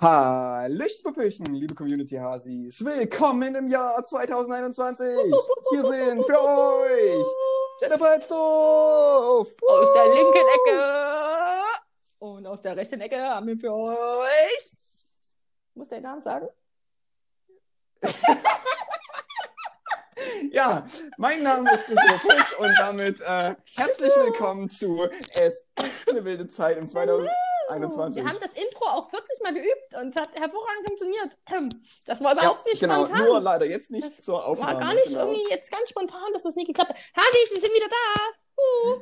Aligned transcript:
Hallöchen, 0.00 1.44
liebe 1.52 1.74
Community-Hasis. 1.74 2.82
Willkommen 2.82 3.54
im 3.54 3.68
Jahr 3.68 4.02
2021. 4.02 5.06
Hier 5.72 5.84
sind 5.84 6.24
für 6.24 6.42
euch 6.42 7.22
Jennifer 7.82 8.10
Hetzdorf. 8.14 9.48
Aus 9.68 9.92
der 9.94 10.06
linken 10.14 10.46
Ecke 10.54 10.82
und 12.18 12.46
aus 12.46 12.62
der 12.62 12.78
rechten 12.78 12.98
Ecke 13.02 13.20
haben 13.20 13.46
wir 13.48 13.58
für 13.58 13.74
euch. 13.74 14.72
Muss 15.74 15.90
der 15.90 16.00
Namen 16.00 16.22
sagen? 16.22 16.48
Ja, 20.52 20.84
mein 21.16 21.42
Name 21.42 21.72
ist 21.72 21.84
Christoph 21.84 22.22
Fuchs 22.22 22.54
und 22.58 22.74
damit 22.78 23.20
äh, 23.20 23.54
herzlich 23.76 24.10
willkommen 24.16 24.68
zu 24.68 25.08
Es 25.34 25.66
ist 25.82 26.10
eine 26.10 26.24
wilde 26.24 26.48
Zeit 26.48 26.76
im 26.76 26.88
2021. 27.70 28.24
Wir 28.24 28.30
haben 28.30 28.38
das 28.40 28.52
Intro 28.52 28.84
auch 28.86 29.08
40 29.10 29.42
Mal 29.42 29.54
geübt 29.54 29.94
und 30.00 30.14
es 30.14 30.20
hat 30.20 30.28
hervorragend 30.34 30.86
funktioniert. 30.88 31.38
Das 32.06 32.22
war 32.22 32.32
überhaupt 32.32 32.62
ja, 32.66 32.72
nicht 32.72 32.80
genau, 32.80 33.06
spontan. 33.06 33.26
nur 33.26 33.40
leider 33.40 33.66
jetzt 33.66 33.90
nicht 33.90 34.06
Das 34.06 34.22
zur 34.24 34.44
Aufnahme. 34.44 34.72
war 34.72 34.80
gar 34.80 34.94
nicht 34.94 35.06
genau. 35.08 35.26
irgendwie 35.26 35.50
jetzt 35.50 35.70
ganz 35.70 35.88
spontan, 35.88 36.32
dass 36.32 36.42
das 36.42 36.56
nicht 36.56 36.66
geklappt 36.66 36.90
hat. 36.90 36.96
Hasis, 37.16 37.50
wir 37.52 37.60
sind 37.60 37.70
wieder 37.74 37.88
da. 37.88 38.62
Uh. 38.62 39.00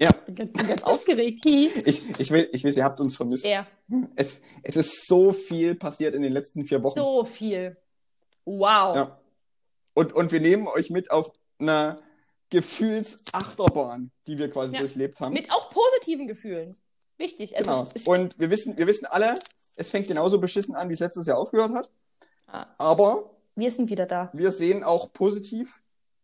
Ja, 0.00 0.10
Ich 0.10 0.24
bin 0.24 0.34
ganz, 0.34 0.52
bin 0.52 0.66
ganz 0.68 0.82
aufgeregt. 0.82 1.44
Ich, 1.46 2.18
ich, 2.18 2.30
will, 2.30 2.48
ich 2.52 2.64
weiß, 2.64 2.76
ihr 2.76 2.84
habt 2.84 3.00
uns 3.00 3.16
vermisst. 3.16 3.44
Ja, 3.44 3.66
Es, 4.16 4.42
es 4.62 4.76
ist 4.76 5.06
so 5.06 5.32
viel 5.32 5.74
passiert 5.76 6.14
in 6.14 6.22
den 6.22 6.32
letzten 6.32 6.64
vier 6.64 6.82
Wochen. 6.82 6.98
so 6.98 7.24
viel. 7.24 7.76
Wow. 8.44 8.96
Ja. 8.96 9.20
Und, 9.94 10.12
und 10.12 10.32
wir 10.32 10.40
nehmen 10.40 10.66
euch 10.66 10.90
mit 10.90 11.10
auf 11.10 11.30
eine 11.60 11.96
Gefühlsachterbahn, 12.50 14.10
die 14.26 14.38
wir 14.38 14.50
quasi 14.50 14.74
Ja. 14.74 14.80
durchlebt 14.80 15.20
haben. 15.20 15.32
Mit 15.32 15.50
auch 15.52 15.70
positiven 15.70 16.26
Gefühlen. 16.26 16.76
Wichtig. 17.18 17.56
Also 17.56 17.70
genau. 17.92 18.12
Und 18.12 18.38
wir 18.38 18.50
wissen, 18.50 18.78
wir 18.78 18.86
wissen 18.86 19.06
alle, 19.06 19.34
es 19.76 19.90
fängt 19.90 20.08
genauso 20.08 20.40
beschissen 20.40 20.74
an, 20.74 20.88
wie 20.88 20.94
es 20.94 21.00
letztes 21.00 21.26
Jahr 21.26 21.38
aufgehört 21.38 21.72
hat. 21.72 21.90
Ah, 22.46 22.66
Aber 22.78 23.30
wir 23.56 23.70
sind 23.70 23.90
wieder 23.90 24.06
da. 24.06 24.30
wir 24.32 24.52
sehen 24.52 24.82
auch 24.84 25.12
positiv 25.12 25.80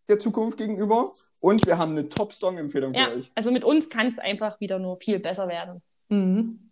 der 0.09 0.19
Zukunft 0.19 0.59
gegenüber 0.59 1.13
und 1.41 1.67
wir 1.67 1.79
haben 1.79 1.93
eine 1.93 2.09
Top-Song-Empfehlung 2.09 2.95
Ja, 2.95 3.07
für 3.07 3.17
euch. 3.17 3.33
also 3.35 3.51
mit 3.51 3.65
uns 3.65 3.89
kann 3.91 4.07
es 4.07 4.19
einfach 4.19 4.61
wieder 4.61 4.79
nur 4.79 4.97
viel 4.97 5.19
besser 5.19 5.49
werden. 5.49 5.83
Mhm. 6.09 6.71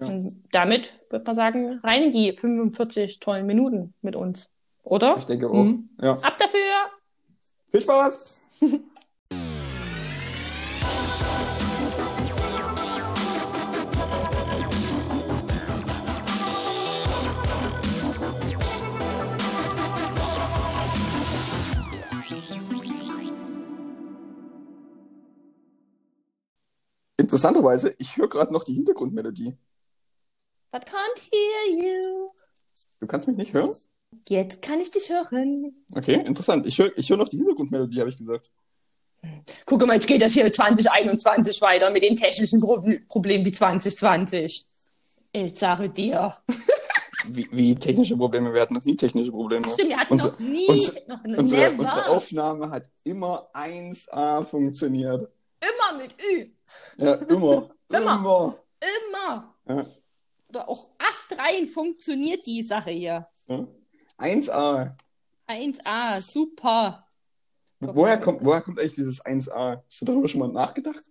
Ja. 0.00 0.06
Und 0.08 0.44
damit 0.52 0.92
würde 1.10 1.24
man 1.24 1.36
sagen, 1.36 1.80
rein 1.82 2.02
in 2.04 2.12
die 2.12 2.32
45 2.36 3.20
tollen 3.20 3.46
Minuten 3.46 3.94
mit 4.02 4.16
uns. 4.16 4.48
Oder? 4.82 5.16
Ich 5.16 5.24
denke 5.26 5.48
auch. 5.48 5.54
Mhm. 5.54 5.88
Ja. 6.00 6.12
Ab 6.12 6.36
dafür! 6.38 6.60
Viel 7.70 7.80
Spaß! 7.82 8.42
Interessanterweise, 27.34 27.92
ich 27.98 28.16
höre 28.16 28.28
gerade 28.28 28.52
noch 28.52 28.62
die 28.62 28.74
Hintergrundmelodie. 28.74 29.56
But 30.70 30.84
can't 30.86 31.18
hear 31.32 31.82
you. 31.82 32.30
Du 33.00 33.08
kannst 33.08 33.26
mich 33.26 33.36
nicht 33.36 33.52
hören? 33.52 33.74
Jetzt 34.28 34.62
kann 34.62 34.78
ich 34.80 34.92
dich 34.92 35.08
hören. 35.10 35.84
Okay, 35.96 36.14
interessant. 36.24 36.64
Ich 36.64 36.78
höre 36.78 36.96
ich 36.96 37.10
hör 37.10 37.16
noch 37.16 37.28
die 37.28 37.38
Hintergrundmelodie, 37.38 37.98
habe 37.98 38.08
ich 38.10 38.18
gesagt. 38.18 38.52
Guck 39.66 39.84
mal, 39.84 39.94
jetzt 39.94 40.06
geht 40.06 40.22
das 40.22 40.30
hier 40.32 40.52
2021 40.52 41.60
weiter 41.60 41.90
mit 41.90 42.04
den 42.04 42.14
technischen 42.14 42.60
Pro 42.60 42.80
Problemen 43.08 43.44
wie 43.44 43.50
2020. 43.50 44.64
Ich 45.32 45.58
sage 45.58 45.88
dir. 45.88 46.36
Wie, 47.26 47.48
wie 47.50 47.74
technische 47.74 48.16
Probleme? 48.16 48.54
Wir 48.54 48.60
hatten 48.62 48.74
noch 48.74 48.84
nie 48.84 48.94
technische 48.94 49.32
Probleme. 49.32 49.68
Stimmt, 49.70 49.88
wir 49.88 49.96
hatten 49.96 50.12
Unser- 50.12 50.30
noch 50.30 50.38
nie, 50.38 50.66
unser- 50.68 50.92
noch 51.08 51.24
Unsere, 51.38 51.70
unsere 51.72 52.06
Aufnahme 52.10 52.70
hat 52.70 52.84
immer 53.02 53.48
1A 53.52 54.44
funktioniert. 54.44 55.32
immer 55.60 55.98
mit 56.00 56.14
Ü. 56.22 56.50
Ja, 56.96 57.14
immer. 57.14 57.70
Immer. 57.88 57.98
immer. 58.16 58.56
Immer. 59.08 59.54
Ja, 59.66 59.86
Oder 60.48 60.68
auch 60.68 60.88
astrein 60.98 61.66
funktioniert 61.66 62.44
die 62.46 62.62
Sache 62.62 62.90
hier. 62.90 63.26
ja. 63.48 63.66
1A. 64.18 64.94
1A, 65.48 66.20
super. 66.20 67.06
Woher 67.80 68.18
kommt, 68.20 68.44
woher 68.44 68.60
kommt 68.62 68.78
eigentlich 68.78 68.94
dieses 68.94 69.24
1A? 69.24 69.82
Hast 69.86 70.00
du 70.00 70.04
darüber 70.04 70.28
schon 70.28 70.40
mal 70.40 70.48
nachgedacht? 70.48 71.04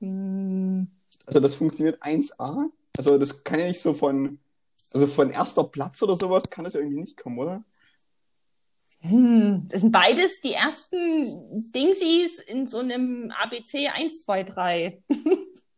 Hm, 0.00 0.88
Also 1.26 1.40
das 1.40 1.54
funktioniert 1.56 2.02
1A? 2.02 2.70
Also 2.96 3.18
das 3.18 3.44
kann 3.44 3.60
ja 3.60 3.66
nicht 3.68 3.80
so 3.80 3.92
von, 3.94 4.38
also 4.92 5.06
von 5.06 5.30
erster 5.30 5.64
Platz 5.64 6.02
oder 6.02 6.16
sowas 6.16 6.48
kann 6.50 6.64
das 6.64 6.74
ja 6.74 6.80
irgendwie 6.80 7.00
nicht 7.00 7.16
kommen, 7.16 7.38
oder? 7.38 7.62
Hm, 9.08 9.66
das 9.70 9.80
sind 9.82 9.92
beides 9.92 10.40
die 10.40 10.52
ersten 10.52 11.70
Dingsies 11.72 12.40
in 12.40 12.66
so 12.66 12.78
einem 12.78 13.30
ABC 13.42 13.88
1, 13.88 14.22
2, 14.22 14.42
3. 14.44 15.02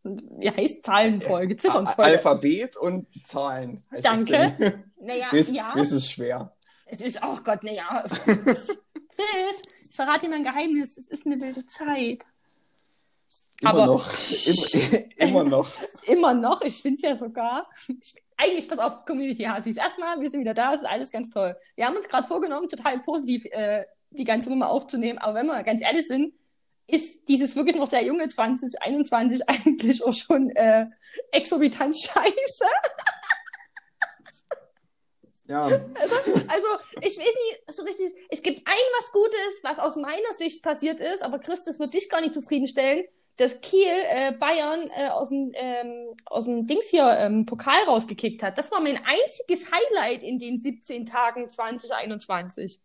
Wie 0.03 0.49
heißt 0.49 0.83
Zahlenfolge, 0.85 1.55
A 1.55 1.57
Ziffernfolge? 1.57 2.11
Alphabet 2.11 2.77
und 2.77 3.07
Zahlen 3.25 3.83
heißt 3.91 4.05
Danke. 4.05 4.55
das 4.59 4.71
Ding. 4.71 4.83
Naja, 5.01 5.27
Mir 5.31 5.39
ist, 5.39 5.51
ja. 5.51 5.71
mir 5.75 5.81
ist 5.81 5.91
es 5.93 6.09
schwer. 6.11 6.53
Es 6.85 6.99
ist, 7.01 7.19
oh 7.23 7.37
Gott, 7.43 7.63
naja. 7.63 8.03
Chris, 8.25 8.67
ich 9.89 9.95
verrate 9.95 10.25
dir 10.25 10.29
mein 10.29 10.43
Geheimnis. 10.43 10.97
Es 10.97 11.07
ist 11.07 11.25
eine 11.25 11.39
wilde 11.39 11.65
Zeit. 11.67 12.25
Immer 13.61 13.69
Aber- 13.73 13.85
noch. 13.85 14.09
Immer, 14.45 15.03
immer 15.17 15.43
noch. 15.45 15.71
Immer 16.07 16.33
noch, 16.33 16.61
ich 16.63 16.81
finde 16.81 17.01
ja 17.07 17.15
sogar. 17.15 17.69
Ich, 17.87 18.15
eigentlich, 18.39 18.67
pass 18.67 18.79
auf, 18.79 19.05
Community 19.05 19.43
Hasis. 19.43 19.77
Erstmal, 19.77 20.19
wir 20.19 20.31
sind 20.31 20.39
wieder 20.39 20.53
da, 20.53 20.73
es 20.73 20.81
ist 20.81 20.87
alles 20.87 21.11
ganz 21.11 21.29
toll. 21.29 21.55
Wir 21.75 21.85
haben 21.85 21.95
uns 21.95 22.07
gerade 22.07 22.27
vorgenommen, 22.27 22.69
total 22.69 22.99
positiv 23.01 23.45
äh, 23.51 23.85
die 24.11 24.23
ganze 24.23 24.49
Nummer 24.49 24.69
aufzunehmen. 24.69 25.19
Aber 25.19 25.35
wenn 25.35 25.45
wir 25.45 25.61
ganz 25.63 25.81
ehrlich 25.81 26.07
sind, 26.07 26.33
ist 26.87 27.27
dieses 27.27 27.55
wirklich 27.55 27.75
noch 27.75 27.89
sehr 27.89 28.03
junge 28.03 28.27
2021 28.29 29.41
eigentlich 29.49 30.03
auch 30.03 30.13
schon 30.13 30.49
äh, 30.51 30.85
exorbitant 31.31 31.97
scheiße. 31.99 32.65
Ja, 35.47 35.65
Also, 36.47 36.67
ich 37.01 37.17
weiß 37.17 37.25
nicht 37.25 37.63
so 37.71 37.83
richtig, 37.83 38.13
es 38.29 38.41
gibt 38.41 38.59
ein 38.65 38.73
was 38.99 39.11
Gutes, 39.11 39.63
was 39.63 39.79
aus 39.79 39.95
meiner 39.95 40.33
Sicht 40.37 40.63
passiert 40.63 40.99
ist, 40.99 41.23
aber 41.23 41.39
Chris, 41.39 41.63
das 41.63 41.79
wird 41.79 41.93
dich 41.93 42.07
gar 42.09 42.21
nicht 42.21 42.35
zufriedenstellen, 42.35 43.05
dass 43.39 43.61
Kiel 43.61 43.87
äh, 43.87 44.33
Bayern 44.37 44.81
äh, 44.97 45.07
aus 45.07 45.29
dem 45.29 45.51
ähm, 45.55 46.13
aus 46.25 46.43
dem 46.43 46.67
Dings 46.67 46.87
hier 46.87 47.07
ähm, 47.17 47.45
Pokal 47.45 47.81
rausgekickt 47.87 48.43
hat. 48.43 48.57
Das 48.57 48.69
war 48.69 48.81
mein 48.81 48.97
einziges 48.97 49.71
Highlight 49.71 50.23
in 50.23 50.39
den 50.39 50.59
17 50.59 51.05
Tagen 51.05 51.49
2021. 51.49 52.81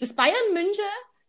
Dass 0.00 0.14
Bayern 0.14 0.54
München, 0.54 0.84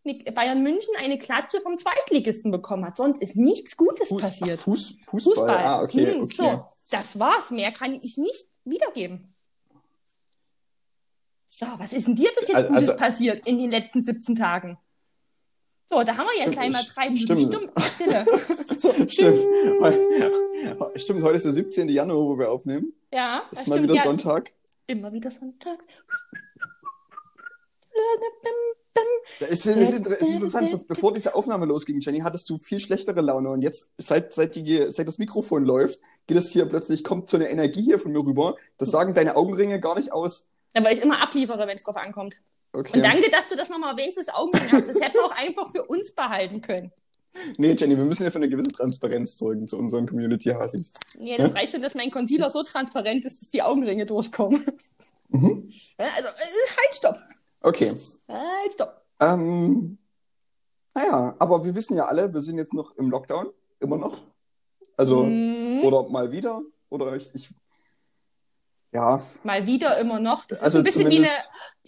ne, 0.06 0.32
Bayern 0.32 0.64
München 0.64 0.94
eine 0.98 1.18
Klatsche 1.18 1.60
vom 1.60 1.78
Zweitligisten 1.78 2.52
bekommen 2.52 2.86
hat. 2.86 2.96
Sonst 2.96 3.22
ist 3.22 3.36
nichts 3.36 3.76
Gutes 3.76 4.08
Fuß, 4.08 4.22
passiert. 4.22 4.60
Fuß, 4.62 4.96
Fußball. 5.08 5.36
Fußball. 5.36 5.58
Ah, 5.58 5.82
okay, 5.82 6.06
Hm, 6.14 6.24
okay. 6.24 6.36
So, 6.38 6.66
das 6.90 7.20
war's. 7.20 7.52
Mehr 7.52 7.74
kann 7.74 7.94
ich 8.02 8.18
nicht 8.18 8.48
wiedergeben. 8.64 9.36
So, 11.50 11.66
was 11.78 11.92
ist 11.92 12.08
denn 12.08 12.16
dir 12.16 12.30
bis 12.40 12.48
jetzt 12.48 12.56
Also- 12.56 12.68
Gutes 12.70 12.90
also- 12.90 13.00
passiert 13.00 13.46
in 13.46 13.60
den 13.60 13.72
letzten 13.72 14.02
17 14.02 14.38
Tagen? 14.38 14.78
So, 15.94 16.04
da 16.04 16.18
haben 16.18 16.26
wir 16.26 16.44
ja 16.46 16.50
gleich 16.50 16.72
mal 16.72 16.84
drei 16.94 17.10
Minuten 17.10 17.70
stimmt. 17.80 19.12
Stimmt. 19.12 19.40
Heu- 19.82 20.90
Stimmt, 20.96 21.24
heute 21.24 21.36
ist 21.36 21.46
der 21.46 21.54
17. 21.54 21.88
Januar, 21.90 22.18
wo 22.18 22.40
wir 22.40 22.50
aufnehmen. 22.52 22.94
Ja, 23.12 23.44
Ist 23.52 23.68
mal 23.68 23.76
stimmt. 23.76 23.84
wieder 23.84 23.96
ja, 23.96 24.04
Sonntag. 24.04 24.52
Immer 24.88 25.14
wieder 25.14 25.30
sonntags. 25.30 25.86
Es 29.40 29.66
ist, 29.66 29.76
ist, 29.78 29.94
ist 29.94 30.30
interessant, 30.30 30.72
be- 30.72 30.78
bevor 30.88 31.14
diese 31.14 31.36
Aufnahme 31.36 31.66
losging, 31.66 32.00
Jenny, 32.00 32.20
hattest 32.20 32.50
du 32.50 32.58
viel 32.58 32.80
schlechtere 32.80 33.22
Laune. 33.22 33.50
Und 33.50 33.62
jetzt, 33.62 33.90
seit, 33.98 34.34
seit, 34.34 34.56
die, 34.56 34.88
seit 34.92 35.08
das 35.08 35.18
Mikrofon 35.20 35.64
läuft, 35.64 36.00
geht 36.28 36.38
es 36.38 36.52
hier 36.52 36.66
plötzlich, 36.66 37.04
kommt 37.04 37.30
so 37.30 37.38
eine 37.38 37.50
Energie 37.50 37.84
hier 37.84 38.00
von 38.00 38.12
mir 38.12 38.20
rüber. 38.26 38.56
Das 38.78 38.90
sagen 38.90 39.14
deine 39.14 39.36
Augenringe 39.36 39.80
gar 39.80 39.96
nicht 39.98 40.12
aus. 40.12 40.50
Ja, 40.76 40.84
weil 40.84 40.96
ich 40.98 41.04
immer 41.04 41.22
abliefere, 41.22 41.68
wenn 41.68 41.76
es 41.76 41.84
drauf 41.84 41.98
ankommt. 41.98 42.42
Okay. 42.74 42.98
Und 42.98 43.04
danke, 43.04 43.30
dass 43.30 43.48
du 43.48 43.56
das 43.56 43.70
nochmal 43.70 43.96
Augenring 44.34 44.72
hast. 44.72 44.88
Das 44.90 45.00
hätten 45.00 45.14
wir 45.14 45.26
auch 45.26 45.36
einfach 45.36 45.72
für 45.72 45.84
uns 45.84 46.12
behalten 46.12 46.62
können. 46.62 46.92
Nee, 47.58 47.74
Jenny, 47.74 47.98
wir 47.98 48.04
müssen 48.04 48.24
ja 48.24 48.32
für 48.32 48.38
eine 48.38 48.50
gewisse 48.50 48.72
Transparenz 48.72 49.38
sorgen 49.38 49.68
zu 49.68 49.78
unseren 49.78 50.08
Community-Hasis. 50.08 50.94
Nee, 51.18 51.38
das 51.38 51.56
reicht 51.58 51.72
schon, 51.72 51.82
dass 51.82 51.96
mein 51.96 52.12
Concealer 52.12 52.50
so 52.50 52.62
transparent 52.64 53.26
ist, 53.26 53.42
dass 53.42 53.50
die 53.50 53.62
Augenringe 53.62 54.06
durchkommen. 54.06 54.64
Mhm. 55.30 55.68
Ja, 56.00 56.06
Also, 56.16 56.30
äh, 56.30 56.32
halt, 56.32 56.96
stopp. 56.96 57.18
Okay. 57.62 57.94
Halt, 58.28 58.74
stopp. 58.74 59.02
Ähm, 59.20 59.98
naja, 60.94 61.36
aber 61.40 61.66
wir 61.66 61.74
wissen 61.74 61.98
ja 61.98 62.06
alle, 62.06 62.32
wir 62.34 62.42
sind 62.42 62.58
jetzt 62.58 62.74
noch 62.74 62.96
im 62.98 63.10
Lockdown. 63.10 63.48
Immer 63.80 63.98
noch. 63.98 64.22
Also, 64.96 65.24
Mhm. 65.24 65.82
oder 65.84 66.08
mal 66.10 66.32
wieder. 66.32 66.62
Oder 66.90 67.16
ich, 67.16 67.32
ich 67.34 67.50
ja, 68.94 69.22
Mal 69.44 69.66
wieder 69.68 69.98
immer 69.98 70.20
noch. 70.20 70.46
Das 70.46 70.60
ist 70.60 70.64
Also 70.64 70.78
ein 70.80 70.84
bisschen 70.84 71.10
wie 71.10 71.18
eine, 71.18 71.28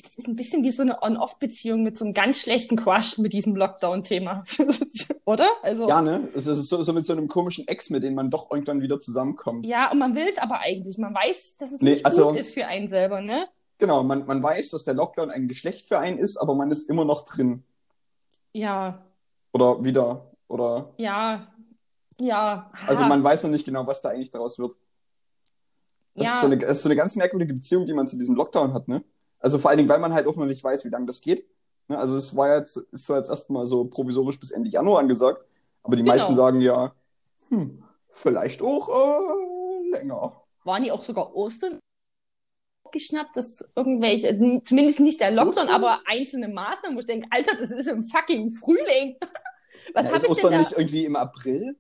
das 0.02 0.16
ist 0.18 0.28
ein 0.28 0.36
bisschen 0.36 0.64
wie 0.64 0.72
so 0.72 0.82
eine 0.82 1.02
On-Off-Beziehung 1.02 1.84
mit 1.84 1.96
so 1.98 2.04
einem 2.06 2.14
ganz 2.14 2.38
schlechten 2.40 2.76
Crush 2.76 3.18
mit 3.20 3.32
diesem 3.34 3.56
Lockdown-Thema. 3.56 4.44
oder? 5.26 5.48
Also, 5.64 5.88
Ja, 5.88 6.02
ne? 6.02 6.28
Es 6.36 6.48
ist 6.48 6.68
so, 6.68 6.84
so 6.84 6.94
mit 6.94 7.06
so 7.06 7.14
einem 7.14 7.28
komischen 7.28 7.68
Ex, 7.68 7.90
mit 7.90 8.04
dem 8.04 8.16
man 8.16 8.30
doch 8.30 8.50
irgendwann 8.52 8.82
wieder 8.82 9.00
zusammenkommt. 9.00 9.66
ja, 9.68 9.92
und 9.92 10.00
man 10.00 10.16
will 10.16 10.28
es 10.30 10.38
aber 10.38 10.60
eigentlich. 10.60 10.98
Man 10.98 11.14
weiß, 11.14 11.58
dass 11.58 11.72
es 11.72 11.82
Nee, 11.82 11.92
nicht 11.92 12.06
also- 12.06 12.30
gut 12.30 12.40
ist 12.40 12.54
für 12.54 12.66
einen 12.68 12.88
selber, 12.88 13.22
ne? 13.22 13.48
Genau, 13.78 14.04
man, 14.04 14.26
man 14.26 14.42
weiß, 14.42 14.70
dass 14.72 14.86
der 14.86 14.94
Lockdown 14.94 15.30
ein 15.30 15.48
Geschlecht 15.50 15.88
für 15.90 16.00
einen 16.00 16.18
ist, 16.18 16.38
aber 16.38 16.56
man 16.56 16.72
ist 16.72 16.90
immer 16.90 17.04
noch 17.06 17.26
drin. 17.26 17.64
Ja, 18.54 19.06
Oder 19.52 19.84
wieder. 19.84 20.32
Oder. 20.48 20.94
ja, 20.98 21.48
ja. 22.20 22.72
Also 22.88 23.04
man 23.04 23.24
weiß 23.24 23.44
noch 23.44 23.50
nicht 23.50 23.66
genau, 23.66 23.86
was 23.88 24.02
da 24.02 24.10
eigentlich 24.10 24.30
daraus 24.32 24.58
wird. 24.60 24.78
Das, 26.18 26.28
ja, 26.28 26.34
ist 26.36 26.42
so 26.42 26.46
eine, 26.48 26.58
das 26.58 26.78
ist 26.78 26.84
so 26.84 26.90
eine 26.90 26.96
ganz 26.96 27.16
merkwürdige 27.16 27.54
Beziehung, 27.54 27.86
die 27.86 27.94
man 27.94 28.08
zu 28.08 28.18
diesem 28.18 28.36
Lockdown 28.36 28.74
hat, 28.74 28.88
ne? 28.88 29.04
Also 29.40 29.60
vor 29.60 29.70
allen 29.70 29.78
Dingen, 29.78 29.90
weil 29.90 30.00
man 30.00 30.14
halt 30.14 30.28
auch 30.28 30.36
noch 30.36 30.46
nicht 30.46 30.64
weiß, 30.64 30.86
wie 30.86 30.90
lange 30.90 31.06
das 31.06 31.22
geht. 31.22 31.46
Ne? 31.88 31.98
Also 31.98 32.16
es 32.18 32.36
war 32.36 32.56
jetzt, 32.58 32.78
ist 32.78 33.06
zwar 33.06 33.18
jetzt 33.18 33.30
erstmal 33.30 33.66
so 33.68 33.86
provisorisch 33.86 34.40
bis 34.40 34.52
Ende 34.52 34.70
Januar 34.70 35.00
angesagt, 35.00 35.44
aber 35.84 35.96
die 35.96 36.04
Genau. 36.04 36.14
meisten 36.14 36.36
sagen 36.36 36.62
ja, 36.62 36.94
hm, 37.50 37.84
vielleicht 38.10 38.62
auch 38.62 38.90
äh, 38.90 39.90
länger. 39.92 40.42
waren 40.64 40.84
die 40.84 40.92
auch 40.92 41.04
sogar 41.04 41.36
Ostern 41.36 41.80
geschnappt, 42.92 43.36
dass 43.36 43.64
irgendwelche, 43.76 44.30
zumindest 44.66 45.02
nicht 45.02 45.20
der 45.20 45.32
Lockdown, 45.32 45.66
Ostern? 45.66 45.70
aber 45.70 46.02
einzelne 46.06 46.48
Maßnahmen, 46.48 46.96
wo 46.96 47.02
ich 47.02 47.06
denke, 47.06 47.28
Alter, 47.30 47.58
das 47.58 47.72
ist 47.72 47.88
im 47.88 48.04
fucking 48.04 48.52
Frühling. 48.52 49.18
Was 49.94 50.06
Ja, 50.06 50.14
habe 50.14 50.26
ich 50.26 50.32
Ostern 50.32 50.52
denn 50.52 50.62
da? 50.62 50.70
nicht 50.70 50.72
irgendwie 50.72 51.06
im 51.06 51.16
April? 51.18 51.78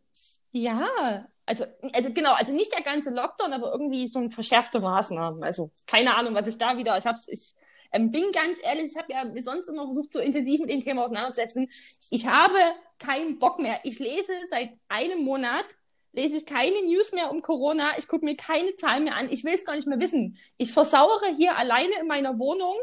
Ja, 0.51 1.27
also, 1.45 1.65
also 1.93 2.11
genau, 2.11 2.33
also 2.33 2.51
nicht 2.51 2.73
der 2.73 2.83
ganze 2.83 3.11
Lockdown, 3.11 3.53
aber 3.53 3.71
irgendwie 3.71 4.07
so 4.07 4.19
ein 4.19 4.31
verschärfte 4.31 4.79
Maßnahmen. 4.79 5.43
Also 5.43 5.71
keine 5.85 6.15
Ahnung, 6.15 6.33
was 6.33 6.47
ich 6.47 6.57
da 6.57 6.77
wieder, 6.77 6.97
ich 6.97 7.05
hab's, 7.05 7.27
ich 7.27 7.53
ähm, 7.91 8.11
bin 8.11 8.31
ganz 8.33 8.57
ehrlich, 8.63 8.91
ich 8.91 8.97
habe 8.97 9.13
ja 9.13 9.25
sonst 9.43 9.69
immer 9.69 9.85
versucht, 9.85 10.13
so 10.13 10.19
intensiv 10.19 10.59
mit 10.61 10.69
dem 10.69 10.81
Thema 10.81 11.05
auseinanderzusetzen. 11.05 11.69
Ich 12.09 12.27
habe 12.27 12.57
keinen 12.99 13.37
Bock 13.39 13.59
mehr. 13.59 13.79
Ich 13.83 13.99
lese 13.99 14.31
seit 14.49 14.71
einem 14.87 15.23
Monat, 15.23 15.65
lese 16.13 16.37
ich 16.37 16.45
keine 16.45 16.81
News 16.83 17.13
mehr 17.13 17.31
um 17.31 17.41
Corona. 17.41 17.91
Ich 17.97 18.07
gucke 18.07 18.25
mir 18.25 18.35
keine 18.35 18.75
Zahlen 18.75 19.03
mehr 19.03 19.15
an. 19.15 19.29
Ich 19.29 19.43
will 19.43 19.53
es 19.53 19.65
gar 19.65 19.75
nicht 19.75 19.87
mehr 19.87 19.99
wissen. 19.99 20.37
Ich 20.57 20.73
versauere 20.73 21.27
hier 21.35 21.57
alleine 21.57 21.93
in 21.99 22.07
meiner 22.07 22.39
Wohnung 22.39 22.75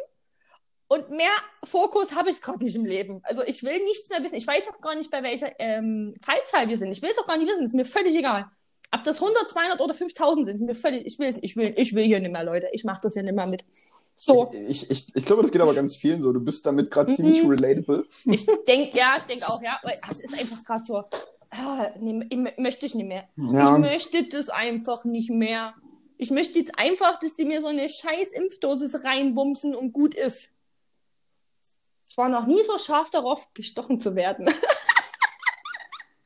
und 0.88 1.10
mehr 1.10 1.26
Fokus 1.64 2.14
habe 2.14 2.30
ich 2.30 2.42
gerade 2.42 2.64
nicht 2.64 2.76
im 2.76 2.84
Leben. 2.84 3.20
Also 3.24 3.42
ich 3.44 3.62
will 3.62 3.82
nichts 3.84 4.10
mehr 4.10 4.22
wissen. 4.22 4.34
Ich 4.34 4.46
weiß 4.46 4.64
auch 4.68 4.80
gar 4.80 4.94
nicht, 4.94 5.10
bei 5.10 5.22
welcher 5.22 5.52
ähm, 5.58 6.14
Fallzahl 6.24 6.68
wir 6.68 6.76
sind. 6.78 6.92
Ich 6.92 7.00
will 7.02 7.10
es 7.10 7.18
auch 7.18 7.26
gar 7.26 7.38
nicht 7.38 7.48
wissen. 7.50 7.64
Ist 7.66 7.74
mir 7.74 7.84
völlig 7.86 8.14
egal. 8.16 8.46
Ob 8.94 9.02
das 9.04 9.22
100, 9.22 9.48
200 9.48 9.80
oder 9.80 9.94
5000 9.94 10.46
sind, 10.46 10.54
ist 10.56 10.60
mir 10.62 10.74
völlig, 10.74 11.06
ich 11.06 11.18
will, 11.18 11.34
ich 11.40 11.56
will, 11.56 11.72
ich 11.78 11.94
will 11.94 12.04
hier 12.04 12.20
nicht 12.20 12.30
mehr, 12.32 12.44
Leute. 12.44 12.68
Ich 12.72 12.84
mache 12.84 13.00
das 13.02 13.14
hier 13.14 13.22
nicht 13.22 13.34
mehr 13.34 13.46
mit. 13.46 13.64
So, 14.16 14.52
Ich, 14.68 14.90
ich, 14.90 15.06
ich 15.16 15.24
glaube, 15.24 15.42
das 15.42 15.50
geht 15.50 15.62
aber 15.62 15.72
ganz 15.74 15.96
vielen 15.96 16.20
so. 16.20 16.30
Du 16.32 16.40
bist 16.40 16.64
damit 16.66 16.90
gerade 16.90 17.10
Mhm. 17.10 17.16
ziemlich 17.16 17.42
relatable. 17.48 18.04
ich 18.26 18.44
denke, 18.68 18.96
ja, 18.96 19.14
ich 19.16 19.24
denke 19.24 19.48
auch, 19.48 19.62
ja, 19.62 19.78
aber 19.82 19.92
es 20.10 20.20
ist 20.20 20.38
einfach 20.38 20.62
gerade 20.64 20.84
so, 20.84 20.96
ah, 21.50 21.88
nee, 21.98 22.26
ich, 22.28 22.36
mö- 22.36 22.60
möchte 22.60 22.84
ich 22.86 22.94
nicht 22.94 23.06
mehr. 23.08 23.24
Ja. 23.36 23.74
Ich 23.76 23.80
möchte 23.80 24.28
das 24.28 24.50
einfach 24.50 25.04
nicht 25.06 25.30
mehr. 25.30 25.74
Ich 26.18 26.30
möchte 26.30 26.58
jetzt 26.58 26.78
einfach, 26.78 27.18
dass 27.18 27.34
die 27.34 27.46
mir 27.46 27.62
so 27.62 27.66
eine 27.68 27.88
scheiß 27.88 28.30
Impfdosis 28.32 29.02
reinwumsen 29.02 29.74
und 29.74 29.92
gut 29.92 30.14
ist. 30.14 30.50
Ich 32.12 32.18
war 32.18 32.28
noch 32.28 32.44
nie 32.46 32.62
so 32.62 32.76
scharf 32.76 33.08
darauf, 33.08 33.48
gestochen 33.54 33.98
zu 33.98 34.14
werden. 34.14 34.46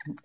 In, 0.05 0.17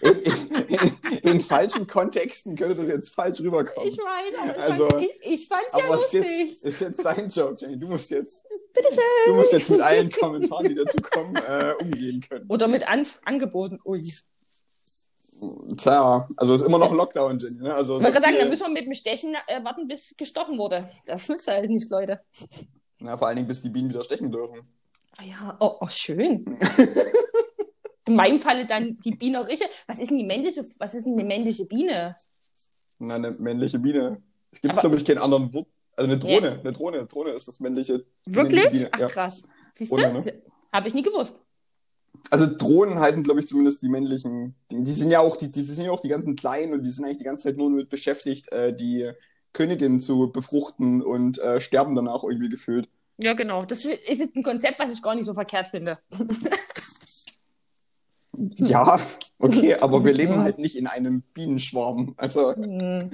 in, 0.00 0.64
in, 0.68 1.18
in 1.22 1.40
falschen 1.42 1.86
Kontexten 1.86 2.56
könnte 2.56 2.76
das 2.76 2.88
jetzt 2.88 3.10
falsch 3.10 3.40
rüberkommen. 3.40 3.90
Ich 3.90 3.98
meine, 3.98 4.58
Also, 4.58 4.88
fand, 4.88 5.02
ich, 5.02 5.10
ich 5.22 5.48
fand's 5.48 5.66
ja 5.76 5.84
aber 5.84 5.96
ist 5.96 6.14
lustig. 6.14 6.48
jetzt, 6.52 6.64
ist 6.64 6.80
jetzt 6.80 7.04
dein 7.04 7.28
Job, 7.28 7.60
Jenny. 7.60 7.78
Du 7.78 7.88
musst 7.88 8.10
jetzt, 8.10 8.42
Bitteschön. 8.72 8.98
du 9.26 9.34
musst 9.34 9.52
jetzt 9.52 9.68
mit 9.68 9.82
allen 9.82 10.10
Kommentaren, 10.10 10.66
die 10.66 10.74
dazu 10.76 10.96
kommen, 10.96 11.36
äh, 11.36 11.74
umgehen 11.82 12.24
können. 12.26 12.46
Oder 12.48 12.68
mit 12.68 12.88
Anf 12.88 13.20
Angeboten. 13.26 13.78
Ui. 13.84 14.02
Tja, 15.76 16.26
also 16.38 16.54
ist 16.54 16.62
immer 16.62 16.78
noch 16.78 16.90
Lockdown, 16.92 17.38
Jenny. 17.38 17.60
Ne? 17.64 17.74
Also, 17.74 17.96
wollte 17.96 18.12
gerade 18.12 18.22
sagen, 18.24 18.36
wir- 18.36 18.44
da 18.44 18.48
müssen 18.48 18.62
wir 18.62 18.70
mit 18.70 18.86
dem 18.86 18.94
Stechen 18.94 19.36
äh, 19.46 19.62
warten, 19.62 19.86
bis 19.88 20.14
gestochen 20.16 20.56
wurde. 20.56 20.88
Das 21.04 21.28
nützt 21.28 21.46
halt 21.48 21.68
nicht, 21.68 21.90
Leute. 21.90 22.22
Na, 23.00 23.16
vor 23.16 23.28
allen 23.28 23.36
Dingen, 23.36 23.48
bis 23.48 23.62
die 23.62 23.70
Bienen 23.70 23.88
wieder 23.88 24.04
stechen 24.04 24.30
dürfen. 24.30 24.60
Ah 25.16 25.24
ja, 25.24 25.56
oh, 25.60 25.76
oh 25.80 25.88
schön. 25.88 26.44
In 28.06 28.14
meinem 28.14 28.40
Falle 28.40 28.66
dann 28.66 28.98
die 29.00 29.10
Bienerische. 29.10 29.64
Was 29.86 29.98
ist 29.98 30.10
denn 30.10 30.18
die 30.18 30.24
männliche, 30.24 30.64
was 30.78 30.94
ist 30.94 31.04
denn 31.04 31.16
die 31.16 31.24
männliche 31.24 31.66
Biene? 31.66 32.16
Na, 32.98 33.16
eine 33.16 33.32
männliche 33.32 33.78
Biene. 33.78 34.22
Es 34.50 34.60
gibt, 34.60 34.76
glaube 34.78 34.96
ich, 34.96 35.04
keinen 35.04 35.18
anderen 35.18 35.52
Wort. 35.52 35.68
Also 35.94 36.10
eine 36.10 36.18
Drohne. 36.18 36.60
Eine 36.60 36.72
Drohne. 36.72 36.98
Eine 36.98 37.06
Drohne 37.06 37.30
ist 37.30 37.48
das 37.48 37.60
männliche. 37.60 38.04
Wirklich? 38.24 38.64
männliche 38.64 38.86
Biene, 38.86 38.88
Ach 38.92 39.00
ja. 39.00 39.06
krass. 39.08 39.42
Siehst 39.74 39.92
Oder, 39.92 40.10
du? 40.10 40.20
ne? 40.20 40.42
Habe 40.72 40.88
ich 40.88 40.94
nie 40.94 41.02
gewusst. 41.02 41.36
Also 42.30 42.46
Drohnen 42.56 42.98
heißen, 42.98 43.22
glaube 43.22 43.40
ich, 43.40 43.46
zumindest 43.46 43.82
die 43.82 43.88
männlichen. 43.88 44.54
Die, 44.70 44.82
die 44.82 44.92
sind 44.92 45.10
ja 45.10 45.20
auch 45.20 45.36
die, 45.36 45.50
die 45.50 45.62
sind 45.62 45.84
ja 45.84 45.90
auch 45.90 46.00
die 46.00 46.08
ganzen 46.08 46.36
kleinen 46.36 46.72
und 46.72 46.82
die 46.82 46.90
sind 46.90 47.04
eigentlich 47.04 47.18
die 47.18 47.24
ganze 47.24 47.44
Zeit 47.44 47.56
nur 47.56 47.70
damit 47.70 47.88
beschäftigt, 47.88 48.50
äh, 48.52 48.74
die 48.74 49.10
Königin 49.58 50.00
zu 50.00 50.30
befruchten 50.30 51.02
und 51.02 51.38
äh, 51.38 51.60
sterben 51.60 51.96
danach 51.96 52.22
irgendwie 52.22 52.48
gefühlt. 52.48 52.88
Ja, 53.18 53.32
genau. 53.32 53.64
Das 53.64 53.84
ist 53.84 53.98
jetzt 54.06 54.36
ein 54.36 54.44
Konzept, 54.44 54.78
was 54.78 54.90
ich 54.90 55.02
gar 55.02 55.16
nicht 55.16 55.24
so 55.26 55.34
verkehrt 55.34 55.66
finde. 55.66 55.98
Ja, 58.54 59.00
okay, 59.40 59.74
aber 59.74 60.04
wir 60.04 60.12
leben 60.12 60.36
halt 60.38 60.58
nicht 60.60 60.76
in 60.76 60.86
einem 60.86 61.22
Bienenschwarm. 61.34 62.14
Also 62.16 62.54
Hm. 62.54 63.10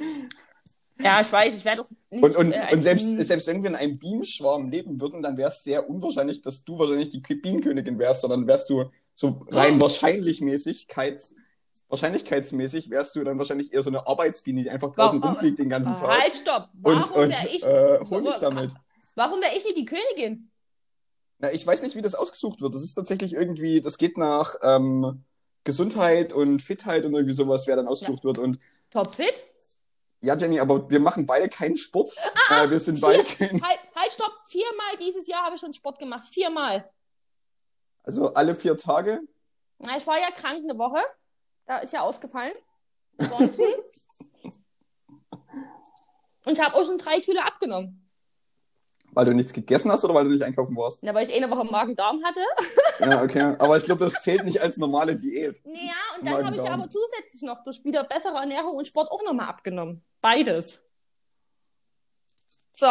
Ja, 1.00 1.20
ich 1.22 1.32
weiß, 1.32 1.56
ich 1.56 1.64
werde 1.64 1.82
doch 1.82 1.90
nicht. 2.10 2.22
und, 2.22 2.36
und, 2.36 2.52
äh, 2.52 2.68
und 2.72 2.82
selbst, 2.82 3.18
selbst 3.20 3.46
wenn 3.46 3.62
wir 3.62 3.70
in 3.70 3.76
einem 3.76 3.98
Bienenschwarm 3.98 4.68
leben 4.68 5.00
würden, 5.00 5.22
dann 5.22 5.38
wäre 5.38 5.48
es 5.48 5.64
sehr 5.64 5.88
unwahrscheinlich, 5.88 6.42
dass 6.42 6.62
du 6.62 6.78
wahrscheinlich 6.78 7.08
die 7.08 7.20
Bienenkönigin 7.20 7.98
wärst, 7.98 8.20
sondern 8.20 8.46
wärst 8.46 8.68
du 8.68 8.90
so 9.14 9.46
rein 9.50 9.80
wahrscheinlichmäßigkeits, 9.80 11.34
wahrscheinlichkeitsmäßig 11.94 12.90
wärst 12.90 13.16
du 13.16 13.24
dann 13.24 13.38
wahrscheinlich 13.38 13.72
eher 13.72 13.82
so 13.82 13.90
eine 13.90 14.06
Arbeitsbiene, 14.06 14.62
die 14.64 14.70
einfach 14.70 14.92
draußen 14.94 15.20
Warum- 15.20 15.34
rumfliegt 15.36 15.58
den 15.58 15.68
ganzen 15.70 15.96
Tag. 15.96 16.20
Halt, 16.20 16.34
stopp. 16.36 16.68
Warum 16.74 17.02
und, 17.02 17.10
und 17.12 17.30
wäre 17.30 17.48
ich, 17.48 17.64
äh, 17.64 17.98
Honig 18.10 18.34
sammelt. 18.34 18.72
warum 19.14 19.40
wär 19.40 19.56
ich 19.56 19.64
nicht 19.64 19.76
die 19.76 19.84
Königin? 19.84 20.50
Na, 21.38 21.52
ich 21.52 21.66
weiß 21.66 21.82
nicht, 21.82 21.94
wie 21.96 22.02
das 22.02 22.14
ausgesucht 22.14 22.60
wird. 22.60 22.74
Das 22.74 22.82
ist 22.82 22.94
tatsächlich 22.94 23.32
irgendwie, 23.34 23.80
das 23.80 23.98
geht 23.98 24.16
nach 24.18 24.54
ähm, 24.62 25.24
Gesundheit 25.64 26.32
und 26.32 26.60
Fitheit 26.62 27.04
und 27.04 27.14
irgendwie 27.14 27.34
sowas, 27.34 27.66
wer 27.66 27.76
dann 27.76 27.88
ausgesucht 27.88 28.24
wird. 28.24 28.38
Und 28.38 28.58
Topfit? 28.90 29.34
ja, 30.20 30.36
Jenny, 30.36 30.60
aber 30.60 30.88
wir 30.90 31.00
machen 31.00 31.26
beide 31.26 31.48
keinen 31.48 31.76
Sport. 31.76 32.14
äh, 32.50 32.70
wir 32.70 32.78
sind 32.80 33.00
beide 33.00 33.24
kein, 33.24 33.60
Halt, 33.62 33.78
halt, 33.94 34.12
stopp. 34.12 34.32
Viermal 34.46 34.96
dieses 35.00 35.26
Jahr 35.26 35.44
habe 35.44 35.54
ich 35.56 35.60
schon 35.60 35.74
Sport 35.74 35.98
gemacht. 35.98 36.24
Viermal. 36.32 36.88
also 38.02 38.32
alle 38.34 38.54
vier 38.54 38.76
Tage. 38.76 39.20
Na, 39.80 39.96
ich 39.96 40.06
war 40.06 40.18
ja 40.18 40.30
krank 40.30 40.60
eine 40.62 40.78
Woche. 40.78 40.98
Da 41.66 41.78
ist 41.78 41.92
ja 41.92 42.00
ausgefallen. 42.00 42.54
Und 46.44 46.52
ich 46.52 46.60
habe 46.60 46.74
auch 46.76 46.84
schon 46.84 46.98
drei 46.98 47.20
Kilo 47.20 47.40
abgenommen. 47.40 48.00
Weil 49.12 49.26
du 49.26 49.32
nichts 49.32 49.52
gegessen 49.52 49.92
hast 49.92 50.04
oder 50.04 50.14
weil 50.14 50.24
du 50.24 50.30
nicht 50.30 50.42
einkaufen 50.42 50.76
warst? 50.76 51.02
Na, 51.02 51.14
weil 51.14 51.28
ich 51.28 51.34
eine 51.34 51.48
Woche 51.48 51.64
Magen-Darm 51.64 52.22
hatte. 52.24 52.40
Ja, 53.00 53.22
okay. 53.22 53.54
Aber 53.58 53.76
ich 53.78 53.84
glaube, 53.84 54.04
das 54.04 54.22
zählt 54.22 54.44
nicht 54.44 54.60
als 54.60 54.76
normale 54.76 55.16
Diät. 55.16 55.60
Naja, 55.64 55.92
und 56.18 56.26
dann 56.26 56.44
habe 56.44 56.56
ich 56.56 56.68
aber 56.68 56.90
zusätzlich 56.90 57.42
noch 57.42 57.62
durch 57.62 57.84
wieder 57.84 58.04
bessere 58.04 58.36
Ernährung 58.36 58.76
und 58.76 58.86
Sport 58.88 59.10
auch 59.10 59.22
nochmal 59.22 59.48
abgenommen. 59.48 60.04
Beides. 60.20 60.82
So. 62.74 62.86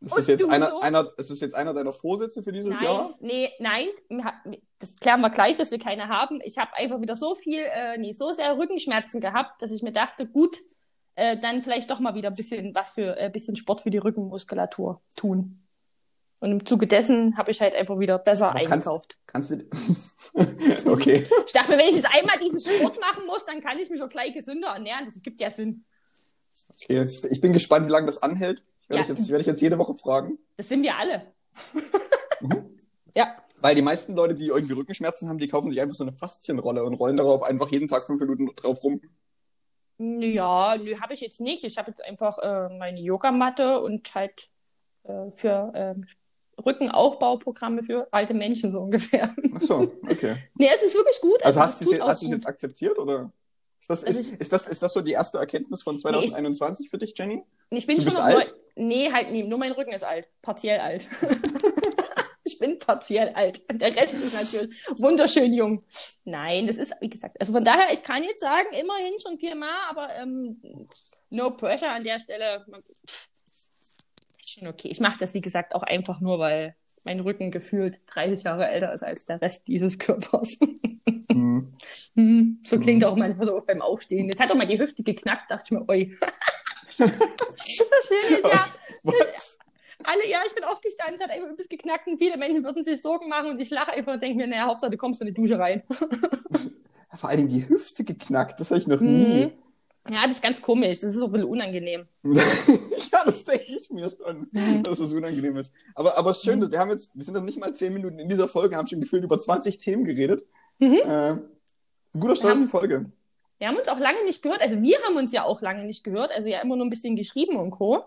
Ist 0.00 0.16
das 0.16 0.26
jetzt 0.26 0.48
einer, 0.48 0.70
so? 0.70 0.80
einer, 0.80 1.08
ist 1.16 1.30
das 1.30 1.40
jetzt 1.40 1.54
einer 1.54 1.72
deiner 1.72 1.92
Vorsätze 1.92 2.42
für 2.42 2.52
dieses 2.52 2.74
Nein, 2.74 2.84
Jahr? 2.84 3.14
nee, 3.20 3.50
nein, 3.58 3.86
das 4.78 4.96
klären 4.96 5.20
wir 5.22 5.30
gleich, 5.30 5.56
dass 5.56 5.70
wir 5.70 5.78
keine 5.78 6.08
haben. 6.08 6.40
Ich 6.44 6.58
habe 6.58 6.74
einfach 6.76 7.00
wieder 7.00 7.16
so 7.16 7.34
viel, 7.34 7.60
äh, 7.60 7.96
nee, 7.96 8.12
so 8.12 8.32
sehr 8.32 8.58
Rückenschmerzen 8.58 9.20
gehabt, 9.22 9.62
dass 9.62 9.70
ich 9.70 9.82
mir 9.82 9.92
dachte, 9.92 10.26
gut, 10.26 10.58
äh, 11.14 11.38
dann 11.38 11.62
vielleicht 11.62 11.90
doch 11.90 11.98
mal 11.98 12.14
wieder 12.14 12.28
ein 12.28 12.34
bisschen 12.36 12.74
was 12.74 12.90
für, 12.92 13.18
äh, 13.18 13.30
bisschen 13.30 13.56
Sport 13.56 13.80
für 13.80 13.90
die 13.90 13.96
Rückenmuskulatur 13.98 15.00
tun. 15.16 15.62
Und 16.40 16.52
im 16.52 16.66
Zuge 16.66 16.86
dessen 16.86 17.38
habe 17.38 17.50
ich 17.50 17.62
halt 17.62 17.74
einfach 17.74 17.98
wieder 17.98 18.18
besser 18.18 18.50
Aber 18.50 18.58
kannst- 18.58 18.72
eingekauft. 18.72 19.18
Kannst 19.26 19.50
du. 19.52 19.64
okay. 20.92 21.26
Ich 21.46 21.52
dachte 21.54 21.72
mir, 21.72 21.78
wenn 21.78 21.88
ich 21.88 21.96
jetzt 21.96 22.14
einmal 22.14 22.36
diesen 22.38 22.60
Sport 22.60 23.00
machen 23.00 23.24
muss, 23.26 23.46
dann 23.46 23.62
kann 23.62 23.78
ich 23.78 23.88
mich 23.88 24.02
auch 24.02 24.10
gleich 24.10 24.34
gesünder 24.34 24.68
ernähren. 24.68 25.06
Das 25.06 25.22
gibt 25.22 25.40
ja 25.40 25.50
Sinn. 25.50 25.86
okay. 26.68 27.06
Ich 27.30 27.40
bin 27.40 27.54
gespannt, 27.54 27.86
wie 27.86 27.90
lange 27.90 28.06
das 28.06 28.22
anhält. 28.22 28.66
Werde 28.88 29.02
Ja. 29.02 29.02
ich 29.02 29.08
jetzt, 29.18 29.28
werde 29.30 29.40
ich 29.42 29.46
jetzt 29.46 29.62
jede 29.62 29.78
Woche 29.78 29.94
fragen. 29.94 30.38
Das 30.56 30.68
sind 30.68 30.82
wir 30.82 30.96
alle. 30.96 31.32
Mhm. 32.40 32.78
ja. 33.16 33.36
Weil 33.60 33.74
die 33.74 33.82
meisten 33.82 34.14
Leute, 34.14 34.34
die 34.34 34.48
irgendwie 34.48 34.74
Rückenschmerzen 34.74 35.28
haben, 35.28 35.38
die 35.38 35.48
kaufen 35.48 35.70
sich 35.70 35.80
einfach 35.80 35.96
so 35.96 36.04
eine 36.04 36.12
Faszienrolle 36.12 36.84
und 36.84 36.94
rollen 36.94 37.16
darauf 37.16 37.42
einfach 37.44 37.70
jeden 37.70 37.88
Tag 37.88 38.02
fünf 38.02 38.20
Minuten 38.20 38.46
drauf 38.54 38.82
rum. 38.82 39.00
Ja, 39.98 40.76
nö, 40.76 40.94
habe 41.00 41.14
ich 41.14 41.20
jetzt 41.20 41.40
nicht. 41.40 41.64
Ich 41.64 41.78
habe 41.78 41.90
jetzt 41.90 42.04
einfach 42.04 42.38
äh, 42.38 42.68
meine 42.76 43.00
Yogamatte 43.00 43.80
und 43.80 44.14
halt 44.14 44.50
äh, 45.04 45.30
für 45.30 45.72
ähm, 45.74 46.06
Rückenaufbauprogramme 46.64 47.82
für 47.82 48.06
alte 48.10 48.34
Menschen 48.34 48.70
so 48.70 48.80
ungefähr. 48.80 49.34
Ach 49.54 49.60
so, 49.60 49.76
okay. 50.02 50.36
nee, 50.54 50.68
es 50.74 50.82
ist 50.82 50.94
wirklich 50.94 51.20
gut. 51.20 51.42
Also 51.42 51.60
es 51.60 51.66
hast, 51.66 51.80
du 51.80 52.26
es 52.26 52.30
jetzt 52.30 52.46
akzeptiert 52.46 52.98
oder? 52.98 53.32
Ist 53.86 53.90
das, 53.90 54.04
Also 54.04 54.20
ist, 54.20 54.32
ich- 54.32 54.40
ist, 54.40 54.52
das, 54.52 54.66
ist 54.66 54.82
das 54.82 54.92
so 54.92 55.00
die 55.00 55.12
erste 55.12 55.38
Erkenntnis 55.38 55.84
von 55.84 55.96
2021 55.96 56.90
für 56.90 56.98
dich, 56.98 57.14
Jenny? 57.16 57.44
Ich 57.70 57.86
bin 57.86 57.98
du 57.98 58.02
schon 58.02 58.10
bist 58.10 58.18
alt? 58.18 58.56
Neu 58.74 58.84
nee, 58.84 59.12
halt, 59.12 59.30
nee, 59.30 59.44
nur 59.44 59.58
mein 59.58 59.70
Rücken 59.70 59.92
ist 59.92 60.02
alt. 60.02 60.28
Partiell 60.42 60.80
alt. 60.80 61.06
ich 62.44 62.58
bin 62.58 62.80
partiell 62.80 63.28
alt. 63.34 63.60
Und 63.70 63.80
der 63.80 63.94
Rest 63.94 64.14
ist 64.14 64.34
natürlich 64.34 64.84
wunderschön 64.98 65.52
jung. 65.54 65.84
Nein, 66.24 66.66
das 66.66 66.78
ist, 66.78 66.94
wie 67.00 67.08
gesagt, 67.08 67.36
also 67.40 67.52
von 67.52 67.64
daher, 67.64 67.92
ich 67.92 68.02
kann 68.02 68.24
jetzt 68.24 68.40
sagen, 68.40 68.66
immerhin 68.72 69.20
schon 69.20 69.38
viermal, 69.38 69.70
aber 69.88 70.12
ähm, 70.16 70.60
no 71.30 71.52
pressure 71.52 71.90
an 71.90 72.02
der 72.02 72.18
Stelle. 72.18 72.66
Ist 74.40 74.50
schon 74.50 74.66
okay. 74.66 74.88
Ich 74.88 74.98
mache 74.98 75.18
das, 75.20 75.32
wie 75.32 75.40
gesagt, 75.40 75.76
auch 75.76 75.84
einfach 75.84 76.20
nur, 76.20 76.40
weil 76.40 76.74
mein 77.06 77.20
Rücken 77.20 77.50
gefühlt 77.50 78.00
30 78.08 78.44
Jahre 78.44 78.68
älter 78.68 78.92
ist 78.92 79.02
als 79.02 79.24
der 79.24 79.40
Rest 79.40 79.68
dieses 79.68 79.98
Körpers. 79.98 80.58
Mhm. 81.32 81.72
Hm, 82.16 82.60
so 82.64 82.78
klingt 82.78 83.02
mhm. 83.02 83.08
auch 83.08 83.16
manchmal 83.16 83.46
so 83.46 83.62
beim 83.64 83.82
Aufstehen. 83.82 84.26
Jetzt 84.26 84.40
hat 84.40 84.50
doch 84.50 84.54
mal 84.54 84.66
die 84.66 84.78
Hüfte 84.78 85.02
geknackt, 85.02 85.50
dachte 85.50 85.64
ich 85.66 85.70
mir, 85.70 85.86
oi. 85.86 86.16
das 86.98 87.10
ist 87.10 88.42
ja. 88.42 88.64
Was? 89.02 89.58
Alle, 90.02 90.26
ja, 90.28 90.38
ich 90.46 90.54
bin 90.54 90.64
aufgestanden, 90.64 91.16
es 91.16 91.22
hat 91.22 91.30
einfach 91.30 91.50
übelst 91.50 91.68
geknackt 91.68 92.06
und 92.06 92.16
viele 92.16 92.38
Menschen 92.38 92.64
würden 92.64 92.82
sich 92.82 93.02
Sorgen 93.02 93.28
machen 93.28 93.50
und 93.50 93.60
ich 93.60 93.68
lache 93.68 93.92
einfach 93.92 94.14
und 94.14 94.22
denke 94.22 94.38
mir, 94.38 94.46
naja, 94.46 94.66
Hauptsache 94.66 94.90
du 94.90 94.96
kommst 94.96 95.20
in 95.20 95.26
die 95.26 95.34
Dusche 95.34 95.58
rein. 95.58 95.82
Vor 97.14 97.28
allem 97.28 97.48
die 97.48 97.68
Hüfte 97.68 98.02
geknackt, 98.04 98.58
das 98.60 98.70
habe 98.70 98.80
ich 98.80 98.86
noch 98.86 99.00
nie. 99.00 99.46
Mhm. 99.46 99.52
Ja, 100.10 100.22
das 100.24 100.32
ist 100.32 100.42
ganz 100.42 100.60
komisch. 100.60 101.00
Das 101.00 101.14
ist 101.14 101.20
auch 101.20 101.26
ein 101.26 101.32
bisschen 101.32 101.48
unangenehm. 101.48 102.06
ja, 102.22 103.22
das 103.24 103.44
denke 103.44 103.64
ich 103.66 103.90
mir 103.90 104.08
schon, 104.08 104.46
mhm. 104.52 104.82
dass 104.82 104.98
das 104.98 105.12
unangenehm 105.12 105.56
ist. 105.56 105.72
Aber, 105.94 106.16
aber 106.16 106.34
schön, 106.34 106.60
mhm. 106.60 106.70
wir 106.70 106.78
haben 106.78 106.90
jetzt, 106.90 107.10
wir 107.14 107.24
sind 107.24 107.34
noch 107.34 107.42
nicht 107.42 107.58
mal 107.58 107.74
zehn 107.74 107.92
Minuten 107.92 108.18
in 108.18 108.28
dieser 108.28 108.48
Folge, 108.48 108.76
haben 108.76 108.88
schon 108.88 109.00
gefühlt 109.00 109.24
über 109.24 109.38
20 109.38 109.78
Themen 109.78 110.04
geredet. 110.04 110.44
Mhm. 110.78 110.94
Äh, 110.94 111.36
guter 112.18 112.36
Start 112.36 112.56
in 112.56 112.62
die 112.62 112.68
Folge. 112.68 113.06
Wir 113.58 113.68
haben 113.68 113.76
uns 113.76 113.88
auch 113.88 113.98
lange 113.98 114.22
nicht 114.24 114.42
gehört. 114.42 114.60
Also 114.60 114.80
wir 114.82 114.98
haben 115.06 115.16
uns 115.16 115.32
ja 115.32 115.44
auch 115.44 115.62
lange 115.62 115.84
nicht 115.84 116.04
gehört. 116.04 116.30
Also 116.30 116.48
ja 116.48 116.60
immer 116.60 116.76
nur 116.76 116.86
ein 116.86 116.90
bisschen 116.90 117.16
geschrieben 117.16 117.56
und 117.56 117.70
Co. 117.70 118.04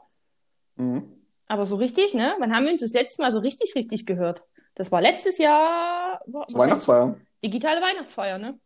Mhm. 0.76 1.04
Aber 1.48 1.66
so 1.66 1.78
richtig, 1.78 2.14
ne? 2.14 2.36
Wann 2.40 2.54
haben 2.54 2.66
wir 2.66 2.74
uns 2.74 2.82
das 2.82 2.94
letzte 2.94 3.22
Mal 3.22 3.32
so 3.32 3.40
richtig, 3.40 3.74
richtig 3.76 4.06
gehört? 4.06 4.44
Das 4.76 4.92
war 4.92 5.02
letztes 5.02 5.40
Jahr. 5.40 6.20
Weihnachtsfeier. 6.28 7.16
Digitale 7.44 7.82
Weihnachtsfeier, 7.82 8.38
ne? 8.38 8.60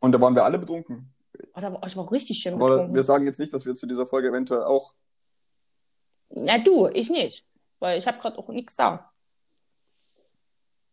Und 0.00 0.12
da 0.12 0.20
waren 0.20 0.34
wir 0.34 0.44
alle 0.44 0.58
betrunken. 0.58 1.11
Oh, 1.54 1.60
da 1.60 1.72
war, 1.72 1.86
ich 1.86 1.96
war 1.96 2.10
richtig 2.10 2.38
schön 2.38 2.54
Aber 2.54 2.68
betrunken. 2.68 2.94
wir 2.94 3.02
sagen 3.02 3.26
jetzt 3.26 3.38
nicht, 3.38 3.52
dass 3.52 3.66
wir 3.66 3.74
zu 3.74 3.86
dieser 3.86 4.06
Folge 4.06 4.28
eventuell 4.28 4.64
auch. 4.64 4.94
Na 6.30 6.58
du, 6.58 6.88
ich 6.88 7.10
nicht. 7.10 7.44
Weil 7.78 7.98
ich 7.98 8.06
habe 8.06 8.18
gerade 8.18 8.38
auch 8.38 8.48
nichts 8.48 8.76
da. 8.76 9.12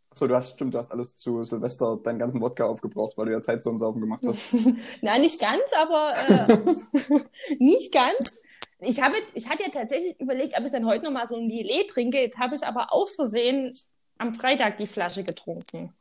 Achso, 0.10 0.28
du 0.28 0.36
hast, 0.36 0.56
stimmt, 0.56 0.74
du 0.74 0.80
hast 0.80 0.92
alles 0.92 1.16
zu 1.16 1.44
Silvester 1.44 1.98
deinen 1.98 2.20
ganzen 2.20 2.42
Wodka 2.42 2.66
aufgebraucht, 2.66 3.18
weil 3.18 3.28
du 3.28 3.32
ja 3.32 3.42
Zeit 3.42 3.62
Saufen 3.62 4.02
gemacht 4.02 4.24
hast. 4.26 4.54
Nein, 5.02 5.22
nicht 5.22 5.40
ganz, 5.40 5.62
aber 5.78 6.14
äh, 6.16 7.56
nicht 7.60 7.94
ganz. 7.94 8.34
Ich, 8.80 9.02
habe, 9.02 9.16
ich 9.34 9.48
hatte 9.48 9.64
ja 9.64 9.70
tatsächlich 9.70 10.20
überlegt, 10.20 10.58
ob 10.58 10.66
ich 10.66 10.72
dann 10.72 10.86
heute 10.86 11.06
nochmal 11.06 11.28
so 11.28 11.36
ein 11.36 11.50
Lillet 11.50 11.90
trinke. 11.90 12.20
Jetzt 12.20 12.40
habe 12.40 12.56
ich 12.56 12.66
aber 12.66 12.92
aus 12.94 13.12
Versehen 13.12 13.74
am 14.18 14.34
Freitag 14.34 14.78
die 14.78 14.88
Flasche 14.88 15.24
getrunken. 15.24 15.94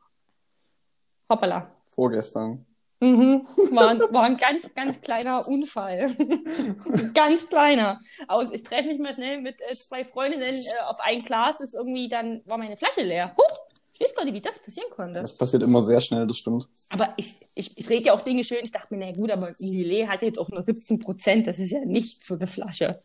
Hoppala. 1.29 1.69
Vorgestern. 1.87 2.65
Mhm. 3.01 3.47
War, 3.71 3.97
war 4.11 4.23
ein 4.23 4.37
ganz, 4.37 4.73
ganz 4.75 4.99
kleiner 4.99 5.47
Unfall. 5.47 6.13
ganz 7.13 7.47
kleiner. 7.47 8.01
Aus, 8.27 8.49
ich 8.51 8.63
treffe 8.63 8.89
mich 8.89 8.99
mal 8.99 9.13
schnell 9.13 9.41
mit 9.41 9.55
äh, 9.61 9.75
zwei 9.75 10.03
Freundinnen 10.03 10.53
äh, 10.53 10.83
auf 10.85 10.99
ein 10.99 11.23
Glas, 11.23 11.61
ist 11.61 11.75
irgendwie, 11.75 12.09
dann 12.09 12.41
war 12.45 12.57
meine 12.57 12.75
Flasche 12.75 13.01
leer. 13.01 13.33
Huch! 13.37 13.59
Ich 13.93 14.01
weiß 14.01 14.15
gar 14.15 14.23
nicht, 14.23 14.33
wie 14.33 14.41
das 14.41 14.59
passieren 14.59 14.89
konnte. 14.91 15.21
Das 15.21 15.35
passiert 15.35 15.61
immer 15.61 15.81
sehr 15.81 15.99
schnell, 15.99 16.25
das 16.25 16.37
stimmt. 16.37 16.69
Aber 16.89 17.13
ich, 17.17 17.35
ich, 17.53 17.77
ich 17.77 17.89
rede 17.89 18.07
ja 18.07 18.13
auch 18.13 18.21
Dinge 18.21 18.45
schön. 18.45 18.59
Ich 18.63 18.71
dachte 18.71 18.95
mir, 18.95 19.07
na 19.07 19.11
gut, 19.11 19.29
aber 19.29 19.53
Lillet 19.59 20.07
hat 20.07 20.21
jetzt 20.21 20.39
auch 20.39 20.47
nur 20.47 20.61
17 20.61 20.99
Prozent. 20.99 21.47
Das 21.47 21.59
ist 21.59 21.71
ja 21.71 21.83
nicht 21.83 22.25
so 22.25 22.35
eine 22.35 22.47
Flasche. 22.47 23.01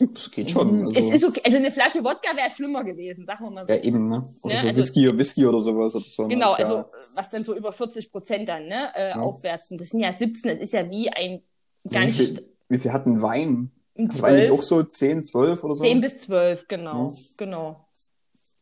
Das 0.00 0.30
geht 0.30 0.50
schon. 0.50 0.80
Mhm. 0.80 0.86
Also, 0.86 0.98
es 0.98 1.14
ist 1.16 1.24
okay. 1.24 1.40
also 1.44 1.56
eine 1.56 1.72
Flasche 1.72 2.04
Wodka 2.04 2.36
wäre 2.36 2.50
schlimmer 2.50 2.84
gewesen, 2.84 3.24
sagen 3.26 3.44
wir 3.44 3.50
mal 3.50 3.66
so. 3.66 3.72
Ja, 3.72 3.80
eben, 3.80 4.08
ne? 4.08 4.28
Oder 4.42 4.54
ja, 4.54 4.60
so 4.60 4.66
also, 4.68 4.78
Whisky, 4.78 5.18
Whisky 5.18 5.46
oder 5.46 5.60
sowas. 5.60 5.94
Oder 5.94 6.04
so, 6.04 6.28
genau, 6.28 6.52
also 6.52 6.74
ja. 6.74 6.86
was 7.14 7.30
dann 7.30 7.44
so 7.44 7.56
über 7.56 7.72
40 7.72 8.12
Prozent 8.12 8.48
dann, 8.48 8.66
ne, 8.66 8.92
äh, 8.94 9.10
ja. 9.10 9.16
aufwärts 9.16 9.68
sind. 9.68 9.80
Das 9.80 9.88
sind 9.88 10.00
ja 10.00 10.12
17, 10.12 10.52
das 10.52 10.60
ist 10.60 10.72
ja 10.72 10.88
wie 10.88 11.10
ein 11.10 11.42
ganz... 11.90 12.18
Wie 12.18 12.26
viel, 12.26 12.48
wie 12.68 12.78
viel 12.78 12.92
hat 12.92 13.06
ein 13.06 13.22
Wein? 13.22 13.72
Das 13.94 14.22
war 14.22 14.28
eigentlich 14.28 14.50
auch 14.50 14.62
so 14.62 14.82
10, 14.82 15.24
12 15.24 15.64
oder 15.64 15.74
so? 15.74 15.82
10 15.82 16.00
bis 16.00 16.20
12, 16.20 16.68
genau, 16.68 17.12
genau. 17.36 17.88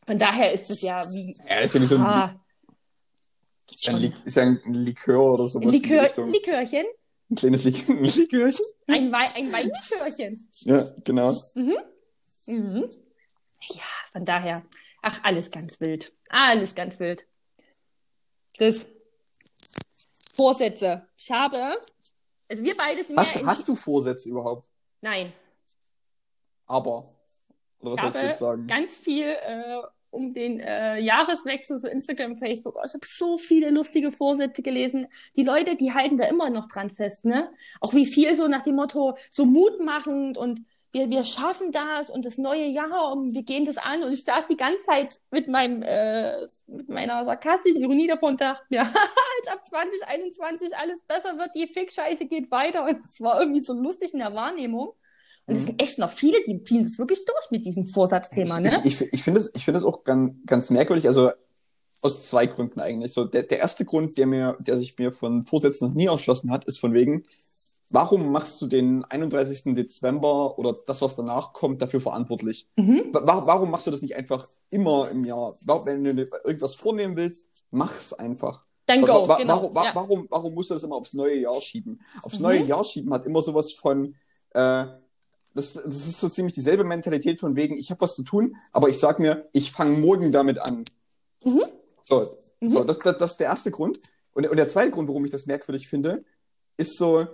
Von 0.06 0.18
daher 0.18 0.52
ist 0.52 0.70
es 0.70 0.80
ja 0.80 1.04
wie... 1.14 1.36
Ja, 1.48 1.58
ist 1.58 1.74
ja 1.74 1.80
wie 1.80 1.86
so 1.86 1.96
ein... 1.96 2.00
Ah, 2.02 2.40
ein 3.88 4.14
ist 4.24 4.36
ja 4.36 4.42
ein 4.42 4.60
Likör 4.64 5.34
oder 5.34 5.48
sowas. 5.48 5.70
Likör, 5.70 6.08
Likörchen? 6.26 6.86
Ein 7.30 7.34
kleines 7.34 7.64
Lik 7.64 7.86
Likörchen? 7.88 8.64
Ein, 8.86 9.10
Wei 9.10 9.24
ein 9.34 9.52
Weinlikörchen. 9.52 10.48
Ja, 10.60 10.84
genau. 11.04 11.32
Mhm. 11.54 11.76
Mhm. 12.46 12.90
Ja, 13.70 13.82
von 14.12 14.24
daher. 14.24 14.64
Ach, 15.02 15.20
alles 15.24 15.50
ganz 15.50 15.80
wild. 15.80 16.14
Alles 16.28 16.74
ganz 16.74 17.00
wild. 17.00 17.26
Chris, 18.56 18.88
Vorsätze. 20.34 21.08
Ich 21.16 21.30
habe, 21.30 21.76
also 22.48 22.62
wir 22.62 22.76
beide 22.76 23.02
sind 23.04 23.16
hast, 23.16 23.38
ja 23.38 23.46
Hast 23.46 23.66
du 23.68 23.74
Vorsätze 23.74 24.28
überhaupt? 24.28 24.70
Nein. 25.00 25.32
Aber, 26.66 27.14
oder 27.80 27.92
was 27.96 28.00
sollst 28.02 28.20
du 28.22 28.26
jetzt 28.26 28.38
sagen? 28.38 28.66
ganz 28.66 28.96
viel 28.96 29.26
äh, 29.26 29.82
um 30.16 30.34
den 30.34 30.60
äh, 30.60 30.98
Jahreswechsel, 30.98 31.78
so 31.78 31.88
Instagram, 31.88 32.36
Facebook. 32.36 32.76
Oh, 32.76 32.84
ich 32.84 32.94
habe 32.94 33.06
so 33.06 33.38
viele 33.38 33.70
lustige 33.70 34.10
Vorsätze 34.10 34.62
gelesen. 34.62 35.06
Die 35.36 35.44
Leute, 35.44 35.76
die 35.76 35.92
halten 35.92 36.16
da 36.16 36.24
immer 36.24 36.50
noch 36.50 36.66
dran 36.66 36.90
fest, 36.90 37.24
ne? 37.24 37.50
Auch 37.80 37.94
wie 37.94 38.06
viel 38.06 38.34
so 38.34 38.48
nach 38.48 38.62
dem 38.62 38.76
Motto, 38.76 39.16
so 39.30 39.44
mutmachend 39.44 40.38
und 40.38 40.64
wir, 40.92 41.10
wir 41.10 41.24
schaffen 41.24 41.72
das 41.72 42.08
und 42.08 42.24
das 42.24 42.38
neue 42.38 42.64
Jahr 42.64 43.12
und 43.12 43.34
wir 43.34 43.42
gehen 43.42 43.66
das 43.66 43.76
an. 43.76 44.02
Und 44.02 44.12
ich 44.12 44.24
saß 44.24 44.46
die 44.48 44.56
ganze 44.56 44.80
Zeit 44.80 45.20
mit 45.30 45.46
meinem, 45.46 45.82
äh, 45.82 46.46
mit 46.66 46.88
meiner 46.88 47.24
sarkastischen 47.24 47.82
Ironie 47.82 48.06
davon 48.06 48.30
und 48.30 48.40
dachte 48.40 48.64
mir, 48.70 48.80
als 49.38 49.48
ab 49.48 49.64
2021 49.66 50.76
alles 50.76 51.02
besser 51.02 51.36
wird, 51.36 51.50
die 51.54 51.66
Fick-Scheiße 51.66 52.26
geht 52.26 52.50
weiter. 52.50 52.84
Und 52.84 53.04
es 53.04 53.20
war 53.20 53.40
irgendwie 53.40 53.60
so 53.60 53.74
lustig 53.74 54.14
in 54.14 54.20
der 54.20 54.34
Wahrnehmung. 54.34 54.92
Und 55.46 55.56
es 55.56 55.62
mhm. 55.62 55.66
sind 55.66 55.82
echt 55.82 55.98
noch 55.98 56.10
viele, 56.10 56.38
die 56.46 56.62
ziehen 56.64 56.82
das 56.82 56.98
wirklich 56.98 57.24
durch 57.24 57.50
mit 57.50 57.64
diesem 57.64 57.86
Vorsatzthema, 57.86 58.58
ne? 58.58 58.70
Ich, 58.84 59.00
ich, 59.00 59.12
ich 59.12 59.22
finde 59.22 59.40
es, 59.40 59.52
ich 59.54 59.66
es 59.66 59.84
auch 59.84 60.02
ganz, 60.02 60.34
ganz 60.44 60.70
merkwürdig. 60.70 61.06
Also 61.06 61.30
aus 62.02 62.26
zwei 62.26 62.46
Gründen 62.46 62.80
eigentlich. 62.80 63.12
So 63.12 63.24
der, 63.24 63.42
der 63.42 63.58
erste 63.58 63.84
Grund, 63.84 64.16
der 64.18 64.26
mir, 64.26 64.56
der 64.60 64.76
sich 64.76 64.98
mir 64.98 65.12
von 65.12 65.44
Vorsätzen 65.44 65.88
noch 65.88 65.94
nie 65.94 66.06
erschlossen 66.06 66.50
hat, 66.50 66.64
ist 66.64 66.78
von 66.78 66.94
wegen, 66.94 67.24
warum 67.90 68.30
machst 68.32 68.60
du 68.60 68.66
den 68.66 69.04
31. 69.04 69.74
Dezember 69.74 70.58
oder 70.58 70.76
das, 70.86 71.02
was 71.02 71.16
danach 71.16 71.52
kommt, 71.52 71.80
dafür 71.82 72.00
verantwortlich? 72.00 72.68
Mhm. 72.76 73.10
Wa 73.12 73.46
warum 73.46 73.70
machst 73.70 73.86
du 73.86 73.90
das 73.90 74.02
nicht 74.02 74.16
einfach 74.16 74.46
immer 74.70 75.08
im 75.10 75.24
Jahr? 75.24 75.52
Wenn 75.84 76.04
du 76.04 76.10
irgendwas 76.44 76.74
vornehmen 76.74 77.16
willst, 77.16 77.64
mach's 77.70 78.12
einfach. 78.12 78.62
Dann 78.86 79.02
go, 79.02 79.26
wa 79.26 79.36
genau. 79.36 79.56
Warum, 79.56 79.74
wa 79.74 79.84
ja. 79.84 79.94
warum, 79.94 80.26
warum 80.30 80.54
musst 80.54 80.70
du 80.70 80.74
das 80.74 80.84
immer 80.84 80.96
aufs 80.96 81.12
neue 81.12 81.38
Jahr 81.38 81.60
schieben? 81.60 82.00
Aufs 82.22 82.38
mhm. 82.38 82.44
neue 82.44 82.62
Jahr 82.62 82.84
schieben 82.84 83.12
hat 83.12 83.26
immer 83.26 83.42
sowas 83.42 83.72
von, 83.72 84.14
äh, 84.50 84.86
das, 85.56 85.72
das 85.72 86.06
ist 86.06 86.20
so 86.20 86.28
ziemlich 86.28 86.54
dieselbe 86.54 86.84
Mentalität 86.84 87.40
von 87.40 87.56
wegen, 87.56 87.76
ich 87.76 87.90
habe 87.90 88.02
was 88.02 88.14
zu 88.14 88.22
tun, 88.22 88.56
aber 88.72 88.88
ich 88.88 88.98
sag 88.98 89.18
mir, 89.18 89.48
ich 89.52 89.72
fange 89.72 89.98
morgen 89.98 90.30
damit 90.30 90.58
an. 90.58 90.84
Mhm. 91.44 91.62
So, 92.04 92.30
mhm. 92.60 92.68
so 92.68 92.84
das, 92.84 92.98
das, 92.98 93.18
das 93.18 93.32
ist 93.32 93.40
der 93.40 93.48
erste 93.48 93.70
Grund. 93.70 93.98
Und, 94.32 94.46
und 94.46 94.56
der 94.56 94.68
zweite 94.68 94.90
Grund, 94.90 95.08
warum 95.08 95.24
ich 95.24 95.30
das 95.30 95.46
merkwürdig 95.46 95.88
finde, 95.88 96.20
ist 96.76 96.98
so, 96.98 97.26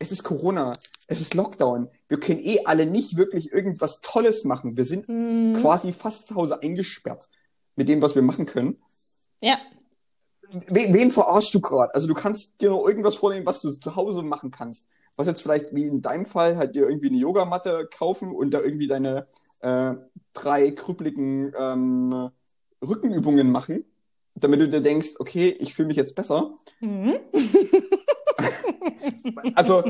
es 0.00 0.10
ist 0.10 0.24
Corona, 0.24 0.72
es 1.06 1.20
ist 1.20 1.34
Lockdown. 1.34 1.88
Wir 2.08 2.18
können 2.18 2.40
eh 2.40 2.64
alle 2.64 2.86
nicht 2.86 3.16
wirklich 3.16 3.52
irgendwas 3.52 4.00
Tolles 4.00 4.44
machen. 4.44 4.76
Wir 4.76 4.84
sind 4.84 5.08
mhm. 5.08 5.56
quasi 5.60 5.92
fast 5.92 6.26
zu 6.26 6.34
Hause 6.34 6.60
eingesperrt 6.60 7.28
mit 7.76 7.88
dem, 7.88 8.02
was 8.02 8.16
wir 8.16 8.22
machen 8.22 8.46
können. 8.46 8.82
Ja. 9.40 9.58
Wen, 10.68 10.92
wen 10.92 11.10
verarschst 11.10 11.54
du 11.54 11.60
gerade? 11.60 11.94
Also 11.94 12.06
du 12.06 12.14
kannst 12.14 12.60
dir 12.60 12.70
noch 12.70 12.86
irgendwas 12.86 13.14
vornehmen, 13.14 13.46
was 13.46 13.60
du 13.60 13.70
zu 13.70 13.94
Hause 13.94 14.22
machen 14.22 14.50
kannst 14.50 14.86
was 15.16 15.26
jetzt 15.26 15.42
vielleicht 15.42 15.74
wie 15.74 15.86
in 15.86 16.02
deinem 16.02 16.26
Fall 16.26 16.56
halt 16.56 16.74
dir 16.74 16.88
irgendwie 16.88 17.08
eine 17.08 17.18
Yogamatte 17.18 17.88
kaufen 17.90 18.34
und 18.34 18.52
da 18.52 18.60
irgendwie 18.60 18.86
deine 18.86 19.26
äh, 19.60 19.94
drei 20.32 20.72
krüppeligen 20.72 21.54
ähm, 21.58 22.30
Rückenübungen 22.82 23.50
machen, 23.50 23.84
damit 24.34 24.60
du 24.60 24.68
dir 24.68 24.80
denkst, 24.80 25.14
okay, 25.18 25.56
ich 25.58 25.74
fühle 25.74 25.88
mich 25.88 25.96
jetzt 25.96 26.14
besser. 26.14 26.54
Mhm. 26.80 27.18
also 29.54 29.82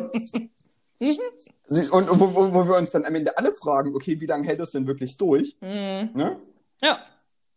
und 1.90 2.21
wo, 2.21 2.35
wo, 2.35 2.54
wo, 2.54 2.69
wir 2.69 2.76
uns 2.76 2.90
dann 2.90 3.04
am 3.04 3.14
Ende 3.14 3.37
alle 3.37 3.52
fragen, 3.52 3.95
okay, 3.95 4.21
wie 4.21 4.26
lange 4.26 4.47
hält 4.47 4.61
das 4.61 4.71
denn 4.71 4.87
wirklich 4.87 5.16
durch? 5.16 5.57
Mhm. 5.61 6.11
Ne? 6.14 6.40
Ja, 6.83 7.02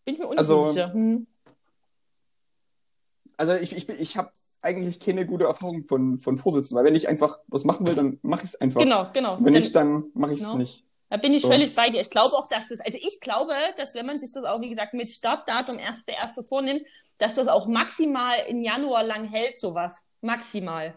bin 0.05 0.15
ich 0.15 0.19
mir 0.19 0.27
unsicher. 0.27 0.87
Also, 0.87 0.93
hm. 0.93 1.27
also 3.35 3.53
ich, 3.53 3.75
ich, 3.75 3.89
ich 3.89 4.17
habe 4.17 4.31
eigentlich 4.61 4.99
keine 4.99 5.25
gute 5.25 5.45
Erfahrung 5.45 5.85
von, 5.87 6.17
von 6.17 6.37
Vorsitzen, 6.37 6.75
weil 6.75 6.83
wenn 6.83 6.95
ich 6.95 7.07
einfach 7.07 7.39
was 7.47 7.63
machen 7.63 7.87
will, 7.87 7.95
dann 7.95 8.19
mache 8.21 8.43
ich 8.43 8.51
es 8.51 8.61
einfach. 8.61 8.81
Genau, 8.81 9.07
genau. 9.13 9.37
Wenn 9.39 9.53
nicht, 9.53 9.75
dann 9.75 10.05
mache 10.13 10.33
ich 10.33 10.41
es 10.41 10.45
genau. 10.45 10.57
nicht. 10.57 10.83
Da 11.09 11.17
bin 11.17 11.33
ich 11.33 11.43
so. 11.43 11.49
völlig 11.49 11.73
bei 11.73 11.89
dir. 11.89 12.01
Ich 12.01 12.09
glaube 12.09 12.35
auch, 12.35 12.47
dass 12.47 12.67
das, 12.67 12.81
also 12.81 12.97
ich 13.01 13.19
glaube, 13.21 13.53
dass 13.77 13.95
wenn 13.95 14.05
man 14.05 14.19
sich 14.19 14.33
das 14.33 14.43
auch, 14.43 14.59
wie 14.61 14.69
gesagt, 14.69 14.93
mit 14.93 15.07
Startdatum 15.07 15.77
1.1. 15.77 16.45
vornimmt, 16.45 16.81
dass 17.17 17.35
das 17.35 17.47
auch 17.47 17.67
maximal 17.67 18.35
in 18.47 18.61
Januar 18.61 19.03
lang 19.03 19.23
hält, 19.25 19.59
sowas. 19.59 20.03
Maximal. 20.21 20.93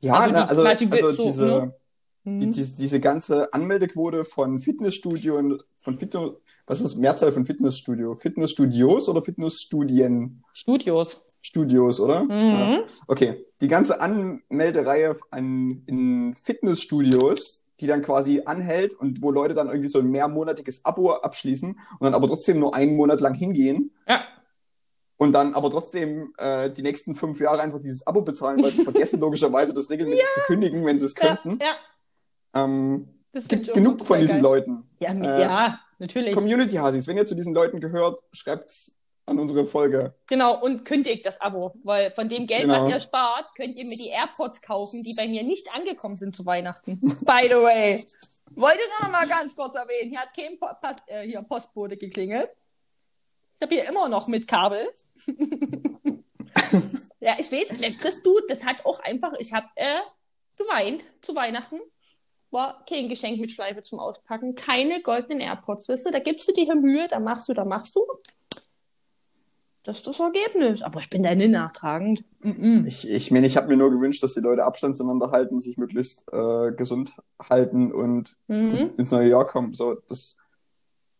Ja, 0.00 0.14
also, 0.14 0.32
na, 0.32 0.46
also, 0.46 0.62
also 0.62 1.12
so, 1.12 1.24
diese, 1.24 1.46
ne? 1.46 1.74
Die, 2.24 2.50
die, 2.50 2.64
diese 2.64 3.00
ganze 3.00 3.52
Anmeldequote 3.52 4.24
von 4.24 4.60
Fitnessstudien, 4.60 5.60
von 5.76 5.98
Fitness, 5.98 6.32
was 6.66 6.80
ist 6.80 6.96
Mehrzahl 6.96 7.32
von 7.32 7.46
Fitnessstudio? 7.46 8.14
Fitnessstudios 8.14 9.08
oder 9.08 9.22
Fitnessstudien? 9.22 10.44
Studios. 10.52 11.22
Studios, 11.40 12.00
oder? 12.00 12.24
Mhm. 12.24 12.30
Ja. 12.30 12.84
Okay. 13.06 13.46
Die 13.60 13.68
ganze 13.68 14.00
Anmeldereihe 14.00 15.16
an, 15.30 15.82
in 15.86 16.34
Fitnessstudios, 16.34 17.62
die 17.80 17.86
dann 17.86 18.02
quasi 18.02 18.42
anhält 18.44 18.94
und 18.94 19.22
wo 19.22 19.30
Leute 19.30 19.54
dann 19.54 19.68
irgendwie 19.68 19.88
so 19.88 19.98
ein 20.00 20.10
mehrmonatiges 20.10 20.84
Abo 20.84 21.12
abschließen 21.12 21.70
und 21.70 22.00
dann 22.00 22.14
aber 22.14 22.28
trotzdem 22.28 22.58
nur 22.58 22.74
einen 22.74 22.96
Monat 22.96 23.20
lang 23.20 23.34
hingehen. 23.34 23.92
Ja. 24.06 24.22
Und 25.16 25.32
dann 25.32 25.54
aber 25.54 25.70
trotzdem 25.70 26.32
äh, 26.38 26.70
die 26.70 26.82
nächsten 26.82 27.14
fünf 27.14 27.40
Jahre 27.40 27.60
einfach 27.60 27.80
dieses 27.80 28.06
Abo 28.06 28.22
bezahlen, 28.22 28.62
weil 28.62 28.70
sie 28.70 28.84
vergessen 28.84 29.20
logischerweise 29.20 29.72
das 29.72 29.90
regelmäßig 29.90 30.24
zu 30.34 30.40
kündigen, 30.46 30.84
wenn 30.84 30.98
sie 30.98 31.06
es 31.06 31.14
könnten. 31.14 31.58
Ja, 31.60 31.66
ja. 31.66 31.72
Ähm, 32.54 33.08
Das 33.32 33.46
gibt 33.48 33.72
genug 33.72 34.04
von 34.04 34.18
diesen 34.20 34.36
geil. 34.36 34.42
Leuten. 34.42 34.90
Ja, 35.00 35.12
Äh, 35.12 35.40
ja, 35.40 35.80
natürlich. 35.98 36.34
Community-Hasis, 36.34 37.06
wenn 37.06 37.16
ihr 37.16 37.26
zu 37.26 37.34
diesen 37.34 37.54
Leuten 37.54 37.80
gehört, 37.80 38.20
schreibt's 38.32 38.96
an 39.26 39.38
unsere 39.38 39.64
Folge. 39.64 40.14
Genau, 40.26 40.60
und 40.60 40.84
kündigt 40.84 41.24
das 41.24 41.40
Abo, 41.40 41.72
weil 41.84 42.10
von 42.10 42.28
dem 42.28 42.46
Geld, 42.48 42.62
Genau. 42.62 42.84
was 42.84 42.90
ihr 42.92 43.00
spart, 43.00 43.46
könnt 43.54 43.76
ihr 43.76 43.88
mir 43.88 43.96
die 43.96 44.08
AirPods 44.08 44.60
kaufen, 44.60 45.02
die 45.04 45.14
bei 45.16 45.28
mir 45.28 45.44
nicht 45.44 45.72
angekommen 45.72 46.16
sind 46.16 46.34
zu 46.34 46.44
Weihnachten. 46.44 46.98
By 47.00 47.46
the 47.48 47.54
way. 47.54 48.04
Wollte 48.56 48.78
ich 48.84 49.02
noch 49.04 49.12
mal 49.12 49.28
ganz 49.28 49.54
kurz 49.54 49.76
erwähnen, 49.76 50.10
hier 50.10 50.18
hat 50.20 50.34
kein 50.34 50.58
po 50.58 50.66
Pas 50.80 50.96
äh, 51.06 51.22
hier 51.22 51.40
Postbote 51.42 51.96
geklingelt. 51.96 52.50
Ich 53.56 53.62
habe 53.62 53.74
hier 53.74 53.88
immer 53.88 54.08
noch 54.08 54.26
mit 54.26 54.48
Kabel. 54.48 54.88
ja, 57.20 57.34
ich 57.38 57.52
weiß, 57.52 57.68
der 57.80 57.92
Chris, 57.92 58.22
du, 58.22 58.40
das 58.48 58.64
hat 58.64 58.84
auch 58.84 59.00
einfach, 59.00 59.32
ich 59.38 59.52
habe 59.52 59.66
äh, 59.76 60.00
geweint 60.56 61.02
zu 61.22 61.34
Weihnachten. 61.34 61.78
War 62.52 62.84
kein 62.88 63.08
Geschenk 63.08 63.40
mit 63.40 63.52
Schleife 63.52 63.82
zum 63.82 64.00
Auspacken, 64.00 64.54
keine 64.56 65.02
goldenen 65.02 65.40
AirPods, 65.40 65.88
weißt 65.88 66.06
du, 66.06 66.10
da 66.10 66.18
gibst 66.18 66.48
du 66.48 66.52
dir 66.52 66.64
hier 66.64 66.74
Mühe, 66.74 67.06
da 67.08 67.20
machst 67.20 67.48
du, 67.48 67.54
da 67.54 67.64
machst 67.64 67.94
du. 67.94 68.00
Das 69.82 69.96
ist 69.98 70.06
das 70.06 70.20
Ergebnis. 70.20 70.82
Aber 70.82 71.00
ich 71.00 71.08
bin 71.08 71.22
da 71.22 71.34
nicht 71.34 71.50
nachtragend. 71.52 72.22
Mm 72.40 72.84
Ich, 72.86 73.08
ich 73.08 73.30
meine, 73.30 73.46
ich 73.46 73.56
habe 73.56 73.68
mir 73.68 73.76
nur 73.78 73.90
gewünscht, 73.90 74.22
dass 74.22 74.34
die 74.34 74.40
Leute 74.40 74.64
Abstand 74.64 74.96
zueinander 74.96 75.30
halten, 75.30 75.58
sich 75.60 75.78
möglichst 75.78 76.26
äh, 76.32 76.72
gesund 76.72 77.14
halten 77.40 77.90
und 77.92 78.36
Mhm. 78.48 78.90
ins 78.98 79.10
neue 79.10 79.30
Jahr 79.30 79.46
kommen. 79.46 79.72
So, 79.74 79.94
das 80.08 80.36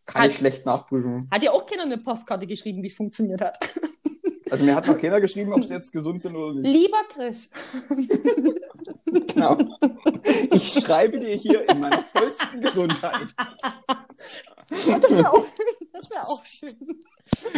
kann 0.05 0.23
Hat- 0.23 0.29
ich 0.29 0.35
schlecht 0.37 0.65
nachprüfen. 0.65 1.27
Hat 1.31 1.41
ja 1.41 1.51
auch 1.51 1.65
keiner 1.65 1.83
eine 1.83 1.97
Postkarte 1.97 2.45
geschrieben, 2.45 2.83
wie 2.83 2.87
es 2.87 2.93
funktioniert 2.95 3.41
hat. 3.41 3.57
Also 4.51 4.63
mir 4.65 4.75
hat 4.75 4.85
noch 4.85 4.97
keiner 4.99 5.19
geschrieben, 5.21 5.53
ob 5.53 5.63
sie 5.63 5.73
jetzt 5.73 5.91
gesund 5.91 6.21
sind 6.21 6.35
oder 6.35 6.53
nicht. 6.53 6.71
Lieber 6.71 6.97
Chris. 7.13 7.49
Genau. 9.33 9.57
Ich 10.53 10.71
schreibe 10.73 11.19
dir 11.19 11.35
hier 11.35 11.69
in 11.69 11.79
meiner 11.79 12.03
vollsten 12.03 12.61
Gesundheit. 12.61 13.33
Das 14.69 14.87
wäre 14.87 15.31
auch, 15.31 15.45
das 15.93 16.09
wär 16.11 16.21
auch 16.29 16.45
schön. 16.45 16.75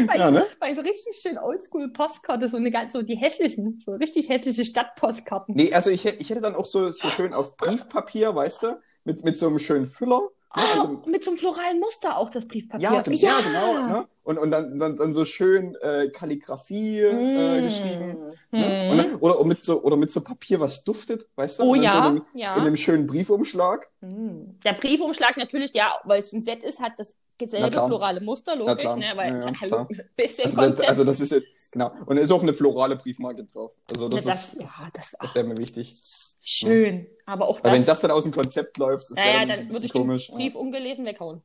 Bei, 0.07 0.17
Ja, 0.17 0.27
so, 0.27 0.33
ne? 0.33 0.45
bei 0.59 0.73
so 0.73 0.81
richtig 0.81 1.15
schön 1.21 1.37
Oldschool-Postkarte, 1.37 2.49
so 2.49 2.57
eine 2.57 2.71
ganz, 2.71 2.93
so 2.93 3.01
die 3.01 3.15
hässlichen, 3.15 3.81
so 3.85 3.91
richtig 3.93 4.29
hässliche 4.29 4.65
Stadtpostkarten. 4.65 5.55
Nee, 5.55 5.73
also 5.73 5.89
ich, 5.89 6.05
ich 6.05 6.29
hätte 6.29 6.41
dann 6.41 6.55
auch 6.55 6.65
so, 6.65 6.91
so 6.91 7.09
schön 7.09 7.33
auf 7.33 7.55
Briefpapier, 7.57 8.33
weißt 8.35 8.63
du, 8.63 8.79
mit, 9.03 9.23
mit 9.23 9.37
so 9.37 9.47
einem 9.47 9.59
schönen 9.59 9.85
Füller. 9.85 10.21
Ah, 10.49 10.61
Also, 10.75 11.01
mit 11.07 11.23
so 11.23 11.31
einem 11.31 11.39
floralen 11.39 11.79
Muster 11.79 12.17
auch 12.17 12.29
das 12.29 12.47
Briefpapier. 12.47 12.89
ja, 12.91 13.01
gen- 13.01 13.13
ja, 13.13 13.39
genau. 13.41 13.87
Ne? 13.87 14.07
Und, 14.23 14.37
und 14.37 14.51
dann, 14.51 14.79
dann, 14.79 14.95
dann 14.95 15.13
so 15.13 15.25
schön 15.25 15.75
äh, 15.81 16.07
Kalligrafie 16.09 16.99
äh, 17.01 17.59
Mm. 17.61 17.63
geschrieben. 17.65 18.31
Mhm. 18.51 18.59
Ne? 18.59 18.89
Und 18.91 18.97
dann, 18.97 19.15
oder, 19.17 19.43
mit 19.43 19.61
so, 19.63 19.81
oder 19.81 19.97
mit 19.97 20.11
so 20.11 20.21
Papier, 20.21 20.59
was 20.61 20.83
duftet, 20.85 21.27
weißt 21.35 21.59
du? 21.59 21.63
Oh 21.63 21.73
dann 21.75 21.83
ja, 21.83 21.91
so 21.91 21.97
in, 21.97 22.03
einem, 22.05 22.25
ja. 22.33 22.55
in 22.55 22.61
einem 22.61 22.77
schönen 22.77 23.05
Briefumschlag. 23.05 23.89
Mm. 23.99 24.59
Der 24.63 24.73
Briefumschlag 24.73 25.35
natürlich, 25.37 25.73
ja, 25.73 25.93
weil 26.05 26.19
es 26.19 26.31
ein 26.31 26.41
Set 26.41 26.63
ist, 26.63 26.79
hat 26.79 26.93
das 26.97 27.15
selbe 27.45 27.85
florale 27.85 28.21
Muster, 28.21 28.55
logisch, 28.55 28.85
ne? 28.85 29.11
Weil, 29.15 29.41
Ja, 29.43 29.51
hallo, 29.61 29.87
bisschen 30.15 30.45
Also, 30.45 30.55
Konzept. 30.55 30.79
das, 30.79 30.87
also 30.87 31.03
das 31.03 31.19
ist 31.19 31.31
jetzt, 31.33 31.49
genau. 31.71 31.91
Und 32.05 32.15
da 32.15 32.21
ist 32.21 32.31
auch 32.31 32.41
eine 32.41 32.53
florale 32.53 32.95
Briefmarke 32.95 33.43
drauf. 33.43 33.73
Also 33.93 34.07
das, 34.07 34.23
Ja, 34.23 34.31
das, 34.31 34.53
ist, 34.53 34.61
ja, 34.61 34.67
das, 34.93 35.15
das 35.19 35.35
wäre 35.35 35.45
mir 35.45 35.57
wichtig. 35.57 35.93
schön. 36.39 37.07
Aber 37.25 37.49
auch 37.49 37.61
Weil 37.61 37.73
wenn 37.73 37.81
das, 37.81 37.95
das 37.99 38.01
dann 38.01 38.11
aus 38.11 38.23
dem 38.23 38.31
Konzept 38.31 38.77
läuft, 38.77 39.09
das 39.09 39.17
wäre 39.17 39.27
naja, 39.27 39.39
ein 39.41 39.47
dann 39.49 39.57
bisschen 39.67 39.73
würde 39.73 39.85
ich 39.85 39.91
komisch. 39.91 40.27
den 40.27 40.35
Brief 40.35 40.55
ungelesen 40.55 41.05
weghauen. 41.05 41.41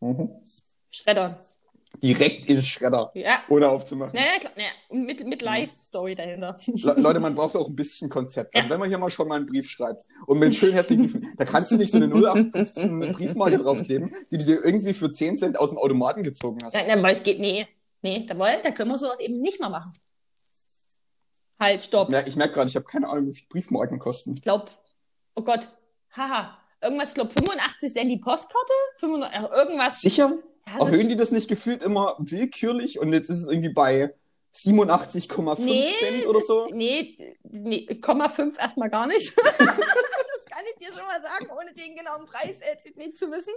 Mhm. 0.00 0.28
Schreddern. 0.90 1.36
Direkt 2.02 2.46
in 2.46 2.62
Schredder, 2.62 3.10
Ja. 3.14 3.42
ohne 3.48 3.68
aufzumachen. 3.68 4.14
Naja, 4.14 4.38
klar, 4.38 4.52
naja. 4.56 5.04
Mit, 5.04 5.26
mit 5.26 5.42
Live-Story 5.42 6.14
dahinter. 6.14 6.58
Le 6.66 6.94
Leute, 6.98 7.20
man 7.20 7.34
braucht 7.34 7.56
auch 7.56 7.68
ein 7.68 7.74
bisschen 7.76 8.08
Konzept. 8.08 8.54
Also 8.54 8.70
wenn 8.70 8.78
man 8.80 8.88
hier 8.88 8.98
mal 8.98 9.10
schon 9.10 9.28
mal 9.28 9.36
einen 9.36 9.46
Brief 9.46 9.68
schreibt 9.68 10.04
und 10.26 10.38
mit 10.38 10.54
schön 10.54 10.72
hässlichen 10.72 11.10
Briefen, 11.10 11.34
da 11.36 11.44
kannst 11.44 11.72
du 11.72 11.76
nicht 11.76 11.90
so 11.90 11.98
eine 11.98 12.06
0815 12.08 13.12
Briefmarke 13.12 13.58
draufkleben, 13.62 14.14
die 14.30 14.38
du 14.38 14.44
dir 14.44 14.64
irgendwie 14.64 14.94
für 14.94 15.12
10 15.12 15.38
Cent 15.38 15.58
aus 15.58 15.70
dem 15.70 15.78
Automaten 15.78 16.22
gezogen 16.22 16.58
hast. 16.64 16.74
Ja, 16.74 16.82
na, 16.86 17.02
weil 17.02 17.14
es 17.14 17.22
geht, 17.22 17.38
nee. 17.40 17.66
Nee, 18.02 18.26
da, 18.28 18.38
wollen, 18.38 18.58
da 18.62 18.70
können 18.70 18.90
wir 18.90 18.98
sowas 18.98 19.18
eben 19.18 19.40
nicht 19.42 19.60
mal 19.60 19.70
machen. 19.70 19.92
Halt, 21.60 21.82
stopp. 21.82 22.08
merke 22.08 22.28
ich 22.30 22.36
merk 22.36 22.54
gerade, 22.54 22.68
ich 22.70 22.76
habe 22.76 22.86
keine 22.86 23.08
Ahnung, 23.08 23.26
wie 23.26 23.34
viel 23.34 23.48
Briefmarken 23.48 23.98
kosten. 23.98 24.34
Ich 24.34 24.42
glaub, 24.42 24.70
oh 25.34 25.42
Gott, 25.42 25.68
haha. 26.16 26.56
Irgendwas, 26.80 27.08
ich 27.08 27.14
glaube 27.16 27.32
85 27.36 27.92
Cent 27.92 28.08
die 28.08 28.18
Postkarte? 28.18 28.72
95, 28.98 29.36
äh, 29.40 29.56
irgendwas. 29.56 30.00
Sicher? 30.00 30.32
Ja, 30.76 30.84
Erhöhen 30.84 31.08
die 31.08 31.16
das 31.16 31.30
nicht 31.30 31.48
gefühlt 31.48 31.82
immer 31.82 32.16
willkürlich 32.18 32.98
und 32.98 33.12
jetzt 33.12 33.30
ist 33.30 33.42
es 33.42 33.48
irgendwie 33.48 33.72
bei 33.72 34.14
87,5 34.54 35.60
Nee, 35.60 35.92
Cent 35.98 36.26
oder 36.26 36.40
so? 36.40 36.66
Nee, 36.70 37.36
nee, 37.44 37.86
Komma 38.00 38.28
5 38.28 38.58
erstmal 38.58 38.90
gar 38.90 39.06
nicht. 39.06 39.36
das 39.58 39.66
kann 39.66 40.64
ich 40.72 40.78
dir 40.78 40.88
schon 40.88 41.06
mal 41.06 41.22
sagen, 41.22 41.46
ohne 41.56 41.72
den 41.74 41.94
genauen 41.94 42.26
Preis 42.26 42.56
jetzt 42.60 42.96
nicht 42.96 43.16
zu 43.16 43.30
wissen. 43.30 43.52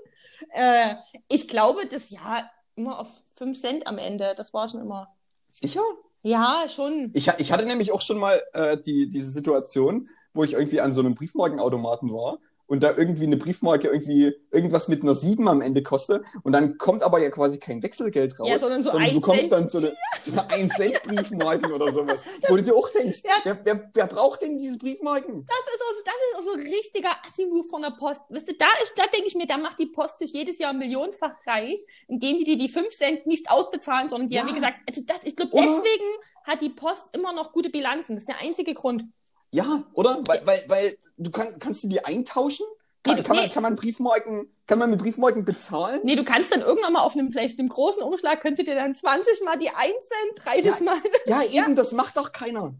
Äh, 0.53 0.95
ich 1.27 1.47
glaube, 1.47 1.87
das 1.87 2.09
ja 2.09 2.49
immer 2.75 2.99
auf 2.99 3.09
5 3.37 3.59
Cent 3.59 3.87
am 3.87 3.97
Ende. 3.97 4.33
Das 4.37 4.53
war 4.53 4.69
schon 4.69 4.81
immer. 4.81 5.07
Sicher? 5.49 5.81
Ja, 6.21 6.65
schon. 6.69 7.11
Ich, 7.13 7.27
ich 7.39 7.51
hatte 7.51 7.65
nämlich 7.65 7.91
auch 7.91 8.01
schon 8.01 8.19
mal 8.19 8.41
äh, 8.53 8.77
die, 8.77 9.09
diese 9.09 9.31
Situation, 9.31 10.07
wo 10.33 10.43
ich 10.43 10.53
irgendwie 10.53 10.81
an 10.81 10.93
so 10.93 11.01
einem 11.01 11.15
Briefmarkenautomaten 11.15 12.11
war 12.13 12.39
und 12.71 12.81
da 12.83 12.95
irgendwie 12.95 13.25
eine 13.25 13.35
Briefmarke 13.35 13.89
irgendwie 13.89 14.33
irgendwas 14.49 14.87
mit 14.87 15.03
einer 15.03 15.13
7 15.13 15.45
am 15.49 15.59
Ende 15.59 15.83
kostet 15.83 16.23
und 16.43 16.53
dann 16.53 16.77
kommt 16.77 17.03
aber 17.03 17.21
ja 17.21 17.29
quasi 17.29 17.59
kein 17.59 17.83
Wechselgeld 17.83 18.39
raus, 18.39 18.47
Ja, 18.47 18.57
sondern 18.59 18.81
so 18.81 18.91
du 18.91 18.97
ein 18.97 19.13
bekommst 19.13 19.49
Cent. 19.49 19.51
dann 19.51 19.69
so 19.69 19.79
eine, 19.79 19.93
so 20.21 20.31
eine 20.31 20.49
1 20.49 20.73
Cent 20.75 21.03
Briefmarken 21.03 21.69
oder 21.73 21.91
sowas, 21.91 22.23
wo 22.47 22.55
du 22.55 22.63
dir 22.63 22.73
auch 22.73 22.89
denkst, 22.89 23.23
Ja. 23.25 23.31
wer, 23.43 23.59
wer, 23.65 23.91
wer 23.93 24.07
braucht 24.07 24.41
denn 24.41 24.57
diese 24.57 24.77
Briefmarken? 24.77 25.45
Das 25.45 25.75
ist 25.75 25.81
auch, 25.81 26.03
das 26.05 26.13
ist 26.13 26.37
auch 26.39 26.43
so 26.43 26.53
ein 26.53 26.61
richtiger 26.61 27.09
Assi-Move 27.25 27.67
von 27.67 27.81
der 27.81 27.89
Post. 27.91 28.21
Weißt 28.29 28.47
du, 28.49 28.53
da 28.53 28.67
ist, 28.83 28.93
da 28.95 29.03
denke 29.13 29.27
ich 29.27 29.35
mir, 29.35 29.47
da 29.47 29.57
macht 29.57 29.77
die 29.77 29.87
Post 29.87 30.19
sich 30.19 30.31
jedes 30.31 30.57
Jahr 30.57 30.71
millionenfach 30.71 31.33
reich, 31.45 31.85
indem 32.07 32.37
die 32.37 32.45
dir 32.45 32.57
die 32.57 32.69
5 32.69 32.87
Cent 32.95 33.27
nicht 33.27 33.51
ausbezahlen, 33.51 34.07
sondern 34.07 34.29
die 34.29 34.35
Ja. 34.35 34.43
haben, 34.43 34.49
wie 34.49 34.55
gesagt, 34.55 34.77
also 34.87 35.01
das, 35.05 35.17
ich 35.25 35.35
glaube, 35.35 35.51
deswegen 35.53 36.05
hat 36.45 36.61
die 36.61 36.69
Post 36.69 37.09
immer 37.11 37.33
noch 37.33 37.51
gute 37.51 37.69
Bilanzen. 37.69 38.15
Das 38.15 38.23
ist 38.23 38.29
der 38.29 38.39
einzige 38.39 38.73
Grund. 38.73 39.03
Ja, 39.51 39.83
oder? 39.93 40.21
Weil, 40.27 40.45
weil, 40.45 40.63
weil 40.67 40.97
du 41.17 41.29
kann, 41.31 41.59
kannst 41.59 41.83
du 41.83 41.89
die 41.89 42.03
eintauschen? 42.03 42.65
Kann, 43.03 43.15
Nee, 43.15 43.23
kann, 43.23 43.35
nee. 43.35 43.41
man, 43.43 43.51
kann 43.51 43.63
man 43.63 43.75
Briefmarken, 43.75 44.47
kann 44.67 44.77
man 44.77 44.89
mit 44.91 44.99
Briefmarken 44.99 45.43
bezahlen? 45.43 46.01
Nee, 46.03 46.15
du 46.15 46.23
kannst 46.23 46.51
dann 46.51 46.61
irgendwann 46.61 46.93
mal 46.93 47.01
auf 47.01 47.13
einem, 47.13 47.31
vielleicht 47.31 47.57
einem 47.59 47.67
großen 47.67 48.01
Umschlag, 48.03 48.41
könntest 48.41 48.61
du 48.67 48.71
dir 48.71 48.77
dann 48.77 48.93
20 48.95 49.43
mal 49.43 49.57
die 49.57 49.69
1 49.69 49.75
Cent, 49.75 50.45
30 50.63 50.65
Ja. 50.65 50.85
mal. 50.85 50.97
Ja, 51.25 51.41
eben, 51.63 51.75
das 51.75 51.91
macht 51.93 52.15
doch 52.17 52.31
keiner. 52.31 52.75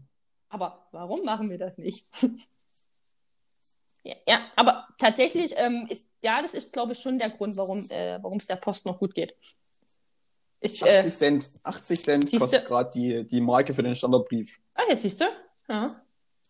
Aber 0.48 0.86
warum 0.92 1.24
machen 1.24 1.50
wir 1.50 1.58
das 1.58 1.76
nicht? 1.76 2.06
ja, 4.04 4.14
ja, 4.26 4.40
aber 4.56 4.86
tatsächlich 4.98 5.54
ähm, 5.56 5.86
ist, 5.90 6.06
ja, 6.22 6.40
das 6.40 6.54
ist, 6.54 6.72
glaube 6.72 6.92
ich, 6.92 7.00
schon 7.00 7.18
der 7.18 7.30
Grund, 7.30 7.56
warum 7.56 7.84
äh, 7.90 8.18
warum 8.22 8.38
es 8.38 8.46
der 8.46 8.56
Post 8.56 8.86
noch 8.86 8.98
gut 8.98 9.14
geht. 9.14 9.34
Ich, 10.60 10.82
80 10.82 10.88
äh, 10.88 11.10
Cent, 11.10 11.48
80 11.64 12.02
Cent 12.04 12.22
Siehste? 12.24 12.38
kostet 12.38 12.66
gerade 12.66 12.90
die, 12.94 13.26
die 13.26 13.40
Marke 13.40 13.74
für 13.74 13.82
den 13.82 13.96
Standardbrief. 13.96 14.60
ah, 14.74 14.82
jetzt 14.88 15.02
siehst 15.02 15.20
du. 15.20 15.24
Ja. 15.68 16.00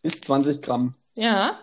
Bis 0.03 0.21
20 0.21 0.61
Gramm. 0.61 0.93
Ja. 1.15 1.57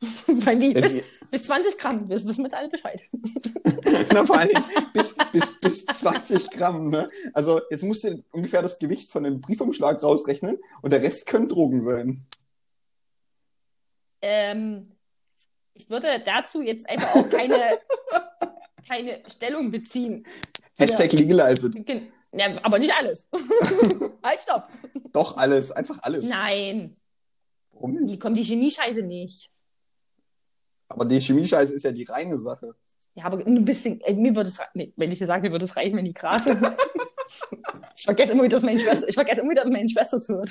Die, 0.28 0.72
Ja, 0.72 0.80
bis, 0.80 1.02
bis 1.30 1.44
20 1.44 1.76
Gramm, 1.78 2.08
wir 2.08 2.24
wissen 2.24 2.42
mit 2.42 2.54
alle 2.54 2.68
Bescheid. 2.68 3.00
Na, 4.12 4.24
vor 4.24 4.38
Dingen 4.38 4.64
bis, 4.92 5.14
bis, 5.32 5.58
bis 5.60 5.86
20 5.86 6.50
Gramm. 6.50 6.88
Ne? 6.90 7.08
Also 7.34 7.60
jetzt 7.70 7.82
musst 7.84 8.04
du 8.04 8.24
ungefähr 8.30 8.62
das 8.62 8.78
Gewicht 8.78 9.10
von 9.10 9.26
einem 9.26 9.40
Briefumschlag 9.40 10.02
rausrechnen 10.02 10.58
und 10.82 10.92
der 10.92 11.02
Rest 11.02 11.26
können 11.26 11.48
Drogen 11.48 11.82
sein. 11.82 12.24
Ähm, 14.22 14.92
ich 15.74 15.90
würde 15.90 16.20
dazu 16.24 16.62
jetzt 16.62 16.88
einfach 16.88 17.14
auch 17.14 17.28
keine, 17.30 17.78
keine 18.86 19.22
Stellung 19.28 19.70
beziehen. 19.70 20.26
Hashtag 20.78 21.12
legalized. 21.12 21.72
Gen- 21.86 22.12
Ja, 22.32 22.62
aber 22.62 22.78
nicht 22.78 22.92
alles. 22.94 23.28
halt, 24.22 24.40
stopp. 24.40 24.68
Doch 25.12 25.36
alles, 25.36 25.72
einfach 25.72 25.98
alles. 26.02 26.24
Nein, 26.24 26.96
Warum 27.72 27.92
nicht? 27.92 28.10
die 28.10 28.18
kommt 28.18 28.36
die 28.36 28.44
Chemiescheiße 28.44 29.02
nicht. 29.02 29.50
Aber 30.88 31.04
die 31.04 31.20
Chemiescheiße 31.20 31.72
ist 31.72 31.84
ja 31.84 31.92
die 31.92 32.04
reine 32.04 32.36
Sache. 32.36 32.74
Ja, 33.14 33.24
aber 33.24 33.44
ein 33.44 33.64
bisschen, 33.64 34.00
äh, 34.02 34.14
mir 34.14 34.34
würde 34.36 34.48
es, 34.50 34.58
nee, 34.74 34.92
wenn 34.96 35.10
ich 35.10 35.18
dir 35.18 35.26
sage, 35.26 35.42
mir 35.42 35.52
würde 35.52 35.64
es 35.64 35.76
reichen, 35.76 35.96
wenn 35.96 36.04
die 36.04 36.14
Gras 36.14 36.42
ich 37.96 38.04
vergesse 38.04 38.32
immer 38.32 38.44
wieder, 38.44 38.56
dass 38.56 38.64
meine 38.64 38.78
Schwester, 38.78 39.08
ich 39.08 39.14
vergesse 39.14 39.40
immer 39.40 39.50
wieder, 39.50 39.64
dass 39.64 39.72
meine 39.72 39.88
Schwester 39.88 40.20
zuhört. 40.20 40.50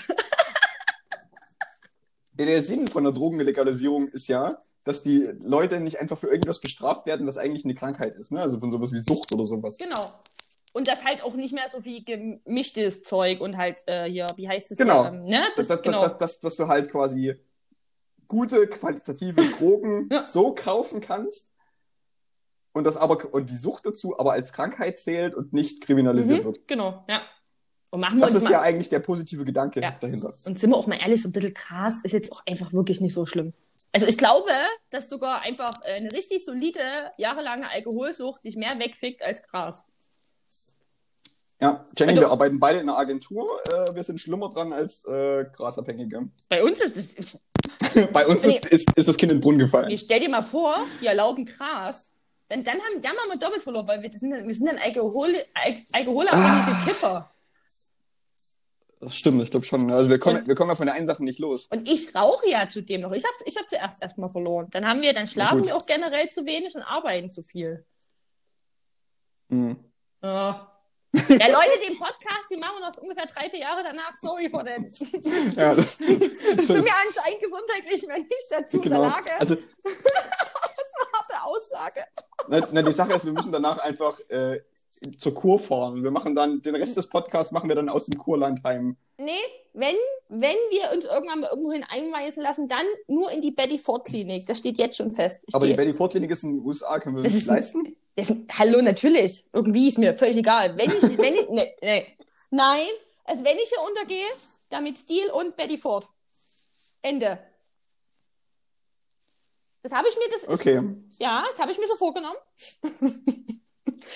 der 2.34 2.62
Sinn 2.62 2.88
von 2.88 3.04
der 3.04 3.14
Drogenlegalisierung 3.14 4.10
ist 4.10 4.28
ja, 4.28 4.58
dass 4.84 5.02
die 5.02 5.24
Leute 5.42 5.80
nicht 5.80 6.00
einfach 6.00 6.18
für 6.18 6.28
irgendwas 6.28 6.60
bestraft 6.60 7.06
werden, 7.06 7.26
was 7.26 7.38
eigentlich 7.38 7.66
eine 7.66 7.74
Krankheit 7.74 8.16
ist, 8.16 8.32
ne? 8.32 8.42
Also 8.42 8.60
von 8.60 8.72
sowas 8.72 8.92
wie 8.92 9.00
Sucht 9.00 9.34
oder 9.34 9.44
sowas. 9.44 9.78
Genau. 9.78 10.02
Und 10.74 10.88
das 10.88 11.04
halt 11.06 11.24
auch 11.24 11.34
nicht 11.34 11.54
mehr 11.54 11.68
so 11.72 11.82
viel 11.82 12.04
gemischtes 12.04 13.04
Zeug 13.04 13.42
und 13.42 13.58
halt 13.58 13.82
äh, 13.88 14.10
hier, 14.10 14.28
wie 14.36 14.48
heißt 14.48 14.72
es? 14.72 14.78
Genau. 14.78 15.06
Ähm, 15.06 15.24
ne? 15.24 15.44
Das, 15.56 15.68
das, 15.68 15.78
das, 15.78 15.82
genau. 15.82 16.02
das, 16.04 16.18
das, 16.18 16.40
dass 16.40 16.56
du 16.56 16.68
halt 16.68 16.92
quasi 16.92 17.36
gute, 18.28 18.68
qualitative 18.68 19.42
Drogen 19.58 20.10
Ja. 20.12 20.22
so 20.22 20.54
kaufen 20.54 21.02
kannst 21.02 21.52
und 22.74 22.84
das 22.84 22.98
aber 22.98 23.34
und 23.34 23.50
die 23.50 23.56
Sucht 23.56 23.86
dazu 23.86 24.20
aber 24.20 24.34
als 24.34 24.54
Krankheit 24.54 25.00
zählt 25.00 25.34
und 25.34 25.54
nicht 25.54 25.82
kriminalisiert 25.82 26.42
mhm, 26.44 26.48
wird. 26.48 26.68
genau, 26.68 27.06
ja. 27.10 27.22
Und 27.90 28.02
machen 28.02 28.20
wir 28.20 28.26
Das 28.26 28.36
ist 28.36 28.50
ja 28.50 28.62
eigentlich 28.62 28.90
der 28.90 29.00
positive 29.00 29.46
Gedanke 29.46 29.80
Ja. 29.82 29.92
dahinter. 30.00 30.34
Und 30.46 30.60
sind 30.60 30.70
wir 30.70 30.76
auch 30.76 30.88
mal 30.88 31.00
ehrlich, 31.00 31.22
so 31.22 31.30
ein 31.30 31.32
bisschen 31.32 31.54
krass 31.54 32.02
ist 32.04 32.12
jetzt 32.12 32.32
auch 32.34 32.44
einfach 32.46 32.74
wirklich 32.74 33.00
nicht 33.00 33.14
so 33.14 33.26
schlimm. 33.26 33.54
Also 33.94 34.08
ich 34.08 34.18
glaube, 34.18 34.52
dass 34.90 35.08
sogar 35.10 35.42
einfach 35.42 35.72
äh, 35.86 35.94
eine 35.94 36.12
richtig 36.12 36.44
solide, 36.44 36.80
jahrelange 37.18 37.72
Alkoholsucht 37.72 38.44
dich 38.44 38.58
mehr 38.58 38.78
wegfickt 38.78 39.24
als 39.24 39.42
Gras. 39.44 39.86
Ja, 41.60 41.86
Jenny, 41.98 42.12
Also- 42.12 42.22
wir 42.24 42.30
arbeiten 42.32 42.60
beide 42.60 42.80
in 42.80 42.88
einer 42.88 42.98
Agentur. 42.98 43.48
Äh, 43.72 43.96
wir 43.96 44.04
sind 44.04 44.20
schlimmer 44.20 44.50
dran 44.50 44.74
als 44.74 45.06
äh, 45.06 45.46
Grasabhängige. 45.54 46.30
Bei 46.50 46.64
uns 46.64 46.80
ist 46.82 46.98
es. 47.18 47.40
Bei 48.14 48.26
uns 48.28 48.46
ist, 48.46 48.66
ist, 48.68 48.96
ist 48.96 49.08
das 49.08 49.18
Kind 49.18 49.32
in 49.32 49.38
den 49.40 49.42
Brunnen 49.42 49.60
gefallen. 49.60 49.90
Ich 49.90 50.02
stell 50.02 50.20
dir 50.20 50.30
mal 50.30 50.42
vor, 50.44 50.76
die 51.02 51.08
erlauben 51.08 51.46
Gras. 51.46 52.14
Dann, 52.50 52.64
dann, 52.64 52.76
haben, 52.76 53.02
dann 53.02 53.12
haben 53.12 53.30
wir 53.32 53.38
doppelt 53.40 53.62
verloren, 53.62 53.88
weil 53.88 54.02
wir 54.02 54.12
sind 54.12 54.30
dann, 54.32 54.48
wir 54.48 54.54
sind 54.54 54.68
dann 54.68 54.78
Alkohol, 54.78 55.34
Al 55.54 55.78
alkoholabhängige 55.92 56.72
Ah. 56.72 56.84
Kiffer. 56.86 57.32
Das 59.00 59.16
stimmt, 59.16 59.42
ich 59.44 59.52
glaube 59.52 59.66
schon. 59.66 59.92
Also 59.92 60.10
wir 60.10 60.18
kommen, 60.20 60.38
Und- 60.40 60.48
wir 60.48 60.56
kommen 60.56 60.70
ja 60.70 60.76
von 60.76 60.86
der 60.88 60.96
einen 60.96 61.08
Sache 61.08 61.24
nicht 61.24 61.40
los. 61.40 61.68
Und 61.72 61.88
ich 61.90 62.16
rauche 62.16 62.50
ja 62.50 62.70
zudem 62.70 63.02
noch. 63.02 63.12
Ich 63.12 63.24
habe 63.24 63.34
ich 63.46 63.58
hab 63.58 63.70
zuerst 63.70 64.02
erstmal 64.02 64.30
verloren. 64.30 64.68
Dann 64.72 64.88
haben 64.88 65.02
wir, 65.02 65.14
dann 65.14 65.28
schlafen 65.28 65.66
wir 65.66 65.76
auch 65.76 65.86
generell 65.86 66.30
zu 66.30 66.46
wenig 66.46 66.74
und 66.76 66.84
arbeiten 66.84 67.30
zu 67.30 67.44
viel. 67.44 67.86
Hm. 69.50 69.78
Ja. 70.24 70.72
Ja, 71.30 71.48
Leute, 71.48 71.80
den 71.88 71.98
Podcast, 71.98 72.50
die 72.52 72.58
machen 72.58 72.76
wir 72.80 72.90
noch 72.90 72.98
ungefähr 72.98 73.26
drei, 73.26 73.50
vier 73.50 73.60
Jahre 73.60 73.84
danach. 73.84 74.16
Sorry 74.22 74.50
for 74.50 74.64
that. 74.64 74.82
Ja, 75.56 75.74
das, 75.74 75.98
Das 75.98 76.68
sind 76.68 76.86
wir 76.86 76.94
anscheinend 77.06 77.42
gesundheitlich 77.42 78.08
mehr 78.08 78.20
nicht 78.20 78.48
dazu 78.50 78.78
in 78.78 78.84
genau. 78.84 79.02
der 79.02 79.10
Lage. 79.10 79.32
Also, 79.40 79.56
harte 81.14 81.44
Aussage. 81.44 82.06
na, 82.48 82.68
na, 82.72 82.82
die 82.82 82.92
Sache 82.92 83.14
ist, 83.14 83.26
wir 83.26 83.34
müssen 83.34 83.52
danach 83.52 83.80
einfach 83.80 84.20
äh, 84.30 84.62
zur 85.18 85.34
Kur 85.34 85.60
fahren. 85.60 86.04
Wir 86.04 86.12
machen 86.12 86.36
dann, 86.36 86.62
den 86.62 86.76
Rest 86.76 86.98
des 86.98 87.08
Podcasts 87.10 87.52
machen 87.52 87.70
wir 87.70 87.76
dann 87.76 87.90
aus 87.90 88.06
dem 88.06 88.18
Kurland 88.20 88.64
heim. 88.64 88.98
Nee, 89.20 89.32
wenn, 89.74 89.96
wenn 90.30 90.56
wir 90.70 90.92
uns 90.96 91.06
irgendwann 91.06 91.40
mal 91.42 91.50
irgendwohin 91.50 91.84
einweisen 91.90 92.44
lassen, 92.44 92.68
dann 92.68 92.86
nur 93.08 93.32
in 93.32 93.42
die 93.42 93.52
Betty 93.52 93.80
Ford 93.80 94.06
Klinik. 94.06 94.46
Das 94.48 94.58
steht 94.60 94.78
jetzt 94.78 94.98
schon 94.98 95.12
fest. 95.12 95.40
Ich 95.48 95.54
Aber 95.56 95.66
die 95.68 95.74
Betty 95.74 95.94
Ford 95.94 96.12
Klinik 96.12 96.32
ist 96.32 96.44
in 96.44 96.58
den 96.58 96.66
USA, 96.66 97.00
können 97.00 97.16
wir 97.18 97.24
Das 97.24 97.34
uns 97.34 97.42
ist- 97.44 97.48
leisten? 97.48 97.96
Das, 98.16 98.34
hallo, 98.58 98.82
natürlich. 98.82 99.46
Irgendwie 99.54 99.90
ist 99.90 100.00
mir 100.00 100.14
völlig 100.16 100.38
egal. 100.38 100.76
Wenn 100.78 100.90
ich, 100.90 101.18
wenn 101.20 101.34
ich, 101.36 101.50
nee, 101.50 101.76
nee. 101.84 102.08
Nein, 102.50 102.88
also 103.26 103.44
wenn 103.44 103.58
ich 103.58 103.70
hier 103.70 103.84
untergehe, 103.88 104.26
dann 104.70 104.84
mit 104.84 104.98
Stil 104.98 105.30
und 105.32 105.56
Betty 105.56 105.78
Ford. 105.78 106.08
Ende. 107.04 107.38
Das 109.84 109.92
habe 109.92 110.08
ich 110.10 110.16
mir, 110.16 110.24
das 110.32 110.42
ist, 110.44 110.50
Okay. 110.50 110.82
ja, 111.20 111.46
das 111.52 111.60
habe 111.62 111.72
ich 111.72 111.78
mir 111.78 111.88
so 111.88 111.96
vorgenommen. 111.96 112.38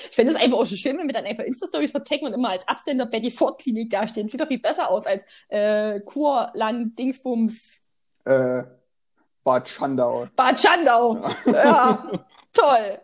ich 0.09 0.15
finde 0.15 0.33
es 0.33 0.39
einfach 0.39 0.57
auch 0.57 0.65
so 0.65 0.75
schön, 0.75 0.97
wenn 0.97 1.07
wir 1.07 1.13
dann 1.13 1.25
einfach 1.25 1.43
Insta-Stories 1.43 1.91
vertecken 1.91 2.25
und 2.27 2.33
immer 2.33 2.49
als 2.49 2.67
Absender 2.67 3.05
Betty 3.05 3.31
Ford 3.31 3.59
Klinik 3.61 3.89
dastehen. 3.89 4.27
Sieht 4.29 4.39
doch 4.41 4.47
viel 4.47 4.59
besser 4.59 4.89
aus 4.89 5.05
als 5.05 5.23
äh, 5.49 5.99
Kurland, 6.01 6.97
Dingsbums, 6.97 7.79
Äh, 8.25 8.63
Bad 9.43 9.67
Schandau. 9.67 10.27
Bad 10.35 10.59
Schandau. 10.59 11.27
Ja, 11.47 12.11
toll. 12.53 12.99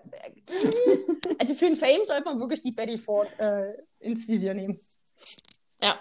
Also 1.40 1.56
für 1.56 1.66
den 1.66 1.76
Fame 1.76 2.06
sollte 2.06 2.24
man 2.26 2.40
wirklich 2.40 2.62
die 2.62 2.72
Betty 2.72 2.98
Ford 2.98 3.28
äh, 3.40 3.74
ins 4.00 4.28
Visier 4.28 4.54
nehmen. 4.54 4.80
Ja. 5.82 5.98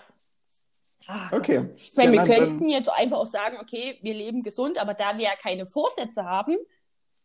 Gott. 1.30 1.40
Okay. 1.40 1.70
Ich 1.76 1.96
meine, 1.96 2.12
wir 2.12 2.18
Ja, 2.18 2.24
dann- 2.26 2.36
könnten 2.36 2.68
jetzt 2.68 2.90
einfach 2.90 3.18
auch 3.18 3.26
sagen, 3.26 3.56
okay, 3.62 3.98
wir 4.02 4.12
leben 4.14 4.42
gesund, 4.42 4.76
aber 4.78 4.92
da 4.94 5.16
wir 5.16 5.24
ja 5.24 5.36
keine 5.40 5.64
Vorsätze 5.66 6.24
haben, 6.24 6.56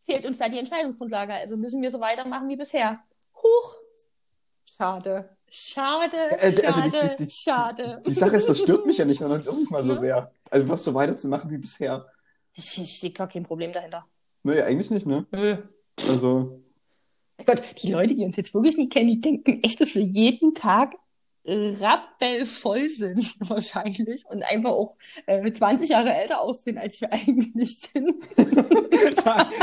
fehlt 0.04 0.24
uns 0.24 0.38
da 0.38 0.48
die 0.48 0.58
Entscheidungsgrundlage. 0.58 1.34
Also 1.34 1.56
müssen 1.56 1.82
wir 1.82 1.90
so 1.90 2.00
weitermachen 2.00 2.48
wie 2.48 2.56
bisher. 2.56 3.00
Huch. 3.42 3.76
Schade. 4.76 5.36
Schade, 5.50 6.16
Also- 6.40 6.66
also 6.66 6.80
schade, 6.80 6.90
die- 7.10 7.16
die- 7.16 7.24
die- 7.26 7.30
schade. 7.30 8.02
Die 8.06 8.14
Sache 8.14 8.36
ist, 8.36 8.48
das 8.48 8.58
stört 8.60 8.86
mich 8.86 8.96
ja 8.98 9.04
nicht, 9.04 9.18
sondern 9.18 9.46
auch 9.48 9.56
nicht 9.56 9.70
mal 9.70 9.82
so 9.82 9.96
sehr. 9.96 10.32
Also 10.50 10.64
einfach 10.64 10.78
so 10.78 10.94
weiterzumachen 10.94 11.50
wie 11.50 11.58
bisher. 11.58 12.06
Ich, 12.54 12.78
ich 12.78 13.00
sehe 13.00 13.10
gar 13.12 13.28
kein 13.28 13.42
Problem 13.42 13.72
dahinter. 13.72 14.06
Naja, 14.44 14.64
eigentlich 14.64 14.90
nicht, 14.90 15.06
ne? 15.06 15.26
Nö. 15.30 15.56
Also, 16.08 16.62
Mein 17.36 17.46
Gott, 17.46 17.62
die 17.82 17.92
Leute, 17.92 18.14
die 18.14 18.24
uns 18.24 18.36
jetzt 18.36 18.54
wirklich 18.54 18.76
nicht 18.78 18.92
kennen, 18.92 19.08
die 19.08 19.20
denken 19.20 19.62
echt, 19.62 19.80
dass 19.80 19.94
wir 19.94 20.02
jeden 20.02 20.54
Tag 20.54 20.94
rappelvoll 21.44 22.88
sind, 22.88 23.34
wahrscheinlich. 23.50 24.24
Und 24.26 24.42
einfach 24.42 24.70
auch 24.70 24.96
äh, 25.26 25.52
20 25.52 25.90
Jahre 25.90 26.14
älter 26.14 26.40
aussehen, 26.40 26.78
als 26.78 27.00
wir 27.00 27.12
eigentlich 27.12 27.78
sind. 27.80 28.24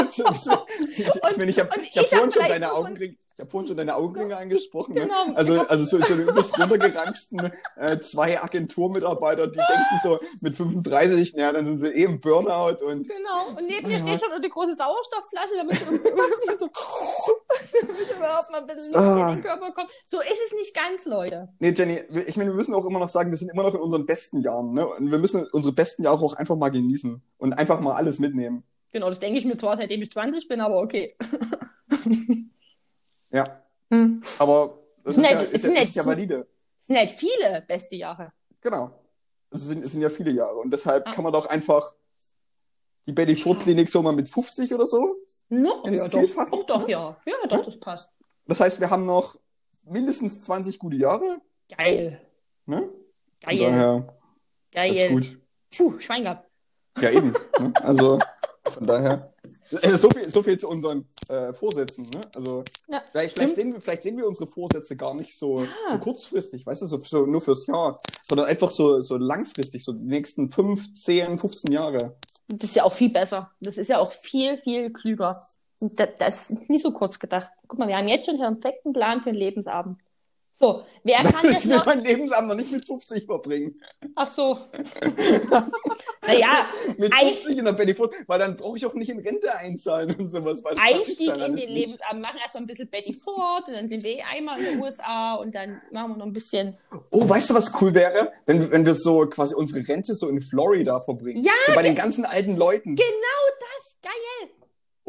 so, 0.09 0.23
so, 0.33 0.51
ich, 0.87 0.99
ich, 0.99 1.37
meine, 1.37 1.49
ich 1.51 1.59
habe 1.59 1.69
und 1.75 1.83
ich 1.83 1.97
hab 1.97 2.05
ich 2.05 2.11
hab 2.13 2.19
vorhin, 2.19 2.31
schon 2.31 2.43
deine 2.43 2.65
so 2.67 2.71
von- 2.75 2.85
Augenringe, 2.85 3.15
ich 3.39 3.43
hab 3.45 3.51
vorhin 3.51 3.69
schon 3.69 3.77
deine 3.77 3.95
Augenringe 3.95 4.35
angesprochen. 4.37 4.95
Ne? 4.95 5.01
Genau. 5.03 5.33
Also, 5.35 5.61
also 5.61 5.85
so, 5.85 5.97
so 6.03 6.13
die 6.13 6.23
übelst 6.23 6.59
runtergeranzten 6.59 7.53
äh, 7.77 7.97
zwei 8.01 8.41
Agenturmitarbeiter, 8.43 9.47
die 9.47 9.53
denken 9.59 9.99
so 10.03 10.19
mit 10.41 10.57
35, 10.57 11.35
naja, 11.35 11.53
dann 11.53 11.65
sind 11.65 11.79
sie 11.79 11.87
eh 11.87 12.03
im 12.03 12.19
Burnout 12.19 12.83
und 12.85 13.07
Genau. 13.07 13.47
Und 13.57 13.65
neben 13.65 13.87
mir 13.87 13.97
Ja. 13.97 13.99
steht 14.05 14.21
schon 14.21 14.33
eine 14.33 14.49
große 14.49 14.75
Sauerstoffflasche, 14.75 15.55
damit 15.55 15.79
du 15.79 15.85
so, 16.59 16.65
überhaupt 18.17 18.51
mal 18.51 18.59
ein 18.61 18.67
bisschen 18.67 18.95
Ah. 18.97 19.29
in 19.29 19.35
den 19.37 19.43
Körper 19.45 19.71
kommt. 19.71 19.89
So 20.05 20.19
ist 20.19 20.41
es 20.47 20.53
nicht 20.57 20.75
ganz, 20.75 21.05
Leute. 21.05 21.47
Nee, 21.59 21.71
Jenny, 21.75 22.01
ich 22.27 22.35
meine, 22.35 22.49
wir 22.49 22.55
müssen 22.55 22.73
auch 22.75 22.85
immer 22.85 22.99
noch 22.99 23.09
sagen, 23.09 23.31
wir 23.31 23.37
sind 23.37 23.49
immer 23.49 23.63
noch 23.63 23.73
in 23.73 23.79
unseren 23.79 24.05
besten 24.05 24.41
Jahren, 24.41 24.73
ne? 24.73 24.85
Und 24.85 25.11
wir 25.11 25.17
müssen 25.17 25.47
unsere 25.53 25.73
besten 25.73 26.03
Jahre 26.03 26.23
auch 26.25 26.33
einfach 26.33 26.57
mal 26.57 26.69
genießen 26.69 27.21
und 27.37 27.53
einfach 27.53 27.79
mal 27.79 27.93
alles 27.95 28.19
mitnehmen. 28.19 28.63
Genau, 28.91 29.07
das 29.09 29.19
denke 29.19 29.39
ich 29.39 29.45
mir 29.45 29.57
zwar, 29.57 29.77
seitdem 29.77 30.01
ich 30.01 30.11
20 30.11 30.49
bin, 30.49 30.59
aber 30.59 30.79
okay. 30.81 31.15
Ja. 33.31 33.63
Hm. 33.91 34.21
Aber 34.39 34.79
das 35.03 35.15
Sind 35.15 35.23
ist, 35.23 35.29
halt- 35.29 35.41
ja, 35.41 35.47
ist, 35.47 35.61
sind 35.61 35.71
ja, 35.73 35.79
halt 35.79 35.89
ist 35.89 35.95
ja 35.95 36.05
valide. 36.05 36.47
Es 36.81 36.87
sind 36.87 36.97
halt 36.97 37.11
viele 37.11 37.61
beste 37.67 37.95
Jahre. 37.95 38.31
Genau. 38.61 38.91
Es 39.51 39.61
sind, 39.65 39.83
es 39.83 39.91
sind 39.93 40.01
ja 40.01 40.09
viele 40.09 40.31
Jahre. 40.31 40.55
Und 40.57 40.71
deshalb 40.71 41.07
Ah. 41.07 41.13
kann 41.13 41.23
man 41.23 41.33
doch 41.33 41.45
einfach 41.47 41.95
die 43.07 43.13
Betty 43.13 43.35
Ford 43.35 43.59
Klinik 43.61 43.89
so 43.89 44.01
mal 44.03 44.13
mit 44.13 44.29
50 44.29 44.73
oder 44.73 44.85
so. 44.85 45.15
No, 45.49 45.83
ja, 45.85 45.95
Ziel 46.07 46.21
doch, 46.27 46.29
fassen? 46.29 46.51
doch, 46.51 46.65
doch, 46.65 46.87
ja. 46.87 47.17
Ja, 47.25 47.47
doch, 47.47 47.65
das 47.65 47.79
passt. 47.79 48.11
Das 48.45 48.59
heißt, 48.59 48.79
wir 48.79 48.89
haben 48.89 49.05
noch 49.05 49.35
mindestens 49.83 50.41
20 50.43 50.77
gute 50.77 50.97
Jahre. 50.97 51.41
Geil. 51.75 52.21
Ne? 52.67 52.81
Von 52.81 52.91
Geil. 53.41 53.59
daher, 53.59 54.17
das 54.71 54.89
ist 54.91 54.97
Geil. 54.97 55.09
gut. 55.09 55.39
Puh, 55.75 55.99
Schwein 55.99 56.23
gehabt. 56.23 56.47
Ja, 56.99 57.09
eben. 57.11 57.33
ne? 57.59 57.73
Also, 57.81 58.19
von 58.65 58.85
daher. 58.85 59.33
Äh, 59.71 59.95
So 59.97 60.09
viel, 60.09 60.29
so 60.29 60.41
viel 60.43 60.57
zu 60.57 60.67
unseren 60.67 61.07
äh, 61.27 61.53
Vorsätzen. 61.53 62.05
Ne? 62.13 62.21
Also, 62.35 62.63
Ja, 62.87 63.01
vielleicht, 63.11 63.35
vielleicht, 63.35 63.55
sehen 63.55 63.73
wir, 63.73 63.81
vielleicht 63.81 64.03
sehen 64.03 64.17
wir 64.17 64.27
unsere 64.27 64.47
Vorsätze 64.47 64.95
gar 64.95 65.13
nicht 65.13 65.37
so, 65.37 65.61
Ja. 65.61 65.67
so 65.91 65.97
kurzfristig, 65.99 66.65
weißt 66.65 66.81
du, 66.81 66.85
so, 66.85 66.99
so 66.99 67.25
nur 67.25 67.41
fürs 67.41 67.67
Jahr, 67.67 67.99
sondern 68.27 68.47
einfach 68.47 68.71
so, 68.71 69.01
so 69.01 69.17
langfristig, 69.17 69.83
so 69.83 69.93
die 69.93 70.05
nächsten 70.05 70.51
5, 70.51 70.95
10, 70.95 71.37
15 71.39 71.71
Jahre. 71.71 72.15
Das 72.47 72.69
ist 72.71 72.75
ja 72.75 72.83
auch 72.83 72.93
viel 72.93 73.09
besser. 73.11 73.51
Das 73.59 73.77
ist 73.77 73.89
ja 73.89 73.99
auch 73.99 74.11
viel, 74.11 74.57
viel 74.59 74.91
klüger. 74.91 75.39
Das, 75.79 76.09
das 76.17 76.49
ist 76.49 76.69
nicht 76.69 76.81
so 76.83 76.91
kurz 76.91 77.19
gedacht. 77.19 77.51
Guck 77.67 77.77
mal, 77.79 77.87
wir 77.87 77.95
haben 77.95 78.07
jetzt 78.07 78.25
schon 78.25 78.37
den 78.39 78.59
perfekten 78.59 78.91
Plan 78.91 79.21
für 79.21 79.29
den 79.31 79.35
Lebensabend. 79.35 79.99
So, 80.59 80.83
wer 81.05 81.23
kann 81.23 81.45
jetzt 81.49 81.63
Ich 81.63 81.71
will 81.71 81.79
mein 81.85 82.01
Lebensabend 82.03 82.49
noch 82.49 82.55
nicht 82.57 82.69
mit 82.69 82.85
50 82.85 83.25
verbringen. 83.25 83.79
Ach 84.13 84.29
so. 84.33 84.59
naja, 86.27 86.65
Mit 86.97 87.13
Ein- 87.13 87.29
50 87.35 87.57
in 87.59 87.65
der 87.65 87.71
Betty 87.71 87.95
Ford, 87.95 88.13
weil 88.27 88.39
dann 88.39 88.57
brauche 88.57 88.75
ich 88.77 88.85
auch 88.85 88.93
nicht 88.93 89.09
in 89.09 89.19
Rente 89.19 89.55
einzahlen 89.55 90.13
und 90.19 90.29
sowas. 90.29 90.61
Das 90.61 90.77
Einstieg 90.81 91.29
in 91.33 91.55
den. 91.55 91.69
Lebensabend. 91.69 92.21
Machen 92.21 92.39
erstmal 92.41 92.63
ein 92.63 92.67
bisschen 92.67 92.89
Betty 92.89 93.13
Ford 93.13 93.67
und 93.67 93.73
dann 93.75 93.87
sind 93.87 94.03
wir 94.03 94.11
eh 94.17 94.21
einmal 94.35 94.59
in 94.59 94.65
den 94.65 94.81
USA 94.81 95.35
und 95.35 95.55
dann 95.55 95.81
machen 95.91 96.11
wir 96.11 96.17
noch 96.17 96.25
ein 96.25 96.33
bisschen. 96.33 96.77
Oh, 97.11 97.27
weißt 97.29 97.51
du, 97.51 97.53
was 97.53 97.71
cool 97.81 97.93
wäre? 97.93 98.33
Wenn, 98.45 98.69
wenn 98.69 98.85
wir 98.85 98.95
so 98.95 99.27
quasi 99.27 99.55
unsere 99.55 99.87
Rente 99.87 100.13
so 100.13 100.27
in 100.27 100.41
Florida 100.41 100.99
verbringen. 100.99 101.41
Ja, 101.41 101.53
So 101.67 101.73
bei 101.73 101.83
den 101.83 101.95
ganzen 101.95 102.25
alten 102.25 102.57
Leuten. 102.57 102.97
Genau 102.97 103.05
das, 103.59 103.95
geil. 104.01 104.49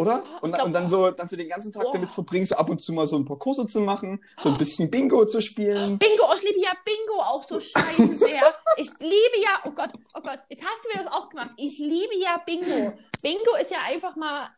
Oder? 0.01 0.23
Oh, 0.25 0.29
ich 0.39 0.43
und, 0.45 0.55
glaub- 0.55 0.67
und 0.67 0.73
dann 0.73 0.89
so, 0.89 1.11
dann 1.11 1.29
so 1.29 1.37
den 1.37 1.49
ganzen 1.51 1.73
Tag 1.73 1.85
Oh. 1.87 1.93
damit 1.93 2.09
verbringen, 2.11 2.47
so 2.47 2.55
ab 2.55 2.71
und 2.71 2.81
zu 2.81 2.93
mal 2.95 3.07
so 3.07 3.17
ein 3.17 3.27
paar 3.27 3.39
Kurse 3.39 3.67
zu 3.67 3.81
machen, 3.81 4.25
so 4.43 4.49
ein 4.49 4.55
bisschen 4.57 4.91
Bingo 4.91 5.27
zu 5.27 5.43
spielen. 5.43 5.99
Bingo, 5.99 6.25
oh, 6.27 6.35
ich 6.35 6.43
liebe 6.43 6.59
ja 6.61 6.73
Bingo 6.85 7.21
auch 7.21 7.43
so 7.43 7.61
scheiße 7.61 8.07
sehr. 8.17 8.41
Ich 8.79 8.89
liebe 8.99 9.37
ja, 9.43 9.61
oh 9.67 9.71
Gott, 9.73 9.91
oh 10.15 10.21
Gott, 10.23 10.39
jetzt 10.49 10.65
hast 10.65 10.85
du 10.85 10.89
mir 10.97 11.05
das 11.05 11.13
auch 11.13 11.29
gemacht. 11.29 11.51
Ich 11.59 11.79
liebe 11.79 12.17
ja 12.17 12.39
Bingo. 12.47 12.95
Bingo 13.21 13.55
ist 13.61 13.71
ja 13.71 13.83
einfach 13.85 14.17
mal 14.17 14.49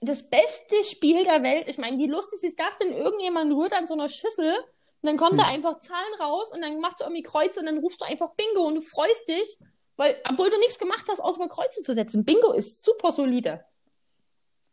das 0.00 0.28
beste 0.28 0.82
Spiel 0.82 1.22
der 1.22 1.44
Welt. 1.44 1.68
Ich 1.68 1.78
meine, 1.78 1.96
wie 1.98 2.08
lustig 2.08 2.42
ist 2.42 2.58
das 2.58 2.76
denn? 2.80 2.92
Irgendjemand 2.92 3.52
rührt 3.54 3.72
an 3.74 3.86
so 3.86 3.94
einer 3.94 4.08
Schüssel 4.08 4.52
und 4.52 5.08
dann 5.08 5.16
kommen 5.16 5.36
da 5.38 5.46
Hm. 5.48 5.54
einfach 5.54 5.78
Zahlen 5.78 6.14
raus 6.20 6.50
und 6.52 6.60
dann 6.60 6.80
machst 6.80 6.98
du 6.98 7.04
irgendwie 7.04 7.22
Kreuze 7.22 7.60
und 7.60 7.66
dann 7.66 7.78
rufst 7.78 8.00
du 8.00 8.04
einfach 8.04 8.30
Bingo 8.34 8.66
und 8.66 8.74
du 8.74 8.80
freust 8.82 9.28
dich. 9.28 9.58
Weil, 9.96 10.16
obwohl 10.28 10.50
du 10.50 10.58
nichts 10.58 10.78
gemacht 10.80 11.06
hast, 11.08 11.20
außer 11.20 11.38
mal 11.38 11.48
Kreuze 11.48 11.82
zu 11.82 11.94
setzen. 11.94 12.24
Bingo 12.24 12.52
ist 12.52 12.84
super 12.84 13.12
solide. 13.12 13.64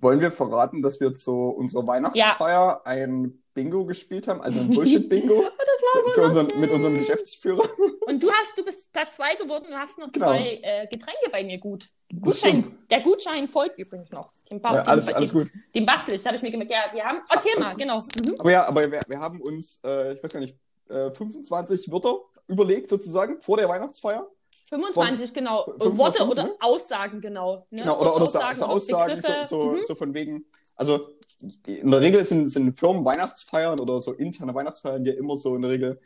Wollen 0.05 0.21
wir 0.21 0.29
verraten, 0.29 0.83
dass 0.83 0.99
wir 0.99 1.15
zu 1.15 1.33
unserer 1.33 1.87
Weihnachtsfeier 1.87 2.51
ja. 2.53 2.81
ein 2.83 3.41
Bingo 3.55 3.85
gespielt 3.85 4.27
haben, 4.27 4.39
also 4.39 4.59
ein 4.59 4.69
Bullshit-Bingo 4.75 5.41
so 5.41 6.11
für 6.11 6.21
unseren, 6.21 6.59
mit 6.59 6.69
unserem 6.69 6.95
Geschäftsführer. 6.95 7.67
Und 8.05 8.21
du 8.21 8.29
hast, 8.29 8.55
du 8.55 8.63
bist 8.63 8.93
Platz 8.93 9.15
zwei 9.15 9.33
geworden 9.33 9.65
und 9.67 9.75
hast 9.75 9.97
noch 9.97 10.11
genau. 10.11 10.27
zwei 10.27 10.59
äh, 10.61 10.85
Getränke 10.91 11.31
bei 11.31 11.43
mir 11.43 11.57
gut. 11.57 11.87
Gutschein, 12.21 12.77
der 12.87 13.01
Gutschein 13.01 13.47
folgt 13.47 13.79
übrigens 13.79 14.11
noch. 14.11 14.31
Den 14.51 14.61
ja, 14.61 14.83
alles, 14.83 15.07
den, 15.07 15.15
alles 15.15 15.33
gut. 15.33 15.47
Den 15.73 15.87
bastel 15.87 16.13
ich, 16.13 16.23
habe 16.23 16.35
ich 16.35 16.43
mir 16.43 16.51
gemerkt. 16.51 16.71
Ja, 16.71 16.83
wir 16.93 17.03
haben, 17.03 17.21
erzähl 17.27 17.59
mal, 17.59 17.73
genau. 17.75 17.97
Mhm. 17.97 18.35
Aber 18.37 18.51
ja, 18.51 18.67
aber 18.67 18.91
wir, 18.91 18.99
wir 19.07 19.19
haben 19.19 19.41
uns, 19.41 19.79
äh, 19.83 20.13
ich 20.13 20.23
weiß 20.23 20.33
gar 20.33 20.39
nicht, 20.39 20.55
äh, 20.87 21.09
25 21.09 21.91
Wörter 21.91 22.19
überlegt 22.47 22.89
sozusagen 22.89 23.41
vor 23.41 23.57
der 23.57 23.67
Weihnachtsfeier. 23.67 24.29
25, 24.65 25.27
von, 25.27 25.33
genau. 25.35 25.65
25, 25.65 25.97
Worte 25.97 26.25
oder 26.27 26.43
ne? 26.43 26.55
Aussagen, 26.59 27.21
genau. 27.21 27.67
Ne? 27.69 27.81
Genau, 27.81 27.99
oder, 27.99 28.15
oder 28.15 28.25
Aussagen, 28.25 28.57
so, 28.57 28.65
so 28.65 28.97
Aussagen, 28.97 29.21
so, 29.21 29.59
so, 29.59 29.71
mhm. 29.71 29.83
so, 29.83 29.95
von 29.95 30.13
wegen. 30.13 30.45
Also 30.75 31.07
in 31.67 31.91
der 31.91 32.01
Regel 32.01 32.25
sind, 32.25 32.49
sind 32.49 32.77
Firmen 32.77 33.05
Weihnachtsfeiern 33.05 33.79
oder 33.79 34.01
so 34.01 34.13
interne 34.13 34.53
Weihnachtsfeiern 34.53 35.05
ja 35.05 35.13
immer 35.13 35.37
so 35.37 35.55
in 35.55 35.61
der 35.61 35.71
Regel, 35.71 35.99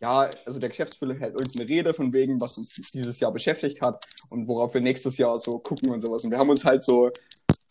ja, 0.00 0.28
also 0.44 0.58
der 0.58 0.68
Geschäftsführer 0.68 1.14
hält 1.14 1.40
irgendeine 1.40 1.68
Rede 1.68 1.94
von 1.94 2.12
wegen, 2.12 2.40
was 2.40 2.58
uns 2.58 2.74
dieses 2.92 3.18
Jahr 3.20 3.32
beschäftigt 3.32 3.80
hat 3.80 4.04
und 4.28 4.46
worauf 4.46 4.74
wir 4.74 4.80
nächstes 4.80 5.16
Jahr 5.16 5.38
so 5.38 5.58
gucken 5.58 5.90
und 5.90 6.02
sowas. 6.02 6.24
Und 6.24 6.30
wir 6.30 6.38
haben 6.38 6.50
uns 6.50 6.64
halt 6.64 6.82
so, 6.82 7.10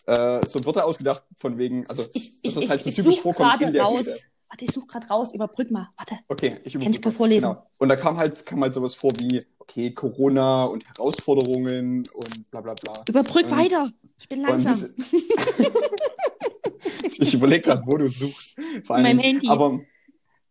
äh, 0.07 0.41
so 0.47 0.63
Wörter 0.65 0.85
ausgedacht 0.85 1.23
von 1.37 1.57
wegen, 1.57 1.87
also 1.87 2.03
ich, 2.13 2.39
ich, 2.41 2.53
das, 2.53 2.63
was 2.63 2.69
halt 2.69 2.83
so 2.83 2.91
typisch 2.91 3.19
vorkommt 3.19 3.61
in 3.61 3.73
der 3.73 3.83
raus. 3.83 4.07
Rede. 4.07 4.19
Warte, 4.49 4.65
ich 4.65 4.71
suche 4.71 4.87
gerade 4.87 5.07
raus, 5.07 5.33
überbrück 5.33 5.71
mal. 5.71 5.89
Warte. 5.97 6.19
Okay, 6.27 6.57
ich 6.63 6.75
überbrücke. 6.75 6.83
Kann 6.83 6.93
ich 6.93 7.05
mal 7.05 7.11
vorlesen. 7.11 7.49
Genau. 7.49 7.67
Und 7.79 7.89
da 7.89 7.95
kam 7.95 8.17
halt, 8.17 8.45
kam 8.45 8.61
halt 8.61 8.73
sowas 8.73 8.95
vor 8.95 9.11
wie, 9.19 9.43
okay, 9.67 9.91
Corona 9.91 10.65
und 10.65 10.87
Herausforderungen 10.87 12.03
und 12.13 12.51
bla 12.51 12.61
bla 12.61 12.73
bla. 12.73 12.93
Überbrück 13.07 13.45
und, 13.45 13.51
weiter. 13.51 13.91
Ich 14.17 14.29
bin 14.29 14.41
langsam. 14.41 14.75
ich 17.19 17.33
überlege 17.33 17.61
gerade, 17.61 17.83
wo 17.85 17.97
du 17.97 18.07
suchst. 18.07 18.55
Vor 18.85 18.95
allem, 18.95 19.03
meinem 19.03 19.19
Handy. 19.19 19.47
Aber 19.49 19.79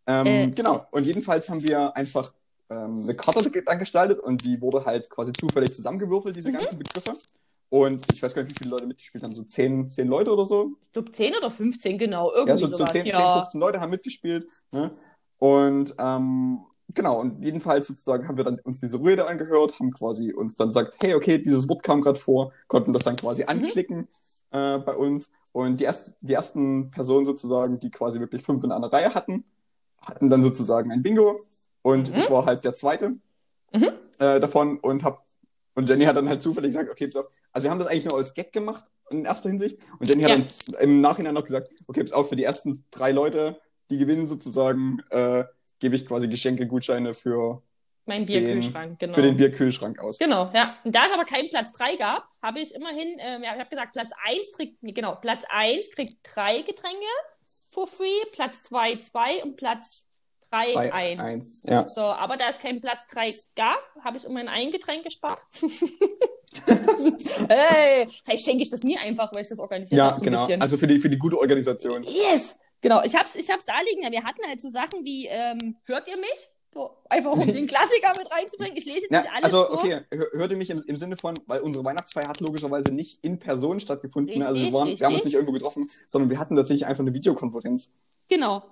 ähm, 0.07 0.27
äh, 0.27 0.49
genau. 0.49 0.85
Und 0.91 1.07
jedenfalls 1.07 1.49
haben 1.49 1.63
wir 1.63 1.97
einfach 1.97 2.35
ähm, 2.71 3.03
eine 3.03 3.15
Karte 3.15 3.51
dann 3.63 3.79
gestaltet 3.79 4.21
und 4.21 4.45
die 4.45 4.61
wurde 4.61 4.85
halt 4.85 5.09
quasi 5.09 5.33
zufällig 5.33 5.73
zusammengewürfelt, 5.75 6.37
diese 6.37 6.51
mhm. 6.51 6.55
ganzen 6.55 6.79
Begriffe. 6.79 7.17
Und 7.71 8.05
ich 8.13 8.23
weiß 8.23 8.35
gar 8.35 8.43
nicht, 8.43 8.53
wie 8.53 8.59
viele 8.65 8.71
Leute 8.71 8.87
mitgespielt 8.87 9.25
haben, 9.25 9.35
so 9.35 9.43
10, 9.43 9.91
10 9.91 10.07
Leute 10.07 10.33
oder 10.33 10.47
so. 10.47 10.77
Ich 10.87 10.93
glaube 10.93 11.11
10 11.11 11.35
oder 11.37 11.51
15, 11.51 11.99
genau. 11.99 12.31
Irgendwie 12.33 12.51
ja, 12.51 12.57
so, 12.57 12.73
so 12.73 12.85
10, 12.85 13.07
ja. 13.07 13.17
10, 13.17 13.43
15 13.43 13.61
Leute 13.61 13.81
haben 13.81 13.91
mitgespielt. 13.91 14.49
Ne? 14.71 14.93
Und 15.39 15.95
ähm, 15.99 16.61
genau, 16.95 17.21
und 17.21 17.43
jedenfalls 17.43 17.87
sozusagen 17.87 18.27
haben 18.29 18.37
wir 18.37 18.45
dann 18.45 18.59
uns 18.61 18.81
diese 18.81 19.03
Rede 19.03 19.27
angehört, 19.27 19.79
haben 19.79 19.93
quasi 19.93 20.33
uns 20.33 20.55
dann 20.55 20.69
gesagt, 20.69 20.97
hey, 21.03 21.15
okay, 21.15 21.39
dieses 21.39 21.69
Wort 21.69 21.83
kam 21.83 22.01
gerade 22.03 22.19
vor, 22.19 22.53
konnten 22.67 22.93
das 22.93 23.05
dann 23.05 23.17
quasi 23.17 23.43
mhm. 23.43 23.49
anklicken 23.49 24.09
äh, 24.51 24.79
bei 24.79 24.95
uns. 24.95 25.31
Und 25.53 25.81
die, 25.81 25.85
erst, 25.85 26.15
die 26.21 26.35
ersten 26.35 26.91
Personen 26.91 27.27
sozusagen, 27.27 27.79
die 27.81 27.91
quasi 27.91 28.21
wirklich 28.21 28.43
fünf 28.43 28.65
in 28.65 28.73
einer 28.73 28.93
Reihe 28.93 29.15
hatten, 29.15 29.45
hatten 30.01 30.31
dann 30.31 30.43
sozusagen 30.43 30.91
ein 30.91 31.03
Bingo. 31.03 31.41
Und 31.83 32.11
mhm. 32.11 32.19
ich 32.19 32.31
war 32.31 32.47
halt 32.47 32.65
der 32.65 32.75
Zweite 32.75 33.11
mhm. 33.73 33.89
äh, 34.19 34.41
davon 34.41 34.79
und 34.79 35.05
hab 35.05 35.25
und 35.75 35.89
Jenny 35.89 36.05
hat 36.05 36.17
dann 36.17 36.29
halt 36.29 36.43
zufällig 36.43 36.71
gesagt, 36.71 36.91
okay. 36.91 37.11
Also 37.53 37.65
wir 37.65 37.71
haben 37.71 37.79
das 37.79 37.89
eigentlich 37.89 38.07
nur 38.07 38.17
als 38.17 38.35
Gag 38.35 38.53
gemacht 38.53 38.85
in 39.11 39.25
erster 39.25 39.49
Hinsicht. 39.49 39.79
Und 39.99 40.09
Jenny 40.09 40.23
ja. 40.23 40.31
hat 40.31 40.39
dann 40.39 40.83
im 40.83 41.01
Nachhinein 41.01 41.35
noch 41.35 41.45
gesagt, 41.45 41.71
okay, 41.89 42.03
pass 42.03 42.13
auf, 42.13 42.29
für 42.29 42.37
die 42.37 42.45
ersten 42.45 42.85
drei 42.91 43.13
Leute, 43.13 43.61
die 43.91 43.99
gewinnen 43.99 44.27
sozusagen, 44.27 45.01
äh, 45.11 45.45
gebe 45.85 45.97
ich 45.97 46.07
quasi 46.07 46.29
Geschenke, 46.29 46.67
Gutscheine 46.67 47.13
für 47.13 47.63
mein 48.07 48.25
Bierkühlschrank, 48.25 48.99
genau. 48.99 49.13
Für 49.13 49.21
den 49.21 49.37
Bierkühlschrank 49.37 49.99
aus. 49.99 50.19
Genau, 50.19 50.51
ja. 50.55 50.77
Und 50.83 50.95
da 50.95 51.01
es 51.07 51.13
aber 51.13 51.27
keinen 51.27 51.51
Platz 51.51 51.73
3 51.73 51.97
gab, 51.97 52.27
habe 52.43 52.61
ich 52.61 52.75
immerhin, 52.75 53.19
äh, 53.19 53.33
ja, 53.45 53.53
ich 53.53 53.61
habe 53.61 53.69
gesagt, 53.69 53.93
Platz 53.93 54.11
1 54.27 54.53
kriegt, 54.53 54.79
genau, 54.81 55.15
Platz 55.17 55.43
1 55.51 55.91
kriegt 55.91 56.17
drei 56.23 56.63
Getränke 56.63 57.05
for 57.71 57.87
free, 57.87 58.07
Platz 58.33 58.63
2 58.65 58.97
zwei 58.97 59.43
und 59.43 59.57
Platz 59.57 60.07
3 60.51 60.91
ein. 60.91 61.21
Eins, 61.21 61.61
ja. 61.65 61.87
So, 61.87 62.01
aber 62.01 62.39
da 62.39 62.49
es 62.49 62.59
keinen 62.59 62.81
Platz 62.81 63.07
3 63.09 63.35
gab, 63.55 63.83
habe 64.03 64.17
ich 64.17 64.25
immerhin 64.25 64.49
ein 64.49 64.71
Getränk 64.71 65.05
gespart. 65.05 65.43
hey, 67.49 68.07
vielleicht 68.25 68.45
schenke 68.45 68.63
ich 68.63 68.71
das 68.71 68.83
mir 68.85 68.99
einfach, 69.03 69.31
weil 69.35 69.43
ich 69.43 69.49
das 69.49 69.59
organisiert 69.59 70.01
habe. 70.01 70.15
Ja, 70.15 70.21
genau. 70.21 70.47
Bisschen. 70.47 70.63
Also 70.63 70.79
für 70.79 70.87
die, 70.87 70.99
für 70.99 71.11
die 71.11 71.19
gute 71.19 71.39
Organisation. 71.39 72.05
Yes! 72.05 72.57
Genau, 72.85 73.03
ich 73.03 73.17
hab's, 73.17 73.35
ich 73.35 73.51
hab's 73.51 73.65
da 73.65 73.81
liegen. 73.81 74.03
Ja, 74.03 74.13
wir 74.13 74.23
hatten 74.25 74.47
halt 74.47 74.61
so 74.61 74.69
Sachen 74.69 75.07
wie, 75.07 75.27
ähm, 75.27 75.75
hört 75.87 76.07
ihr 76.07 76.19
mich? 76.19 76.51
So, 76.75 76.91
einfach 77.09 77.33
um 77.33 77.47
den 77.47 77.67
Klassiker 77.67 78.13
mit 78.19 78.31
reinzubringen. 78.31 78.77
Ich 78.77 78.85
lese 78.85 79.03
jetzt 79.03 79.11
ja, 79.11 79.23
nicht 79.23 79.31
alles 79.33 79.45
Also, 79.45 79.65
vor. 79.65 79.79
okay, 79.79 80.03
hört 80.11 80.51
ihr 80.51 80.59
mich 80.59 80.69
im, 80.69 80.85
im, 80.87 80.97
Sinne 80.99 81.17
von, 81.17 81.35
weil 81.47 81.61
unsere 81.61 81.83
Weihnachtsfeier 81.83 82.29
hat 82.29 82.41
logischerweise 82.41 82.93
nicht 82.93 83.25
in 83.25 83.39
Person 83.39 83.81
stattgefunden. 83.81 84.35
Richtig, 84.35 84.47
also 84.47 84.61
wir, 84.61 84.73
waren, 84.75 84.99
wir 84.99 85.07
haben 85.07 85.15
uns 85.15 85.25
nicht 85.25 85.33
irgendwo 85.33 85.53
getroffen, 85.53 85.89
sondern 86.07 86.29
wir 86.29 86.39
hatten 86.39 86.57
tatsächlich 86.57 86.85
einfach 86.85 87.03
eine 87.03 87.15
Videokonferenz. 87.15 87.91
Genau, 88.29 88.63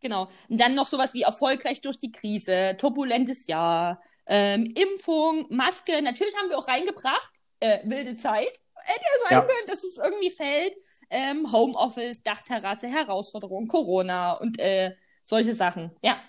genau. 0.00 0.28
Und 0.48 0.60
dann 0.60 0.76
noch 0.76 0.86
sowas 0.86 1.12
wie 1.12 1.22
erfolgreich 1.22 1.80
durch 1.80 1.98
die 1.98 2.12
Krise, 2.12 2.76
turbulentes 2.78 3.48
Jahr, 3.48 4.00
ähm, 4.28 4.72
Impfung, 4.76 5.46
Maske. 5.50 6.02
Natürlich 6.02 6.36
haben 6.36 6.50
wir 6.50 6.58
auch 6.58 6.68
reingebracht, 6.68 7.34
äh, 7.58 7.78
wilde 7.82 8.14
Zeit. 8.14 8.60
Hätte 8.84 9.00
ja 9.02 9.28
sein 9.28 9.38
ja. 9.38 9.40
können, 9.40 9.66
dass 9.66 9.82
es 9.82 9.98
irgendwie 9.98 10.30
fällt. 10.30 10.76
Ähm, 11.10 11.52
Homeoffice, 11.52 12.22
Dachterrasse, 12.22 12.88
Herausforderung, 12.88 13.68
Corona 13.68 14.32
und 14.32 14.58
äh, 14.58 14.92
solche 15.22 15.54
Sachen. 15.54 15.92
Ja, 16.02 16.20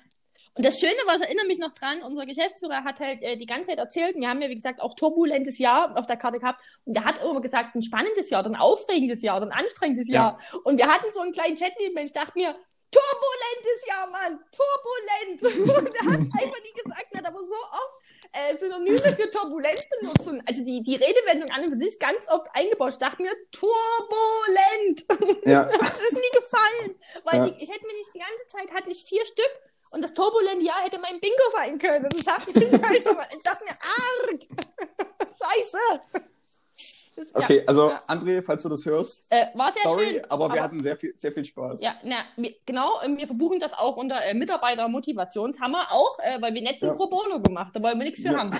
und 0.57 0.65
das 0.65 0.79
Schöne 0.79 0.95
war, 1.05 1.15
ich 1.15 1.21
erinnere 1.21 1.45
mich 1.45 1.59
noch 1.59 1.71
dran, 1.73 2.01
unser 2.01 2.25
Geschäftsführer 2.25 2.83
hat 2.83 2.99
halt 2.99 3.21
äh, 3.21 3.37
die 3.37 3.45
ganze 3.45 3.67
Zeit 3.69 3.77
erzählt, 3.77 4.15
wir 4.15 4.27
haben 4.27 4.41
ja, 4.41 4.49
wie 4.49 4.55
gesagt, 4.55 4.81
auch 4.81 4.95
turbulentes 4.95 5.59
Jahr 5.59 5.95
auf 5.95 6.07
der 6.07 6.17
Karte 6.17 6.39
gehabt. 6.39 6.63
Und 6.83 6.95
der 6.95 7.05
hat 7.05 7.21
immer 7.21 7.41
gesagt, 7.41 7.75
ein 7.75 7.83
spannendes 7.83 8.31
Jahr, 8.31 8.43
ein 8.43 8.55
aufregendes 8.55 9.21
Jahr, 9.21 9.39
ein 9.39 9.51
anstrengendes 9.51 10.09
Jahr. 10.09 10.37
Ja. 10.39 10.59
Und 10.63 10.77
wir 10.79 10.87
hatten 10.87 11.05
so 11.13 11.19
einen 11.19 11.31
kleinen 11.31 11.55
Chat 11.55 11.73
neben 11.79 11.93
mir. 11.93 12.05
Ich 12.05 12.11
dachte 12.11 12.31
mir, 12.33 12.55
turbulentes 12.89 13.87
Jahr, 13.87 14.09
Mann, 14.09 14.39
turbulent. 14.51 15.77
Und 15.77 15.95
er 15.95 16.05
hat 16.05 16.21
es 16.21 16.41
einfach 16.41 16.61
nie 16.63 16.83
gesagt, 16.83 17.07
er 17.11 17.19
hat 17.19 17.27
aber 17.27 17.43
so 17.43 17.53
oft 17.53 18.06
äh, 18.31 18.55
Synonyme 18.57 18.97
für 19.15 19.29
turbulent 19.29 19.87
benutzt. 19.99 20.27
Und 20.27 20.41
also 20.47 20.63
die, 20.63 20.81
die 20.83 20.95
Redewendung 20.95 21.49
an 21.51 21.61
und 21.61 21.71
für 21.71 21.77
sich 21.77 21.99
ganz 21.99 22.27
oft 22.29 22.47
eingebaut. 22.53 22.93
Ich 22.93 22.99
dachte 22.99 23.21
mir, 23.21 23.31
turbulent. 23.51 25.05
Ja. 25.45 25.63
das 25.79 25.99
ist 25.99 26.13
nie 26.13 26.39
gefallen. 26.39 26.95
Weil 27.23 27.35
ja. 27.35 27.45
ich, 27.47 27.63
ich 27.63 27.69
hätte 27.69 27.85
mir 27.85 27.93
nicht 27.93 28.13
die 28.13 28.19
ganze 28.19 28.47
Zeit, 28.47 28.71
hatte 28.71 28.89
ich 28.89 29.03
vier 29.03 29.25
Stück 29.25 29.51
und 29.91 30.01
das 30.01 30.13
turbulente 30.13 30.65
Jahr 30.65 30.81
hätte 30.81 30.99
mein 30.99 31.19
Bingo 31.19 31.35
sein 31.53 31.77
können. 31.79 32.05
Und 32.05 32.15
ich 32.15 32.23
dachte, 32.23 32.51
ich 32.51 32.69
dachte 33.43 33.63
mir, 33.63 33.77
arg! 33.81 34.41
Scheiße! 35.41 36.27
Das, 37.17 37.33
okay, 37.33 37.57
ja, 37.57 37.63
also 37.65 37.89
ja. 37.89 38.01
André, 38.07 38.43
falls 38.43 38.61
du 38.61 38.69
das 38.69 38.85
hörst, 38.85 39.23
äh, 39.31 39.47
war 39.55 39.73
sehr 39.73 39.81
sorry, 39.81 40.05
schön, 40.05 40.25
aber, 40.29 40.45
aber 40.45 40.53
wir 40.53 40.63
hatten 40.63 40.83
sehr 40.83 40.95
viel, 40.95 41.15
sehr 41.17 41.31
viel 41.31 41.43
Spaß. 41.45 41.81
Ja, 41.81 41.95
na, 42.03 42.17
wir, 42.35 42.53
genau, 42.63 43.01
wir 43.15 43.25
verbuchen 43.25 43.59
das 43.59 43.73
auch 43.73 43.97
unter 43.97 44.23
äh, 44.23 44.35
Mitarbeitermotivationshammer 44.35 45.79
auch, 45.89 46.19
äh, 46.19 46.39
weil 46.39 46.53
wir 46.53 46.61
Netz 46.61 46.81
ja. 46.81 46.93
pro 46.93 47.07
bono 47.07 47.41
gemacht, 47.41 47.75
da 47.75 47.81
wollen 47.81 47.97
wir 47.97 48.05
nichts 48.05 48.21
für 48.21 48.33
ja. 48.33 48.37
haben. 48.37 48.51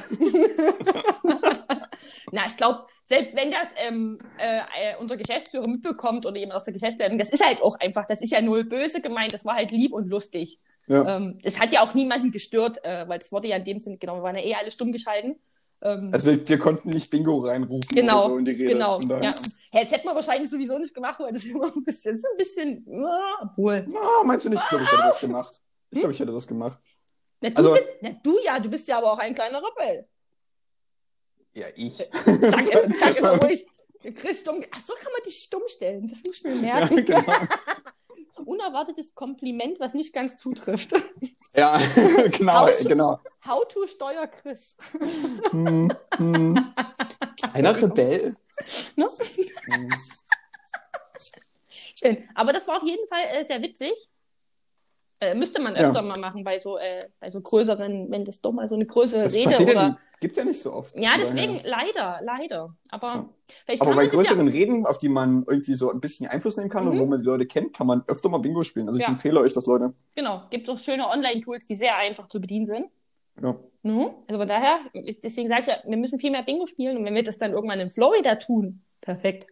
na, 2.32 2.48
ich 2.48 2.58
glaube, 2.58 2.86
selbst 3.04 3.36
wenn 3.36 3.52
das 3.52 3.70
ähm, 3.76 4.18
äh, 4.40 4.58
äh, 4.58 4.96
unser 5.00 5.18
Geschäftsführer 5.18 5.70
mitbekommt 5.70 6.26
oder 6.26 6.38
jemand 6.38 6.58
aus 6.58 6.64
der 6.64 6.74
Geschäftsleitung, 6.74 7.20
das 7.20 7.30
ist 7.30 7.46
halt 7.46 7.62
auch 7.62 7.80
einfach, 7.80 8.08
das 8.08 8.22
ist 8.22 8.32
ja 8.32 8.42
null 8.42 8.64
böse 8.64 9.02
gemeint, 9.02 9.34
das 9.34 9.46
war 9.46 9.54
halt 9.54 9.70
lieb 9.70 9.94
und 9.94 10.08
lustig. 10.10 10.60
Ja. 10.88 11.18
Ähm, 11.18 11.38
das 11.44 11.60
hat 11.60 11.74
ja 11.74 11.82
auch 11.82 11.94
niemanden 11.94 12.32
gestört, 12.32 12.84
äh, 12.84 13.08
weil 13.08 13.20
das 13.20 13.32
wurde 13.32 13.50
ja 13.50 13.58
in 13.58 13.66
dem 13.66 13.80
Sinne, 13.80 13.98
genau, 13.98 14.16
wir 14.16 14.24
waren 14.24 14.36
ja 14.36 14.44
eh 14.44 14.56
alle 14.56 14.72
stumm 14.72 14.92
geschalten. 14.92 15.40
Ähm, 15.82 16.10
also 16.12 16.28
wir, 16.28 16.48
wir, 16.48 16.58
konnten 16.58 16.90
nicht 16.90 17.12
Bingo 17.12 17.38
reinrufen 17.40 17.96
genau, 17.96 18.30
so 18.30 18.38
in 18.38 18.46
die 18.46 18.52
Rede. 18.52 18.74
Genau, 18.74 19.00
ja. 19.00 19.34
Hey, 19.72 19.84
jetzt 19.84 19.92
hätten 19.92 20.08
wir 20.08 20.16
wahrscheinlich 20.16 20.50
sowieso 20.50 20.78
nicht 20.80 20.94
gemacht, 20.94 21.20
weil 21.20 21.34
das 21.34 21.44
immer 21.44 21.66
ein 21.66 21.84
bisschen, 21.84 22.16
ist 22.16 22.26
ein 22.26 22.38
bisschen, 22.38 22.84
na, 22.88 23.38
obwohl. 23.44 23.86
Na, 23.92 24.24
meinst 24.24 24.46
du 24.46 24.50
nicht? 24.50 24.62
Ich 24.64 24.70
glaube, 24.70 24.84
ich 24.84 24.92
hätte 24.92 25.04
das 25.04 25.20
gemacht. 25.20 25.62
Ich 25.92 26.00
glaube, 26.00 26.14
ich 26.14 26.20
hätte 26.20 26.32
das 26.32 26.48
gemacht. 26.48 26.80
Na, 27.42 27.50
du, 27.50 27.58
also, 27.58 27.74
bist, 27.74 27.88
na, 28.02 28.10
du 28.24 28.40
ja, 28.44 28.60
du 28.60 28.70
bist 28.70 28.88
ja 28.88 28.98
aber 28.98 29.14
auch 29.14 29.20
ein 29.20 29.36
kleiner 29.36 29.62
Rebell. 29.62 30.08
Ja, 31.54 31.68
ich. 31.76 31.98
Sag, 31.98 32.96
sag 32.96 33.18
immer 33.18 33.42
ruhig. 33.44 33.66
Chris 34.16 34.42
stumm. 34.42 34.64
Ach, 34.72 34.86
so 34.86 34.94
kann 34.94 35.12
man 35.12 35.24
dich 35.26 35.38
stumm 35.38 35.64
stellen. 35.68 36.08
Das 36.08 36.20
muss 36.26 36.38
ich 36.38 36.44
mir 36.44 36.56
merken. 36.56 36.98
Ja, 36.98 37.22
genau. 37.22 37.24
unerwartetes 38.46 39.16
Kompliment, 39.16 39.80
was 39.80 39.94
nicht 39.94 40.14
ganz 40.14 40.38
zutrifft. 40.38 40.92
Ja, 41.56 41.80
genau, 42.32 42.68
how 42.68 42.78
to, 42.78 42.88
genau. 42.88 43.20
How 43.46 43.68
to 43.68 43.88
Steuer 43.88 44.28
Chris. 44.28 44.76
Hm, 45.52 45.92
hm. 46.18 46.74
Einer 47.54 47.82
Rebell. 47.82 48.36
Ne? 48.96 49.08
Hm. 49.66 49.90
Schön. 51.96 52.30
Aber 52.36 52.54
das 52.54 52.68
war 52.68 52.78
auf 52.78 52.84
jeden 52.84 53.08
Fall 53.08 53.24
äh, 53.32 53.46
sehr 53.46 53.62
witzig. 53.62 53.94
Äh, 55.20 55.34
müsste 55.34 55.60
man 55.60 55.76
öfter 55.76 55.96
ja. 55.96 56.02
mal 56.04 56.20
machen 56.20 56.44
bei 56.44 56.60
so, 56.60 56.78
äh, 56.78 57.04
bei 57.20 57.32
so 57.32 57.42
größeren, 57.42 58.12
wenn 58.12 58.24
das 58.24 58.40
doch 58.40 58.52
mal 58.52 58.70
so 58.70 58.76
eine 58.76 58.86
größere 58.86 59.24
das 59.24 59.34
Rede 59.34 59.58
oder. 59.64 59.74
Ja, 59.74 59.98
gibt 60.20 60.38
ja 60.38 60.46
nicht 60.46 60.62
so 60.62 60.74
oft. 60.74 60.96
Ja, 60.96 61.12
deswegen 61.20 61.56
ja. 61.56 61.62
leider, 61.66 62.20
leider. 62.22 62.76
Aber, 62.92 63.30
ja. 63.68 63.76
Aber 63.80 63.96
bei 63.96 64.06
größeren 64.06 64.48
Reden, 64.48 64.86
auf 64.86 65.00
die 65.00 65.10
man 65.10 65.44
irgendwie 65.48 65.74
so 65.74 65.92
ein 65.92 66.00
bisschen 66.00 66.28
Einfluss 66.28 66.58
nehmen 66.58 66.70
kann 66.70 66.86
mhm. 66.86 66.92
und 66.92 67.00
wo 67.00 67.06
man 67.08 67.20
die 67.20 67.26
Leute 67.26 67.48
kennt, 67.48 67.74
kann 67.74 67.88
man 67.88 68.04
öfter 68.06 68.30
mal 68.30 68.38
Bingo 68.38 68.64
spielen. 68.64 68.88
Also 68.88 69.00
ich 69.00 69.08
empfehle 69.08 69.40
euch 69.40 69.54
das, 69.54 69.66
Leute. 69.66 69.94
Genau, 70.14 70.44
gibt 70.52 70.70
auch 70.70 70.78
schöne 70.78 71.10
Online-Tools, 71.10 71.66
die 71.66 71.76
sehr 71.76 71.98
einfach 71.98 72.28
zu 72.28 72.40
bedienen 72.40 72.68
sind. 72.68 72.86
Ja. 73.42 73.56
No? 73.82 74.24
Also 74.28 74.40
von 74.40 74.48
daher, 74.48 74.80
deswegen 75.24 75.50
sage 75.50 75.62
ich 75.62 75.68
ja, 75.68 75.78
wir 75.84 75.98
müssen 75.98 76.20
viel 76.20 76.32
mehr 76.32 76.44
Bingo 76.44 76.68
spielen 76.68 76.98
und 76.98 77.06
wenn 77.06 77.16
wir 77.16 77.24
das 77.24 77.40
dann 77.40 77.54
irgendwann 77.54 77.80
in 77.80 77.90
Florida 77.90 78.36
tun, 78.36 78.82
perfekt. 79.02 79.48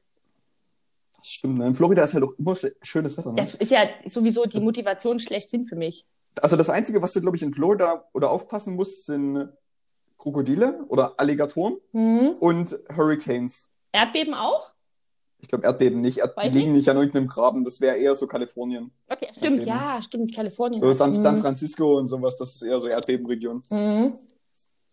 Das 1.26 1.32
stimmt, 1.32 1.58
ne? 1.58 1.66
in 1.66 1.74
Florida 1.74 2.04
ist 2.04 2.14
ja 2.14 2.20
doch 2.20 2.38
immer 2.38 2.56
schönes 2.84 3.18
Wetter. 3.18 3.32
Ne? 3.32 3.38
Das 3.38 3.56
ist 3.56 3.72
ja 3.72 3.80
sowieso 4.06 4.46
die 4.46 4.60
Motivation 4.60 5.20
schlechthin 5.20 5.66
für 5.66 5.76
mich. 5.76 6.06
Also 6.40 6.56
das 6.56 6.70
Einzige, 6.70 7.02
was 7.02 7.14
du, 7.14 7.22
glaube 7.22 7.36
ich, 7.36 7.42
in 7.42 7.52
Florida 7.52 8.08
oder 8.14 8.30
aufpassen 8.30 8.76
musst, 8.76 9.08
sind 9.08 9.50
Krokodile 10.20 10.86
oder 10.88 11.16
Alligatoren 11.18 11.78
Mhm. 11.94 12.36
und 12.40 12.78
Hurricanes. 12.96 13.72
Erdbeben 13.92 14.36
auch? 14.36 14.72
Ich 15.40 15.48
glaube, 15.48 15.64
Erdbeben 15.66 16.00
nicht. 16.00 16.20
Erd 16.20 16.38
Weiß 16.38 16.54
liegen 16.54 16.74
nicht 16.74 16.88
an 16.90 16.98
irgendeinem 16.98 17.28
Graben. 17.28 17.64
Das 17.66 17.82
wäre 17.82 17.98
eher 17.98 18.14
so 18.14 18.28
Kalifornien. 18.28 18.92
Okay, 19.08 19.28
stimmt, 19.32 19.60
Erdbeben. 19.62 19.68
ja, 19.68 20.02
stimmt, 20.04 20.36
Kalifornien. 20.36 20.80
So 20.80 20.92
San, 20.92 21.10
Mhm. 21.12 21.22
San 21.24 21.38
Francisco 21.40 21.98
und 21.98 22.08
sowas, 22.08 22.38
das 22.38 22.54
ist 22.54 22.62
eher 22.62 22.80
so 22.80 22.88
Erdbebenregion. 22.88 23.64
Mhm. 23.72 24.14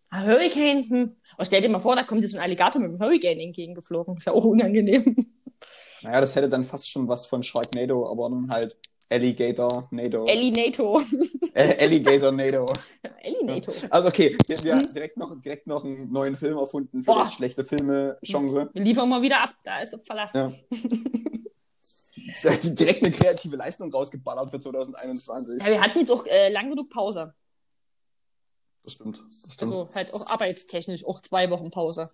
Ah, 0.09 0.25
Hurricane, 0.25 0.89
hm. 0.89 1.15
Oh, 1.37 1.43
stell 1.43 1.61
dir 1.61 1.69
mal 1.69 1.79
vor, 1.79 1.95
da 1.95 2.03
kommt 2.03 2.21
jetzt 2.23 2.33
ein 2.33 2.41
Alligator 2.41 2.81
mit 2.81 2.89
einem 2.89 2.99
Hurricane 2.99 3.39
entgegengeflogen. 3.39 4.17
Ist 4.17 4.25
ja 4.25 4.33
auch 4.33 4.45
unangenehm. 4.45 5.27
Naja, 6.03 6.21
das 6.21 6.35
hätte 6.35 6.49
dann 6.49 6.63
fast 6.63 6.89
schon 6.89 7.07
was 7.07 7.25
von 7.25 7.43
Sharknado, 7.43 8.09
aber 8.09 8.29
nun 8.29 8.51
halt 8.51 8.77
Alligator 9.09 9.87
Nado. 9.91 10.25
Elinato. 10.25 11.01
äh, 11.53 11.83
Alligator 11.83 12.31
Nado. 12.31 12.65
Elinato. 13.21 13.71
Also 13.89 14.07
okay, 14.07 14.37
wir, 14.47 14.63
wir 14.63 14.75
haben 14.75 14.93
direkt 14.93 15.17
noch, 15.17 15.39
direkt 15.39 15.67
noch 15.67 15.83
einen 15.83 16.11
neuen 16.11 16.35
Film 16.35 16.57
erfunden 16.57 17.03
für 17.03 17.11
Boah. 17.11 17.23
das 17.23 17.33
schlechte 17.33 17.63
Filme-Genre. 17.63 18.69
Wir 18.73 18.81
liefern 18.81 19.07
mal 19.07 19.21
wieder 19.21 19.41
ab, 19.41 19.53
da 19.63 19.81
ist 19.81 19.97
Verlass. 20.03 20.33
Ja. 20.33 20.51
Direkt 22.63 23.05
eine 23.05 23.15
kreative 23.15 23.55
Leistung 23.57 23.91
rausgeballert 23.91 24.49
für 24.49 24.59
2021. 24.59 25.59
Ja, 25.59 25.65
wir 25.65 25.81
hatten 25.81 25.99
jetzt 25.99 26.11
auch 26.11 26.25
äh, 26.25 26.49
lang 26.49 26.69
genug 26.69 26.89
Pause. 26.89 27.33
Das 28.83 28.93
stimmt. 28.93 29.23
Das 29.43 29.53
stimmt. 29.53 29.73
Also 29.73 29.89
halt 29.93 30.13
auch 30.13 30.27
arbeitstechnisch 30.27 31.05
auch 31.05 31.21
zwei 31.21 31.49
Wochen 31.49 31.71
Pause. 31.71 32.09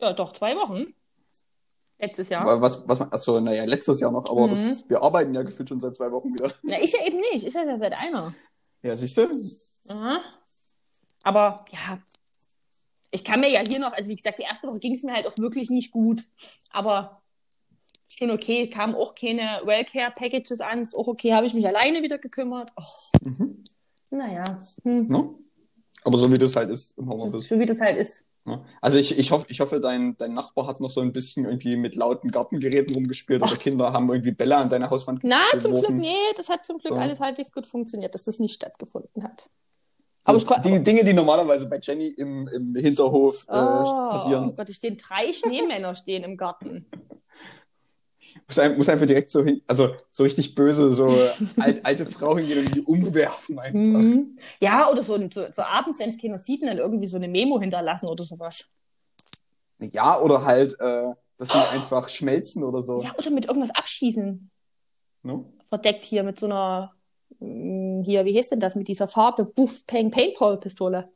Ja, 0.00 0.12
doch, 0.12 0.32
zwei 0.32 0.56
Wochen. 0.56 0.94
Letztes 1.98 2.28
Jahr. 2.28 2.60
Was, 2.60 2.86
was 2.86 3.00
achso, 3.00 3.40
naja, 3.40 3.64
letztes 3.64 4.00
Jahr 4.00 4.10
noch, 4.12 4.28
aber 4.28 4.46
Mhm. 4.46 4.50
das, 4.50 4.84
wir 4.88 5.02
arbeiten 5.02 5.32
ja 5.34 5.42
gefühlt 5.42 5.68
schon 5.68 5.80
seit 5.80 5.96
zwei 5.96 6.10
Wochen 6.12 6.32
wieder. 6.34 6.52
Na, 6.62 6.80
ich 6.80 6.92
ja 6.92 7.06
eben 7.06 7.18
nicht. 7.32 7.46
Ich 7.46 7.54
ja 7.54 7.78
seit 7.78 7.92
einer. 7.94 8.34
Ja, 8.82 8.94
siehst 8.96 9.16
du? 9.16 9.28
Aha. 9.88 10.20
Aber 11.22 11.64
ja, 11.72 11.98
ich 13.10 13.24
kann 13.24 13.40
mir 13.40 13.48
ja 13.50 13.60
hier 13.66 13.78
noch, 13.80 13.92
also 13.92 14.08
wie 14.10 14.16
gesagt, 14.16 14.38
die 14.38 14.42
erste 14.44 14.68
Woche 14.68 14.78
ging 14.78 14.94
es 14.94 15.02
mir 15.02 15.12
halt 15.14 15.26
auch 15.26 15.36
wirklich 15.38 15.70
nicht 15.70 15.90
gut. 15.90 16.24
Aber 16.70 17.22
schon 18.08 18.30
okay, 18.30 18.68
kamen 18.68 18.94
auch 18.94 19.14
keine 19.14 19.62
Wellcare-Packages 19.64 20.60
an, 20.60 20.82
ist 20.82 20.94
auch 20.94 21.06
okay, 21.08 21.32
habe 21.32 21.46
ich 21.46 21.54
mich 21.54 21.66
alleine 21.66 22.02
wieder 22.02 22.18
gekümmert. 22.18 22.70
Oh, 22.76 23.18
Mhm. 23.22 23.64
naja, 24.10 24.44
hm. 24.82 25.08
Ne? 25.08 25.34
Aber 26.04 26.18
so 26.18 26.30
wie 26.30 26.36
das 26.38 26.54
halt 26.54 26.70
ist 26.70 26.96
im 26.98 27.06
so, 27.06 27.10
Homeoffice. 27.10 27.48
so 27.48 27.58
wie 27.58 27.66
das 27.66 27.80
halt 27.80 27.96
ist. 27.96 28.22
Ne? 28.46 28.64
Also 28.80 28.96
ich, 28.98 29.18
ich, 29.18 29.30
hoffe, 29.32 29.46
ich 29.48 29.60
hoffe, 29.60 29.80
dein, 29.80 30.16
dein 30.16 30.32
Nachbar 30.34 30.66
hat 30.66 30.80
noch 30.80 30.90
so 30.90 31.00
ein 31.00 31.12
bisschen 31.12 31.44
irgendwie 31.44 31.76
mit 31.76 31.96
lauten 31.96 32.30
Gartengeräten 32.30 32.94
rumgespielt 32.94 33.42
oder 33.42 33.56
Kinder 33.56 33.92
haben 33.92 34.08
irgendwie 34.08 34.32
Bälle 34.32 34.56
an 34.56 34.70
deine 34.70 34.88
Hauswand 34.88 35.20
Na, 35.22 35.36
zum 35.52 35.72
Glück, 35.72 35.74
geworfen. 35.82 35.96
nee, 35.96 36.14
das 36.36 36.48
hat 36.48 36.64
zum 36.64 36.78
Glück 36.78 36.94
So. 36.94 36.98
alles 37.00 37.20
halbwegs 37.20 37.52
gut 37.52 37.66
funktioniert, 37.66 38.14
dass 38.14 38.24
das 38.24 38.38
nicht 38.38 38.54
stattgefunden 38.54 39.22
hat. 39.24 39.50
Aber 40.24 40.38
ich 40.38 40.44
die 40.44 40.82
Dinge, 40.82 41.04
die 41.04 41.12
normalerweise 41.12 41.66
bei 41.68 41.78
Jenny 41.80 42.08
im, 42.08 42.48
im 42.48 42.74
Hinterhof 42.74 43.46
äh, 43.48 43.52
Oh, 43.52 44.10
passieren. 44.10 44.54
Gott, 44.56 44.68
es 44.68 44.76
stehen 44.76 44.96
drei 44.96 45.32
Schneemänner 45.32 45.94
stehen 45.94 46.24
im 46.24 46.36
Garten. 46.36 46.86
Muss, 48.46 48.58
ein, 48.58 48.76
muss 48.76 48.88
einfach 48.88 49.06
direkt 49.06 49.30
so 49.30 49.44
hin, 49.44 49.62
also 49.66 49.94
so 50.10 50.22
richtig 50.22 50.54
böse, 50.54 50.92
so 50.92 51.06
alt, 51.60 51.84
alte 51.84 52.06
Frau 52.06 52.36
hingehen 52.36 52.60
und 52.60 52.74
die 52.74 52.82
umwerfen 52.82 53.58
einfach. 53.58 53.78
Mhm. 53.78 54.38
Ja, 54.60 54.90
oder 54.90 55.02
so, 55.02 55.18
so, 55.32 55.46
so 55.50 55.62
abends, 55.62 55.98
wenn 55.98 56.10
es 56.10 56.18
keiner 56.18 56.38
sieht, 56.38 56.62
dann 56.62 56.78
irgendwie 56.78 57.06
so 57.06 57.16
eine 57.16 57.28
Memo 57.28 57.60
hinterlassen 57.60 58.06
oder 58.06 58.24
sowas. 58.24 58.66
Ja, 59.78 60.20
oder 60.20 60.44
halt, 60.44 60.78
äh, 60.80 61.12
dass 61.36 61.48
die 61.48 61.74
einfach 61.74 62.08
schmelzen 62.08 62.64
oder 62.64 62.82
so. 62.82 62.98
Ja, 62.98 63.14
oder 63.18 63.30
mit 63.30 63.46
irgendwas 63.46 63.74
abschießen. 63.74 64.50
Ne? 65.22 65.44
Verdeckt 65.68 66.04
hier 66.04 66.22
mit 66.22 66.38
so 66.38 66.46
einer, 66.46 66.92
mm, 67.40 68.02
hier, 68.02 68.24
wie 68.24 68.36
heißt 68.36 68.52
denn 68.52 68.60
das, 68.60 68.76
mit 68.76 68.88
dieser 68.88 69.08
Farbe, 69.08 69.44
Buff, 69.44 69.86
Peng, 69.86 70.10
Paintball-Pistole. 70.10 71.08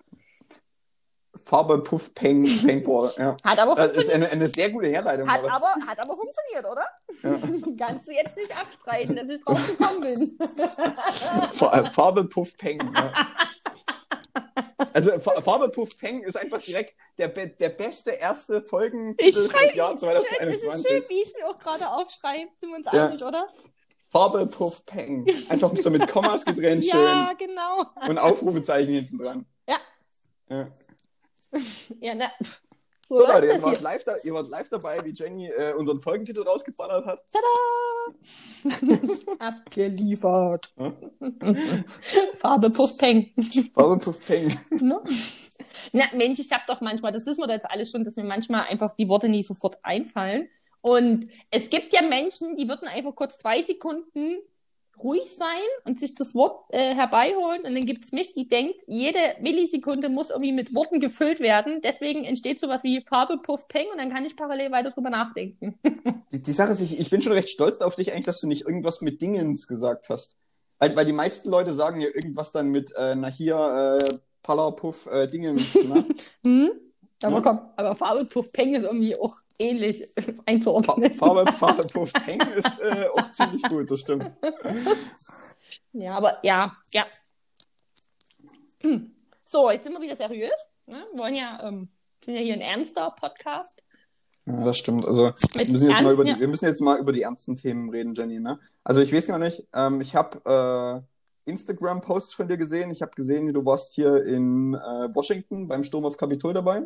Farbe, 1.42 1.79
Puff, 1.79 2.14
Peng, 2.14 2.44
Paintball. 2.66 3.12
Ja. 3.18 3.37
Hat 3.44 3.59
aber 3.59 3.74
Das 3.74 3.92
ist 3.92 4.11
eine, 4.11 4.29
eine 4.31 4.48
sehr 4.48 4.70
gute 4.70 4.88
Herleitung. 4.88 5.31
Hat 5.31 5.40
aber, 5.44 5.74
hat 5.87 5.98
aber 5.98 6.16
funktioniert, 6.16 6.64
oder? 6.70 6.87
Ja. 7.22 7.76
Kannst 7.87 8.09
du 8.09 8.12
jetzt 8.12 8.37
nicht 8.37 8.57
abstreiten, 8.57 9.16
dass 9.16 9.29
ich 9.29 9.42
drauf 9.44 9.59
gekommen 9.66 10.00
bin. 10.00 10.38
Fa- 11.53 11.83
Farbe, 11.85 12.24
Puff, 12.24 12.57
Peng. 12.57 12.81
Ja. 12.94 13.12
Also 14.92 15.18
Fa- 15.20 15.40
Farbe, 15.40 15.68
Puff, 15.68 15.96
Peng 15.98 16.22
ist 16.22 16.37
einfach 16.37 16.61
direkt 16.61 16.94
der, 17.18 17.29
der 17.29 17.68
beste 17.68 18.11
erste 18.11 18.62
Folgen 18.62 19.14
Ich 19.18 19.35
des 19.35 19.50
schreibe, 19.50 19.76
Jahres 19.76 20.00
das 20.00 20.14
ist 20.14 20.20
schön, 20.31 20.59
2021. 20.83 21.09
wie 21.09 21.22
ich 21.22 21.29
es 21.29 21.35
mir 21.35 21.48
auch 21.48 21.57
gerade 21.59 21.88
aufschreibe. 21.88 22.50
Sind 22.61 22.70
wir 22.70 22.76
uns 22.76 22.87
Ja. 22.92 23.07
einig, 23.07 23.22
oder? 23.22 23.48
Farbe, 24.11 24.46
Puff, 24.46 24.85
Peng. 24.87 25.24
Einfach 25.48 25.70
so 25.76 25.90
mit 25.90 26.09
Kommas 26.09 26.44
getrennt 26.44 26.85
Ja, 26.85 27.33
genau. 27.38 27.85
schön 28.00 28.11
und 28.11 28.18
Aufrufezeichen 28.18 28.92
hinten 28.92 29.18
dran. 29.18 29.46
Ja. 29.68 29.76
ja. 30.48 30.68
Ja, 32.00 32.14
na, 32.14 32.30
so, 32.40 32.56
So, 33.12 33.26
Leute, 33.26 33.48
ihr 33.48 33.60
wart, 33.62 33.80
live 33.80 34.04
da, 34.04 34.14
ihr 34.22 34.32
wart 34.32 34.48
live 34.48 34.68
dabei, 34.68 35.04
wie 35.04 35.10
Jenny 35.10 35.48
äh, 35.48 35.72
unseren 35.72 36.00
Folgentitel 36.00 36.42
rausgeballert 36.42 37.06
hat. 37.06 37.24
Abgeliefert. 39.40 40.72
Ja. 40.78 40.92
Farbe 42.40 42.70
Puff 42.70 42.96
Peng. 42.98 43.32
Farbe, 43.74 43.98
Puff, 43.98 44.24
Peng. 44.24 44.56
Ne? 44.70 45.00
Na, 45.92 46.04
Mensch, 46.14 46.38
ich 46.38 46.52
hab 46.52 46.68
doch 46.68 46.80
manchmal, 46.80 47.10
das 47.10 47.26
wissen 47.26 47.40
wir 47.40 47.48
doch 47.48 47.54
jetzt 47.54 47.68
alle 47.68 47.84
schon, 47.84 48.04
dass 48.04 48.14
mir 48.14 48.22
manchmal 48.22 48.66
einfach 48.68 48.92
die 48.92 49.08
Worte 49.08 49.28
nie 49.28 49.42
sofort 49.42 49.78
einfallen. 49.82 50.48
Und 50.80 51.28
es 51.50 51.68
gibt 51.68 51.92
ja 51.92 52.02
Menschen, 52.02 52.56
die 52.56 52.68
würden 52.68 52.86
einfach 52.86 53.16
kurz 53.16 53.38
zwei 53.38 53.60
Sekunden 53.62 54.38
ruhig 55.02 55.34
sein 55.34 55.48
und 55.84 55.98
sich 56.00 56.14
das 56.14 56.34
Wort 56.34 56.64
äh, 56.70 56.94
herbeiholen. 56.94 57.62
Und 57.64 57.74
dann 57.74 57.84
gibt's 57.84 58.12
mich, 58.12 58.32
die 58.32 58.48
denkt, 58.48 58.80
jede 58.86 59.18
Millisekunde 59.40 60.08
muss 60.08 60.30
irgendwie 60.30 60.52
mit 60.52 60.74
Worten 60.74 61.00
gefüllt 61.00 61.40
werden. 61.40 61.80
Deswegen 61.82 62.24
entsteht 62.24 62.58
sowas 62.60 62.82
wie 62.84 63.02
Farbe, 63.06 63.38
Puff, 63.38 63.68
Peng 63.68 63.86
und 63.92 63.98
dann 63.98 64.10
kann 64.10 64.24
ich 64.24 64.36
parallel 64.36 64.70
weiter 64.72 64.90
drüber 64.90 65.10
nachdenken. 65.10 65.78
Die, 66.32 66.40
die 66.42 66.52
Sache 66.52 66.70
ist, 66.70 66.80
ich, 66.80 67.00
ich 67.00 67.10
bin 67.10 67.20
schon 67.20 67.32
recht 67.32 67.48
stolz 67.48 67.80
auf 67.80 67.96
dich 67.96 68.12
eigentlich, 68.12 68.26
dass 68.26 68.40
du 68.40 68.46
nicht 68.46 68.62
irgendwas 68.64 69.00
mit 69.00 69.20
Dingens 69.20 69.66
gesagt 69.66 70.08
hast. 70.10 70.36
Weil, 70.78 70.94
weil 70.94 71.04
die 71.04 71.12
meisten 71.12 71.50
Leute 71.50 71.74
sagen 71.74 72.00
ja 72.00 72.06
irgendwas 72.06 72.52
dann 72.52 72.68
mit, 72.68 72.92
äh, 72.96 73.16
na 73.16 73.26
hier, 73.26 73.98
äh, 74.00 74.14
Pallerpuff, 74.44 75.06
äh, 75.06 75.26
Dingens. 75.26 75.74
Ne? 75.74 76.04
Hm? 76.44 76.70
Aber 77.22 77.34
Ja. 77.36 77.40
komm, 77.42 77.60
aber 77.76 77.96
Farbe, 77.96 78.24
Puff, 78.24 78.52
Peng 78.52 78.74
ist 78.74 78.84
irgendwie 78.84 79.18
auch 79.18 79.36
ähnlich 79.61 80.05
einzuordnen. 80.46 81.14
Farbe, 81.14 81.53
Farbe, 81.53 81.87
Puff, 81.87 82.12
Peng 82.12 82.40
ist 82.57 82.81
äh, 82.81 83.07
auch 83.14 83.31
ziemlich 83.31 83.62
gut, 83.62 83.90
das 83.90 84.01
stimmt. 84.01 84.31
Ja, 85.92 86.16
aber 86.16 86.38
ja, 86.44 86.77
ja. 86.92 87.07
So, 89.44 89.70
jetzt 89.70 89.85
sind 89.85 89.92
wir 89.92 90.01
wieder 90.01 90.16
seriös. 90.16 90.68
Ne? 90.87 91.05
Wir 91.12 91.18
wollen 91.18 91.35
ja, 91.35 91.61
ähm, 91.66 91.88
sind 92.25 92.35
ja 92.35 92.40
hier 92.40 92.55
ein 92.55 92.61
ernster 92.61 93.11
Podcast. 93.11 93.83
Ja, 94.46 94.64
das 94.64 94.79
stimmt. 94.79 95.05
Also 95.05 95.33
wir 95.55 95.70
müssen, 95.70 95.90
jetzt 95.90 96.03
mal 96.03 96.12
über 96.12 96.25
die, 96.25 96.38
wir 96.38 96.49
müssen 96.49 96.64
jetzt 96.64 96.81
mal 96.81 96.99
über 96.99 97.12
die 97.12 97.23
ernsten 97.23 97.57
Themen 97.57 97.90
reden, 97.90 98.14
Jenny. 98.14 98.40
Ne? 98.40 98.59
Also 98.85 99.01
ich 99.01 99.12
weiß 99.12 99.27
gar 99.27 99.38
nicht, 99.38 99.66
ähm, 99.75 100.01
ich 100.01 100.14
habe 100.14 101.05
äh, 101.46 101.51
Instagram-Posts 101.51 102.35
von 102.35 102.49
dir 102.49 102.57
gesehen. 102.57 102.90
Ich 102.90 103.03
habe 103.03 103.12
gesehen, 103.14 103.53
du 103.53 103.64
warst 103.64 103.92
hier 103.92 104.25
in 104.25 104.75
äh, 104.75 105.14
Washington 105.14 105.68
beim 105.68 105.85
Sturm 105.85 106.05
auf 106.05 106.16
Kapitol 106.16 106.55
dabei. 106.55 106.83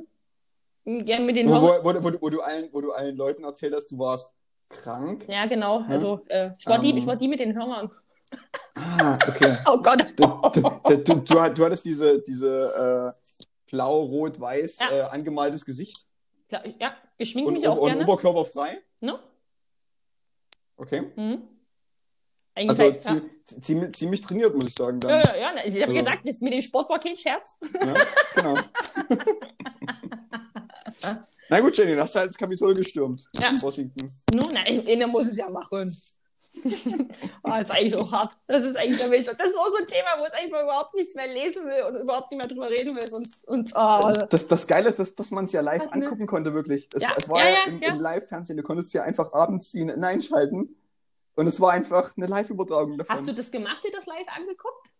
Ja, 0.84 1.18
mit 1.18 1.36
den 1.36 1.48
Wo, 1.48 1.54
wo, 1.62 1.84
wo, 1.84 2.20
wo, 2.20 2.28
du 2.30 2.40
allen, 2.42 2.68
wo 2.72 2.80
du 2.80 2.92
allen 2.92 3.16
Leuten 3.16 3.44
erzählt 3.44 3.74
hast, 3.74 3.90
du 3.90 3.98
warst 3.98 4.34
krank. 4.68 5.24
ja, 5.28 5.46
genau. 5.46 5.82
Also, 5.88 6.20
äh, 6.28 6.50
ich, 6.58 6.66
war 6.66 6.78
die, 6.78 6.90
Ähm. 6.90 6.96
ich 6.98 7.06
war 7.06 7.16
die 7.16 7.28
mit 7.28 7.40
den 7.40 7.54
Hörnern. 7.56 7.90
Ah, 8.74 9.18
okay. 9.28 9.58
Oh 9.66 9.78
Gott. 9.78 10.04
Du, 10.16 10.26
du, 10.96 11.14
du, 11.14 11.48
du, 11.48 11.64
hattest 11.64 11.84
diese, 11.84 12.20
diese 12.22 13.14
äh, 13.14 13.40
blau, 13.70 14.02
rot, 14.02 14.38
weiß 14.40 14.78
Ja. 14.80 14.90
äh, 14.90 15.00
angemaltes 15.02 15.64
Gesicht 15.64 16.04
Klar, 16.48 16.62
Ja, 16.78 16.94
ich 17.16 17.30
schminke 17.30 17.48
und, 17.48 17.54
mich 17.54 17.66
auch 17.68 17.78
und 17.78 17.88
gerne. 17.88 18.02
oberkörperfrei. 18.02 18.82
Ne? 19.00 19.18
Okay. 20.76 21.10
Mhm. 21.16 21.48
Eigentlich 22.56 22.68
Also 22.70 22.82
halt, 22.84 23.04
ja. 23.04 23.20
zie 23.44 23.60
ziemlich, 23.60 23.92
ziemlich 23.96 24.20
trainiert, 24.20 24.54
muss 24.54 24.66
ich 24.68 24.74
sagen. 24.74 25.00
Dann. 25.00 25.10
Ja, 25.10 25.34
ja, 25.36 25.50
ja, 25.54 25.64
ich 25.64 25.74
habe 25.82 25.92
Also- 25.92 26.04
gesagt, 26.04 26.28
das 26.28 26.40
mit 26.40 26.52
dem 26.52 26.62
Sport 26.62 26.88
war 26.90 26.98
kein 27.00 27.16
Scherz. 27.16 27.58
Ja, 27.84 27.94
genau. 28.34 28.54
Na 31.48 31.60
gut, 31.60 31.76
Jenny, 31.76 31.94
hast 31.96 32.14
du 32.14 32.20
halt 32.20 32.30
das 32.30 32.38
Kapitol 32.38 32.74
gestürmt. 32.74 33.24
Ja. 33.34 33.50
In 33.50 33.62
Washington. 33.62 34.10
Nun, 34.34 34.48
na, 34.52 34.66
innen 34.66 35.10
muss 35.10 35.28
es 35.28 35.36
ja 35.36 35.48
machen. 35.48 35.94
oh, 36.64 36.68
das 37.42 37.62
ist 37.62 37.70
eigentlich 37.70 37.96
auch 37.96 38.10
hart. 38.10 38.36
Das 38.46 38.62
ist 38.62 38.76
eigentlich 38.76 39.00
der 39.00 39.10
Weg. 39.10 39.24
Das 39.24 39.48
ist 39.48 39.58
auch 39.58 39.68
so 39.68 39.76
ein 39.76 39.86
Thema, 39.86 40.08
wo 40.18 40.26
ich 40.26 40.32
einfach 40.32 40.62
überhaupt 40.62 40.94
nichts 40.94 41.14
mehr 41.14 41.26
lesen 41.26 41.66
will 41.66 41.84
und 41.88 42.00
überhaupt 42.00 42.30
nicht 42.30 42.38
mehr 42.38 42.48
drüber 42.48 42.70
reden 42.70 42.96
will. 42.96 43.12
Und, 43.12 43.28
und 43.46 43.72
oh, 43.74 44.26
Das, 44.30 44.48
das 44.48 44.66
Geile 44.66 44.88
ist, 44.88 44.98
dass, 44.98 45.14
dass 45.14 45.30
man 45.30 45.44
es 45.44 45.52
ja 45.52 45.60
live 45.60 45.84
Was, 45.84 45.94
ne? 45.94 46.04
angucken 46.04 46.26
konnte, 46.26 46.54
wirklich. 46.54 46.88
Es, 46.94 47.02
Ja, 47.02 47.12
es 47.16 47.28
war 47.28 47.42
ja, 47.42 47.50
ja, 47.50 47.58
im, 47.66 47.82
im 47.82 48.00
Live-Fernsehen, 48.00 48.56
du 48.56 48.62
konntest 48.62 48.94
ja 48.94 49.02
einfach 49.02 49.32
abends 49.32 49.70
ziehen, 49.70 49.90
einschalten. 50.02 50.76
Und 51.34 51.46
es 51.46 51.60
war 51.60 51.72
einfach 51.72 52.16
eine 52.16 52.26
Live-Übertragung 52.26 52.96
davon. 52.96 53.16
hast 53.16 53.28
du 53.28 53.34
das 53.34 53.50
gemacht, 53.50 53.82
dir 53.84 53.92
das 53.92 54.06
live 54.06 54.28
angeguckt? 54.34 54.90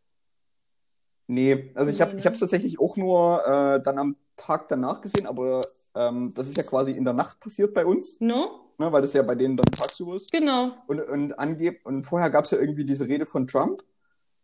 Nee, 1.27 1.73
also 1.75 1.91
ich 1.91 2.01
habe 2.01 2.17
ich 2.19 2.27
hab's 2.27 2.41
tatsächlich 2.41 2.79
auch 2.79 2.97
nur 2.97 3.47
äh, 3.47 3.83
dann 3.83 3.99
am 3.99 4.17
Tag 4.37 4.69
danach 4.69 5.01
gesehen, 5.01 5.27
aber 5.27 5.63
ähm, 5.95 6.33
das 6.35 6.49
ist 6.49 6.57
ja 6.57 6.63
quasi 6.63 6.93
in 6.93 7.05
der 7.05 7.15
Nacht 7.15 7.41
passiert 7.41 7.75
bei 7.75 7.87
uns, 7.87 8.21
No? 8.21 8.61
ne, 8.79 8.93
weil 8.93 9.03
das 9.03 9.13
ja 9.13 9.23
bei 9.23 9.35
denen 9.35 9.57
dann 9.57 9.67
tagsüber 9.67 10.17
ist. 10.17 10.31
Genau. 10.33 10.73
Und, 10.87 11.01
und, 11.01 11.39
angeb 11.39 11.81
und 11.85 12.05
vorher 12.05 12.31
gab 12.31 12.45
es 12.45 12.51
ja 12.51 12.59
irgendwie 12.59 12.85
diese 12.85 13.07
Rede 13.09 13.27
von 13.27 13.47
Trump, 13.47 13.83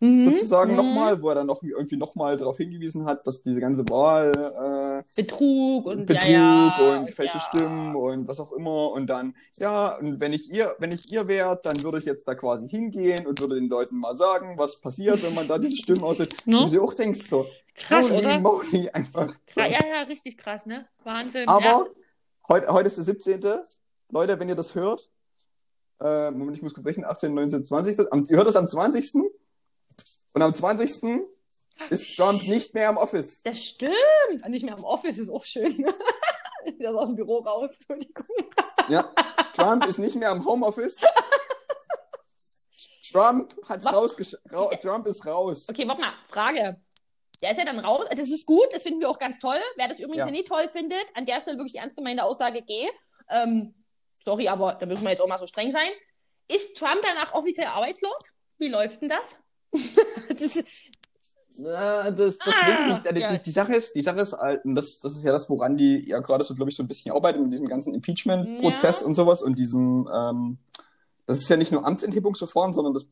Mhm. 0.02 0.30
sozusagen 0.30 0.70
mhm. 0.70 0.76
nochmal, 0.78 1.20
wo 1.20 1.28
er 1.28 1.34
dann 1.34 1.46
noch 1.46 1.62
irgendwie 1.62 1.98
nochmal 1.98 2.38
darauf 2.38 2.56
hingewiesen 2.56 3.04
hat, 3.04 3.26
dass 3.26 3.42
diese 3.42 3.60
ganze 3.60 3.82
Wahl 3.90 4.32
äh, 5.06 5.22
Betrug 5.22 5.86
und 5.86 6.06
Betrug 6.06 6.28
ja, 6.28 6.74
ja, 6.78 6.98
und 6.98 7.06
gefälschte 7.06 7.38
ja. 7.38 7.44
Stimmen 7.44 7.94
und 7.94 8.26
was 8.26 8.40
auch 8.40 8.52
immer. 8.52 8.92
Und 8.92 9.08
dann, 9.08 9.34
ja, 9.56 9.96
und 9.98 10.18
wenn 10.20 10.32
ich 10.32 10.50
ihr, 10.50 10.74
wenn 10.78 10.92
ich 10.92 11.12
ihr 11.12 11.28
wäre, 11.28 11.60
dann 11.62 11.82
würde 11.82 11.98
ich 11.98 12.06
jetzt 12.06 12.26
da 12.26 12.34
quasi 12.34 12.66
hingehen 12.66 13.26
und 13.26 13.40
würde 13.40 13.56
den 13.56 13.68
Leuten 13.68 13.98
mal 13.98 14.14
sagen, 14.14 14.54
was 14.56 14.80
passiert, 14.80 15.22
wenn 15.22 15.34
man 15.34 15.46
da 15.46 15.58
diese 15.58 15.76
Stimmen 15.76 16.02
aussetzt. 16.02 16.46
Ne? 16.46 16.60
Und 16.60 16.72
du 16.72 16.82
auch 16.82 16.94
denkst 16.94 17.20
so, 17.20 17.46
Krass, 17.74 18.10
holy 18.10 18.18
oder? 18.18 18.40
moly, 18.40 18.90
einfach. 18.90 19.32
So. 19.48 19.60
Ja, 19.60 19.66
ja, 19.66 19.86
ja, 19.86 20.02
richtig 20.02 20.38
krass, 20.38 20.66
ne? 20.66 20.88
Wahnsinn. 21.04 21.48
Aber 21.48 21.64
ja. 21.64 21.86
heute, 22.48 22.68
heute 22.68 22.86
ist 22.88 22.96
der 22.96 23.04
17. 23.04 23.40
Leute, 24.10 24.38
wenn 24.38 24.48
ihr 24.48 24.54
das 24.54 24.74
hört, 24.74 25.10
äh, 26.00 26.30
Moment, 26.30 26.56
ich 26.56 26.62
muss 26.62 26.74
kurz 26.74 26.86
rechnen, 26.86 27.04
18, 27.04 27.34
19, 27.34 27.64
20. 27.64 28.12
Am, 28.12 28.24
ihr 28.28 28.36
hört 28.36 28.46
das 28.46 28.56
am 28.56 28.66
20. 28.66 29.14
Und 29.14 30.42
am 30.42 30.54
20. 30.54 31.24
ist 31.90 32.16
Trump 32.16 32.42
nicht 32.48 32.74
mehr 32.74 32.90
im 32.90 32.96
Office. 32.96 33.42
Das 33.42 33.62
stimmt. 33.62 33.94
Nicht 34.48 34.64
mehr 34.64 34.76
im 34.76 34.84
Office 34.84 35.18
ist 35.18 35.30
auch 35.30 35.44
schön. 35.44 35.76
Der 36.78 36.90
ist 36.90 36.96
aus 36.96 37.06
dem 37.06 37.16
Büro 37.16 37.38
raus. 37.38 37.70
Entschuldigung. 37.78 38.26
Ja, 38.88 39.10
Trump 39.54 39.86
ist 39.86 39.98
nicht 39.98 40.16
mehr 40.16 40.30
im 40.30 40.44
Homeoffice. 40.44 41.00
Trump 43.12 43.54
hat's 43.68 43.86
rausgesch... 43.86 44.36
Ra 44.50 44.66
Trump 44.76 45.06
ist 45.06 45.26
raus. 45.26 45.68
Okay, 45.68 45.86
warte 45.86 46.00
mal. 46.00 46.12
Frage. 46.28 46.80
Der 47.42 47.52
ist 47.52 47.58
ja 47.58 47.64
dann 47.64 47.78
raus. 47.78 48.04
Das 48.10 48.28
ist 48.30 48.46
gut, 48.46 48.66
das 48.72 48.82
finden 48.82 49.00
wir 49.00 49.08
auch 49.08 49.18
ganz 49.18 49.38
toll. 49.38 49.56
Wer 49.76 49.88
das 49.88 49.98
übrigens 49.98 50.18
Ja. 50.26 50.30
nicht 50.30 50.48
toll 50.48 50.68
findet, 50.68 51.04
an 51.14 51.24
der 51.26 51.40
Stelle 51.40 51.56
wirklich 51.58 51.76
ernst 51.76 51.96
gemeinte 51.96 52.22
Aussage, 52.24 52.62
geh. 52.62 52.86
Ähm, 53.30 53.74
sorry, 54.24 54.48
aber 54.48 54.74
da 54.74 54.86
müssen 54.86 55.02
wir 55.02 55.10
jetzt 55.10 55.20
auch 55.22 55.28
mal 55.28 55.38
so 55.38 55.46
streng 55.46 55.72
sein. 55.72 55.88
Ist 56.48 56.76
Trump 56.76 57.00
danach 57.02 57.32
offiziell 57.34 57.68
arbeitslos? 57.68 58.12
Wie 58.58 58.68
läuft 58.68 59.00
denn 59.02 59.08
das? 59.08 59.36
das 60.28 60.64
Ja, 61.56 62.10
das, 62.10 62.38
das 62.38 62.54
Ah, 62.62 62.68
weiß 62.68 62.80
ich 62.80 62.86
nicht. 63.04 63.16
Die, 63.16 63.20
ja. 63.20 63.36
die 63.38 63.50
Sache 63.50 63.74
ist, 63.74 63.94
die 63.94 64.02
Sache 64.02 64.20
ist 64.20 64.32
halt, 64.34 64.64
und 64.64 64.74
das, 64.74 64.98
das 65.00 65.14
ist 65.16 65.24
ja 65.24 65.32
das, 65.32 65.48
woran 65.50 65.76
die 65.76 66.08
ja 66.08 66.18
gerade 66.20 66.44
so, 66.44 66.54
glaube 66.54 66.70
ich, 66.70 66.76
so 66.76 66.82
ein 66.82 66.88
bisschen 66.88 67.12
arbeiten 67.12 67.42
mit 67.42 67.52
diesem 67.52 67.68
ganzen 67.68 67.94
Impeachment-Prozess 67.94 69.00
Ja. 69.00 69.06
und 69.06 69.14
sowas 69.14 69.42
und 69.42 69.58
diesem, 69.58 70.08
ähm, 70.12 70.58
das 71.26 71.38
ist 71.38 71.48
ja 71.48 71.56
nicht 71.56 71.72
nur 71.72 71.86
Amtsenthebungsverfahren, 71.86 72.74
sondern 72.74 72.94
das 72.94 73.06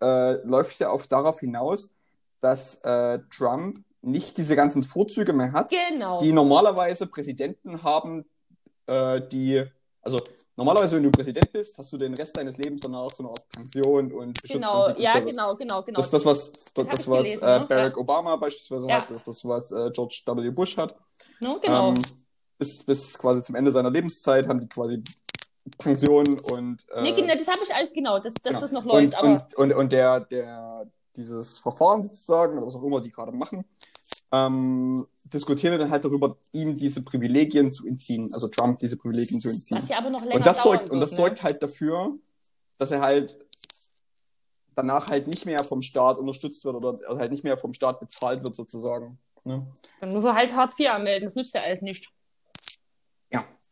äh, 0.00 0.32
läuft 0.46 0.78
ja 0.80 0.90
auf 0.90 1.06
darauf 1.06 1.40
hinaus, 1.40 1.94
dass 2.42 2.76
äh, 2.82 3.20
Trump 3.30 3.78
nicht 4.02 4.36
diese 4.36 4.56
ganzen 4.56 4.82
Vorzüge 4.82 5.32
mehr 5.32 5.52
hat, 5.52 5.70
genau. 5.70 6.18
die 6.20 6.32
normalerweise 6.32 7.06
Präsidenten 7.06 7.82
haben, 7.82 8.24
äh, 8.86 9.20
die, 9.28 9.64
also 10.02 10.18
normalerweise, 10.56 10.96
wenn 10.96 11.04
du 11.04 11.10
Präsident 11.12 11.52
bist, 11.52 11.78
hast 11.78 11.92
du 11.92 11.98
den 11.98 12.12
Rest 12.14 12.36
deines 12.36 12.58
Lebens 12.58 12.82
danach 12.82 13.08
so 13.10 13.22
eine 13.22 13.30
Art 13.30 13.48
Pension 13.50 14.12
und 14.12 14.42
Beschutz 14.42 14.60
genau, 14.60 14.88
ja, 14.96 15.20
genau, 15.20 15.54
genau, 15.54 15.82
genau. 15.82 15.96
Das 15.96 16.06
ist 16.06 16.14
das, 16.14 16.26
was, 16.26 16.52
das, 16.74 16.86
ich 16.86 17.08
was 17.08 17.24
gelesen, 17.24 17.42
äh, 17.42 17.60
ne? 17.60 17.66
Barack 17.68 17.96
Obama 17.96 18.36
beispielsweise 18.36 18.88
Ja. 18.88 19.02
hat, 19.02 19.10
das 19.10 19.18
ist 19.18 19.28
das, 19.28 19.44
was 19.44 19.70
äh, 19.70 19.90
George 19.92 20.20
W. 20.26 20.50
Bush 20.50 20.76
hat. 20.76 20.96
Ne, 21.40 21.56
genau. 21.62 21.90
Ähm, 21.90 22.02
bis, 22.58 22.84
bis 22.84 23.16
quasi 23.16 23.42
zum 23.44 23.54
Ende 23.54 23.70
seiner 23.70 23.90
Lebenszeit 23.90 24.48
haben 24.48 24.60
die 24.60 24.68
quasi 24.68 25.02
Pension 25.78 26.26
und 26.50 26.84
äh, 26.90 27.02
nee, 27.02 27.12
genau, 27.12 27.34
das 27.36 27.46
habe 27.46 27.60
ich 27.62 27.72
alles 27.72 27.92
genau, 27.92 28.18
dass, 28.18 28.34
dass 28.34 28.42
genau. 28.42 28.60
das 28.60 28.72
noch 28.72 28.84
läuft. 28.84 29.04
und, 29.04 29.14
aber 29.14 29.28
und, 29.28 29.54
und, 29.54 29.72
und 29.72 29.92
der, 29.92 30.20
der 30.20 30.90
dieses 31.16 31.58
Verfahren 31.58 32.02
sozusagen, 32.02 32.58
oder 32.58 32.66
was 32.66 32.74
auch 32.74 32.82
immer 32.82 33.00
die 33.00 33.10
gerade 33.10 33.32
machen, 33.32 33.64
ähm, 34.32 35.06
diskutieren 35.24 35.78
dann 35.78 35.90
halt 35.90 36.04
darüber, 36.04 36.36
ihm 36.52 36.76
diese 36.76 37.02
Privilegien 37.02 37.70
zu 37.70 37.86
entziehen, 37.86 38.32
also 38.32 38.48
Trump 38.48 38.78
diese 38.80 38.96
Privilegien 38.96 39.40
zu 39.40 39.48
entziehen. 39.48 39.78
was 39.82 39.88
ja 39.88 39.98
aber 39.98 40.10
noch 40.10 40.22
länger 40.22 40.36
Und 40.36 40.46
das 40.46 40.62
sorgt, 40.62 40.84
und 40.84 40.92
wird, 40.92 41.02
das 41.02 41.10
ne? 41.12 41.16
sorgt 41.16 41.42
halt 41.42 41.62
dafür, 41.62 42.18
dass 42.78 42.90
er 42.90 43.00
halt 43.00 43.38
danach 44.74 45.08
halt 45.08 45.26
nicht 45.26 45.46
mehr 45.46 45.62
vom 45.64 45.82
Staat 45.82 46.18
unterstützt 46.18 46.64
wird 46.64 46.76
oder 46.76 46.98
halt 47.18 47.30
nicht 47.30 47.44
mehr 47.44 47.58
vom 47.58 47.74
Staat 47.74 48.00
bezahlt 48.00 48.42
wird 48.42 48.56
sozusagen. 48.56 49.18
Ne? 49.44 49.66
Dann 50.00 50.12
muss 50.12 50.24
er 50.24 50.34
halt 50.34 50.54
Hartz 50.54 50.78
IV 50.78 50.90
anmelden, 50.90 51.26
das 51.26 51.34
nützt 51.34 51.54
ja 51.54 51.62
alles 51.62 51.82
nicht. 51.82 52.10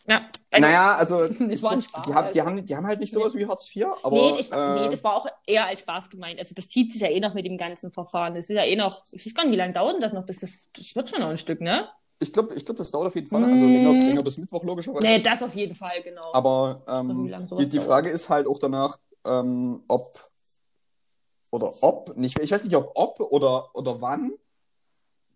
Ja. 0.08 0.16
Also, 0.50 0.66
naja, 0.66 0.94
also 0.96 1.28
Das 1.48 1.62
war 1.62 1.72
ein 1.72 1.82
Spaß. 1.82 2.04
die, 2.06 2.14
haben, 2.14 2.32
die, 2.32 2.40
haben, 2.42 2.66
die 2.66 2.76
haben 2.76 2.86
halt 2.86 3.00
nicht 3.00 3.12
sowas 3.12 3.34
wie 3.34 3.46
Hartz 3.46 3.74
IV, 3.74 3.86
aber 4.02 4.16
nee, 4.16 4.34
das, 4.36 4.50
war- 4.50 4.76
äh, 4.76 4.80
nee, 4.80 4.88
das 4.90 5.04
war 5.04 5.16
auch 5.16 5.26
eher 5.46 5.66
als 5.66 5.80
Spaß 5.80 6.10
gemeint. 6.10 6.38
Also 6.38 6.54
das 6.54 6.68
zieht 6.68 6.92
sich 6.92 7.02
ja 7.02 7.08
eh 7.08 7.20
noch 7.20 7.34
mit 7.34 7.44
dem 7.46 7.58
ganzen 7.58 7.92
Verfahren. 7.92 8.34
Das 8.34 8.48
ist 8.48 8.56
ja 8.56 8.64
eh 8.64 8.76
noch, 8.76 9.04
ich 9.12 9.24
weiß 9.24 9.34
gar 9.34 9.44
nicht, 9.44 9.52
wie 9.52 9.56
lange 9.56 9.72
dauert 9.72 9.94
denn 9.94 10.00
das 10.00 10.12
noch, 10.12 10.24
bis 10.26 10.40
das, 10.40 10.68
das 10.76 10.94
wird 10.96 11.08
schon 11.10 11.20
noch 11.20 11.28
ein 11.28 11.38
Stück, 11.38 11.60
ne? 11.60 11.88
ich 12.22 12.34
glaube, 12.34 12.54
ich 12.54 12.66
glaub, 12.66 12.76
das 12.76 12.90
dauert 12.90 13.06
auf 13.06 13.14
jeden 13.14 13.26
Fall. 13.28 13.42
Also 13.44 13.64
Mm. 13.66 13.72
länger, 13.72 13.94
länger 14.04 14.22
bis 14.22 14.36
Mittwoch 14.36 14.62
logischerweise. 14.62 15.06
Nee, 15.06 15.20
das 15.20 15.42
auf 15.42 15.54
jeden 15.54 15.74
Fall, 15.74 16.02
genau. 16.02 16.32
Aber 16.34 16.82
ähm, 16.86 17.32
die, 17.58 17.66
die 17.66 17.76
dauert. 17.78 17.86
Frage 17.88 18.10
ist 18.10 18.28
halt 18.28 18.46
auch 18.46 18.58
danach, 18.58 18.98
ähm, 19.24 19.82
ob 19.88 20.30
oder 21.50 21.72
ob, 21.80 22.16
nicht, 22.16 22.38
ich 22.38 22.50
weiß 22.52 22.64
nicht, 22.64 22.76
ob 22.76 22.92
ob 22.94 23.20
oder, 23.20 23.74
oder 23.74 24.00
wann 24.02 24.32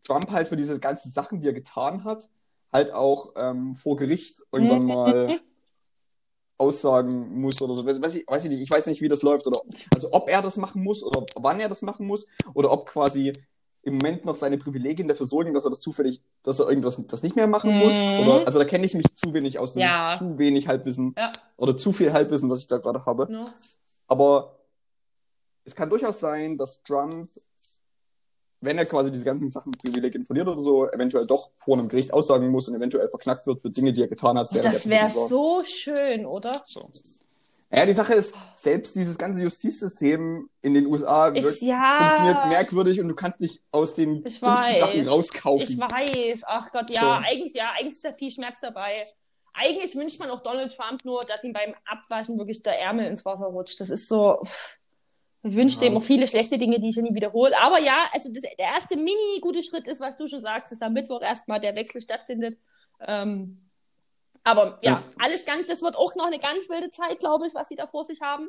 Trump 0.05 0.31
halt 0.31 0.47
für 0.49 0.57
diese 0.57 0.79
ganzen 0.79 1.11
Sachen, 1.11 1.41
die 1.41 1.47
er 1.49 1.55
getan 1.55 2.05
hat, 2.05 2.29
halt 2.75 2.93
auch 2.93 3.33
ähm, 3.37 3.75
vor 3.75 3.97
Gericht 3.97 4.43
irgendwann 4.53 4.87
mal 4.87 5.41
aussagen 6.59 7.41
muss 7.41 7.63
oder 7.63 7.75
so. 7.75 7.87
Weiß, 7.87 8.15
ich, 8.15 8.27
weiß 8.27 8.45
ich 8.45 8.51
nicht, 8.51 8.61
ich 8.63 8.71
weiß 8.71 8.87
nicht, 8.87 9.01
wie 9.01 9.09
das 9.09 9.23
läuft 9.23 9.47
oder 9.47 9.61
also 9.95 10.13
ob 10.13 10.29
er 10.29 10.43
das 10.43 10.57
machen 10.57 10.83
muss 10.83 11.03
oder 11.03 11.25
wann 11.37 11.61
er 11.61 11.69
das 11.69 11.83
machen 11.83 12.07
muss 12.07 12.27
oder 12.53 12.71
ob 12.71 12.87
quasi 12.87 13.33
im 13.83 13.99
Moment 13.99 14.25
noch 14.25 14.35
seine 14.35 14.57
Privilegien 14.57 15.09
dafür 15.09 15.27
sorgen, 15.27 15.53
dass 15.53 15.65
er 15.65 15.71
das 15.71 15.81
zufällig, 15.81 16.23
dass 16.43 16.59
er 16.59 16.69
irgendwas 16.69 16.99
das 17.07 17.23
nicht 17.23 17.37
mehr 17.37 17.47
machen 17.47 17.79
muss. 17.79 17.95
Mhm. 17.95 18.21
Oder 18.21 18.47
also 18.47 18.59
da 18.59 18.65
kenne 18.65 18.87
ich 18.87 18.95
mich 18.95 19.13
zu 19.15 19.35
wenig 19.35 19.59
aus. 19.59 19.75
Das 19.75 19.83
Ja. 19.83 20.13
ist 20.13 20.19
zu 20.21 20.39
wenig 20.39 20.69
Halbwissen 20.69 21.15
ja. 21.19 21.31
oder 21.57 21.77
zu 21.77 21.93
viel 21.93 22.13
Halbwissen, 22.13 22.49
was 22.49 22.61
ich 22.61 22.67
da 22.67 22.79
gerade 22.79 23.05
habe. 23.05 23.31
Ne? 23.31 23.47
Aber 24.07 24.59
es 25.65 25.75
kann 25.75 25.91
durchaus 25.91 26.19
sein, 26.21 26.57
dass 26.57 26.83
Trump, 26.83 27.29
wenn 28.65 28.79
er 28.79 28.87
quasi 28.87 29.13
diese 29.13 29.25
ganzen 29.25 29.51
Sachen 29.51 29.73
Privilegien 29.73 30.25
verliert 30.25 30.49
oder 30.49 30.61
so, 30.61 30.89
eventuell 30.89 31.27
doch 31.27 31.51
vor 31.57 31.79
einem 31.79 31.89
Gericht 31.89 32.13
aussagen 32.13 32.49
muss 32.49 32.69
und 32.69 32.77
eventuell 32.77 33.09
verknackt 33.09 33.47
wird 33.47 33.61
für 33.61 33.71
Dinge, 33.71 33.93
die 33.93 34.03
er 34.03 34.09
getan 34.09 34.39
hat. 34.39 34.49
Das 34.55 34.89
wäre 34.89 35.11
so 35.11 35.63
schön, 35.65 36.27
oder? 36.27 36.61
so. 36.65 36.91
Ja, 37.71 37.87
die 37.87 37.93
Sache 37.93 38.15
ist, 38.15 38.35
selbst 38.55 38.95
dieses 38.95 39.19
ganze 39.19 39.43
Justizsystem 39.43 40.49
in 40.63 40.75
den 40.75 40.87
USA 40.87 41.35
wirkt, 41.35 41.61
ja. 41.61 41.97
funktioniert 41.99 42.49
merkwürdig 42.49 43.01
und 43.01 43.09
du 43.09 43.17
kannst 43.17 43.41
nicht 43.41 43.63
aus 43.73 43.97
den 43.97 44.23
dümmsten 44.23 44.47
weiß. 44.47 44.81
Sachen 44.81 45.09
rauskaufen. 45.09 45.69
Ich 45.69 45.79
weiß, 45.79 46.43
ach 46.47 46.71
Gott, 46.71 46.91
ja, 46.91 47.05
So. 47.05 47.11
eigentlich, 47.11 47.55
ja, 47.55 47.73
eigentlich 47.77 47.95
ist 47.95 48.05
da 48.05 48.13
viel 48.13 48.31
Schmerz 48.31 48.61
dabei. 48.61 49.05
Eigentlich 49.55 49.97
wünscht 49.97 50.21
man 50.21 50.31
auch 50.31 50.43
Donald 50.43 50.77
Trump 50.77 51.05
nur, 51.05 51.23
dass 51.25 51.43
ihm 51.43 51.53
beim 51.53 51.75
Abwaschen 51.85 52.39
wirklich 52.39 52.63
der 52.63 52.79
Ärmel 52.79 53.07
ins 53.07 53.25
Wasser 53.25 53.47
rutscht. 53.47 53.81
Das 53.81 53.91
ist 53.91 54.09
so. 54.09 54.41
pff. 54.45 54.79
Ich 55.47 55.55
wünsche 55.55 55.77
Ja. 55.77 55.83
dem 55.83 55.97
auch 55.99 56.03
viele 56.03 56.27
schlechte 56.27 56.59
Dinge, 56.59 56.81
die 56.81 56.89
ich 56.89 56.97
nie 56.97 57.15
wiederhole. 57.15 57.53
Aber 57.61 57.79
ja, 57.79 58.05
also 58.13 58.33
das, 58.33 58.43
der 58.43 58.67
erste 58.67 58.97
mini 58.97 59.41
gute 59.43 59.63
Schritt 59.63 59.87
ist, 59.87 60.01
was 60.01 60.17
du 60.17 60.27
schon 60.27 60.41
sagst, 60.41 60.73
dass 60.73 60.81
am 60.81 60.95
Mittwoch 60.95 61.21
erstmal 61.21 61.61
der 61.61 61.77
Wechsel 61.77 62.01
stattfindet. 62.01 62.59
Ähm, 63.07 63.69
aber 64.43 64.79
ja, 64.83 64.93
Ja. 64.93 65.05
alles 65.19 65.45
ganz, 65.45 65.67
das 65.67 65.83
wird 65.83 65.97
auch 65.97 66.15
noch 66.17 66.27
eine 66.27 66.39
ganz 66.39 66.69
wilde 66.69 66.89
Zeit, 66.91 67.19
glaube 67.19 67.47
ich, 67.47 67.55
was 67.55 67.69
sie 67.69 67.77
da 67.77 67.87
vor 67.87 68.05
sich 68.05 68.21
haben. 68.23 68.49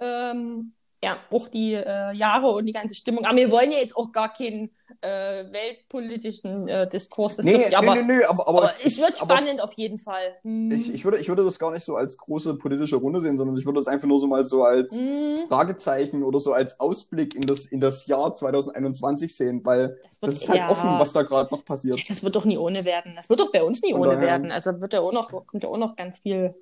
Ähm, 0.00 0.74
ja, 1.04 1.18
auch 1.30 1.48
die 1.48 1.74
äh, 1.74 2.12
Jahre 2.12 2.48
und 2.48 2.66
die 2.66 2.72
ganze 2.72 2.94
Stimmung. 2.94 3.24
Aber 3.24 3.36
wir 3.36 3.50
wollen 3.50 3.72
ja 3.72 3.78
jetzt 3.78 3.96
auch 3.96 4.12
gar 4.12 4.32
keinen 4.32 4.70
äh, 5.00 5.44
weltpolitischen 5.50 6.68
äh, 6.68 6.88
Diskurs. 6.88 7.36
Das 7.36 7.44
nee, 7.44 7.56
nee, 7.56 7.74
aber, 7.74 7.96
nee, 7.96 8.02
nee, 8.02 8.24
aber, 8.24 8.46
aber, 8.46 8.62
aber 8.62 8.72
es 8.84 8.98
wird 8.98 9.20
aber- 9.20 9.34
spannend 9.34 9.60
auf 9.60 9.72
jeden 9.72 9.98
Fall. 9.98 10.36
Hm. 10.42 10.70
Ich, 10.70 10.94
ich, 10.94 11.04
würde, 11.04 11.18
ich 11.18 11.28
würde 11.28 11.44
das 11.44 11.58
gar 11.58 11.72
nicht 11.72 11.82
so 11.82 11.96
als 11.96 12.16
große 12.16 12.54
politische 12.54 12.96
Runde 12.96 13.20
sehen, 13.20 13.36
sondern 13.36 13.56
ich 13.56 13.64
würde 13.64 13.80
das 13.80 13.88
einfach 13.88 14.06
nur 14.06 14.20
so 14.20 14.28
mal 14.28 14.46
so 14.46 14.62
als 14.62 14.96
Hm, 14.96 15.48
Fragezeichen 15.48 16.22
oder 16.22 16.38
so 16.38 16.52
als 16.52 16.78
Ausblick 16.78 17.34
in 17.34 17.42
das, 17.42 17.66
in 17.66 17.80
das 17.80 18.06
Jahr 18.06 18.32
2021 18.32 19.34
sehen, 19.34 19.60
weil 19.64 19.88
das, 19.88 20.22
wird, 20.22 20.32
das 20.32 20.34
ist 20.36 20.48
halt 20.48 20.60
ja, 20.60 20.70
offen, 20.70 20.90
was 21.00 21.12
da 21.12 21.22
gerade 21.24 21.52
noch 21.52 21.64
passiert. 21.64 21.98
Das 22.08 22.22
wird 22.22 22.36
doch 22.36 22.44
nie 22.44 22.58
ohne 22.58 22.84
werden. 22.84 23.16
Das 23.16 23.28
wird 23.28 23.40
doch 23.40 23.50
bei 23.50 23.64
uns 23.64 23.82
nie 23.82 23.92
ohne 23.94 24.20
werden. 24.20 24.52
Also 24.52 24.80
wird 24.80 24.92
ja 24.92 25.00
auch 25.00 25.12
noch, 25.12 25.32
kommt 25.46 25.64
ja 25.64 25.68
auch 25.68 25.78
noch 25.78 25.96
ganz 25.96 26.20
viel 26.20 26.54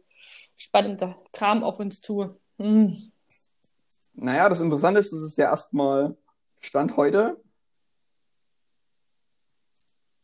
spannender 0.56 1.16
Kram 1.32 1.62
auf 1.62 1.78
uns 1.78 2.00
zu. 2.00 2.36
Hm. 2.58 2.96
Naja, 4.22 4.50
das 4.50 4.60
Interessante 4.60 5.00
ist, 5.00 5.12
dass 5.12 5.20
es 5.20 5.36
ja 5.36 5.46
erstmal 5.46 6.14
Stand 6.60 6.94
heute 6.98 7.42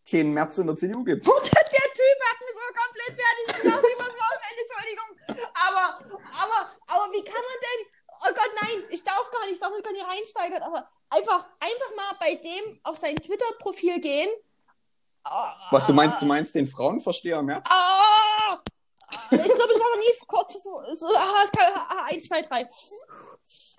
keinen 0.09 0.35
März 0.35 0.59
in 0.59 0.67
der 0.67 0.77
CDU 0.77 1.03
gibt. 1.03 1.27
der 1.27 1.33
Typ 1.33 2.19
hat 2.29 2.41
mich 2.41 2.55
wohl 2.55 2.75
komplett 2.77 3.17
fertig 3.17 3.63
gemacht 3.63 3.85
übers 3.95 4.15
Wochenende, 4.15 4.61
Entschuldigung. 4.61 5.49
Aber, 5.55 5.99
aber, 6.43 6.71
aber 6.89 7.13
wie 7.15 7.25
kann 7.25 7.35
man 7.35 7.59
denn, 7.65 7.87
oh 8.21 8.35
Gott, 8.35 8.51
nein, 8.63 8.85
ich 8.91 9.03
darf 9.03 9.31
gar 9.31 9.41
nicht, 9.47 9.55
ich 9.55 9.61
darf 9.61 9.73
mich 9.73 9.83
gar 9.83 9.93
nicht 9.93 10.07
reinsteigern, 10.07 10.63
aber 10.63 10.89
einfach, 11.09 11.49
einfach 11.59 11.97
mal 11.97 12.17
bei 12.21 12.35
dem 12.35 12.79
auf 12.83 12.99
sein 12.99 13.17
Twitter-Profil 13.17 14.01
gehen. 14.03 14.29
Was, 15.71 15.87
du 15.87 15.95
meinst, 15.95 16.21
du 16.21 16.27
meinst 16.27 16.55
den 16.55 16.67
Frauenversteher 16.67 17.43
März? 17.43 17.65
Ah, 17.71 18.61
ich 19.11 19.29
glaube, 19.29 19.73
ich 19.73 19.81
war 19.81 19.89
noch 19.89 20.01
nie 20.01 20.27
kurz, 20.27 20.53
so, 21.01 21.07
ah, 21.17 22.05
1, 22.09 22.29
2, 22.29 22.43
3. 22.43 22.69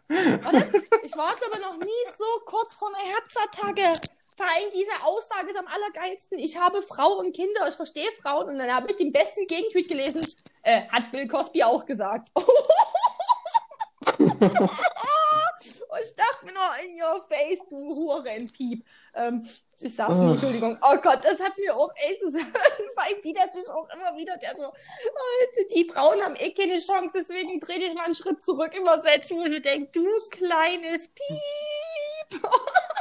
Ich 0.10 1.18
war, 1.18 1.36
glaube 1.36 1.60
noch 1.60 1.78
nie 1.78 2.06
so 2.18 2.26
kurz 2.46 2.76
vor 2.76 2.90
einer 2.90 2.98
Herzattacke. 2.98 4.00
Vor 4.38 4.46
allem 4.46 4.72
diese 4.74 5.04
Aussage 5.04 5.50
ist 5.50 5.58
am 5.58 5.68
allergeilsten. 5.68 6.38
Ich 6.40 6.58
habe 6.58 6.82
Frau 6.82 7.18
und 7.18 7.36
Kinder, 7.36 7.68
ich 7.68 7.76
verstehe 7.76 8.12
Frauen. 8.22 8.50
Und 8.50 8.60
dann 8.60 8.74
habe 8.74 8.90
ich 8.90 8.96
den 8.96 9.12
besten 9.12 9.48
Gegentweet 9.48 9.88
gelesen. 9.88 10.26
Äh, 10.62 10.88
hat 10.90 11.12
Bill 11.12 11.28
Cosby 11.28 11.64
auch 11.64 11.86
gesagt. 11.86 12.30
ich 16.04 16.14
dachte 16.14 16.46
mir 16.46 16.54
nur, 16.54 16.62
in 16.86 17.02
your 17.02 17.26
face, 17.28 17.60
du 17.70 17.88
Hurenpiep. 17.88 18.86
Ähm, 19.16 19.48
ich 19.80 19.96
sag's 19.96 20.16
nicht, 20.16 20.32
Entschuldigung. 20.32 20.78
Oh 20.82 20.98
Gott, 20.98 21.24
das 21.24 21.40
hat 21.40 21.58
mir 21.58 21.76
auch 21.76 21.92
echt, 21.96 22.22
das 22.24 22.34
widert 22.34 23.54
sich 23.54 23.68
auch 23.68 23.88
immer 23.94 24.16
wieder, 24.18 24.38
der 24.38 24.56
so, 24.56 24.66
oh, 24.66 25.64
die 25.74 25.86
Frauen 25.86 26.22
haben 26.22 26.36
eh 26.36 26.52
keine 26.54 26.80
Chance, 26.80 27.14
deswegen 27.16 27.60
dreh 27.60 27.80
dich 27.80 27.94
mal 27.94 28.06
einen 28.06 28.16
Schritt 28.16 28.44
zurück 28.44 28.74
übersetzen, 28.76 29.38
wo 29.38 29.44
ich 29.44 29.62
denke, 29.62 29.92
du 29.92 30.08
kleines 30.30 31.10
Piep. 31.10 32.42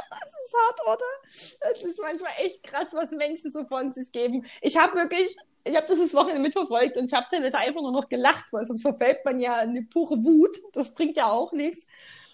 ist 0.47 0.55
hart, 0.55 0.79
oder? 0.95 1.73
Das 1.73 1.83
ist 1.83 1.99
manchmal 1.99 2.31
echt 2.39 2.63
krass, 2.63 2.87
was 2.91 3.11
Menschen 3.11 3.51
so 3.51 3.65
von 3.65 3.91
sich 3.91 4.11
geben. 4.11 4.45
Ich 4.61 4.77
habe 4.77 4.95
wirklich, 4.95 5.35
ich 5.63 5.75
habe 5.75 5.87
das 5.87 5.99
das 5.99 6.13
Wochenende 6.13 6.41
mitverfolgt 6.41 6.97
und 6.97 7.05
ich 7.05 7.13
habe 7.13 7.27
dann 7.31 7.43
einfach 7.43 7.81
nur 7.81 7.91
noch 7.91 8.09
gelacht, 8.09 8.45
weil 8.51 8.65
sonst 8.65 8.81
verfällt 8.81 9.23
man 9.25 9.39
ja 9.39 9.61
in 9.61 9.71
eine 9.71 9.83
pure 9.83 10.23
Wut. 10.23 10.57
Das 10.73 10.93
bringt 10.93 11.17
ja 11.17 11.29
auch 11.29 11.51
nichts. 11.51 11.85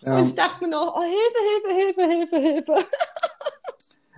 Ja. 0.02 0.18
Und 0.18 0.28
ich 0.28 0.36
dachte 0.36 0.64
mir 0.64 0.72
noch, 0.72 0.96
oh, 0.96 1.02
Hilfe, 1.02 1.72
Hilfe, 1.76 2.06
Hilfe, 2.06 2.38
Hilfe, 2.38 2.76
Hilfe. 2.76 2.88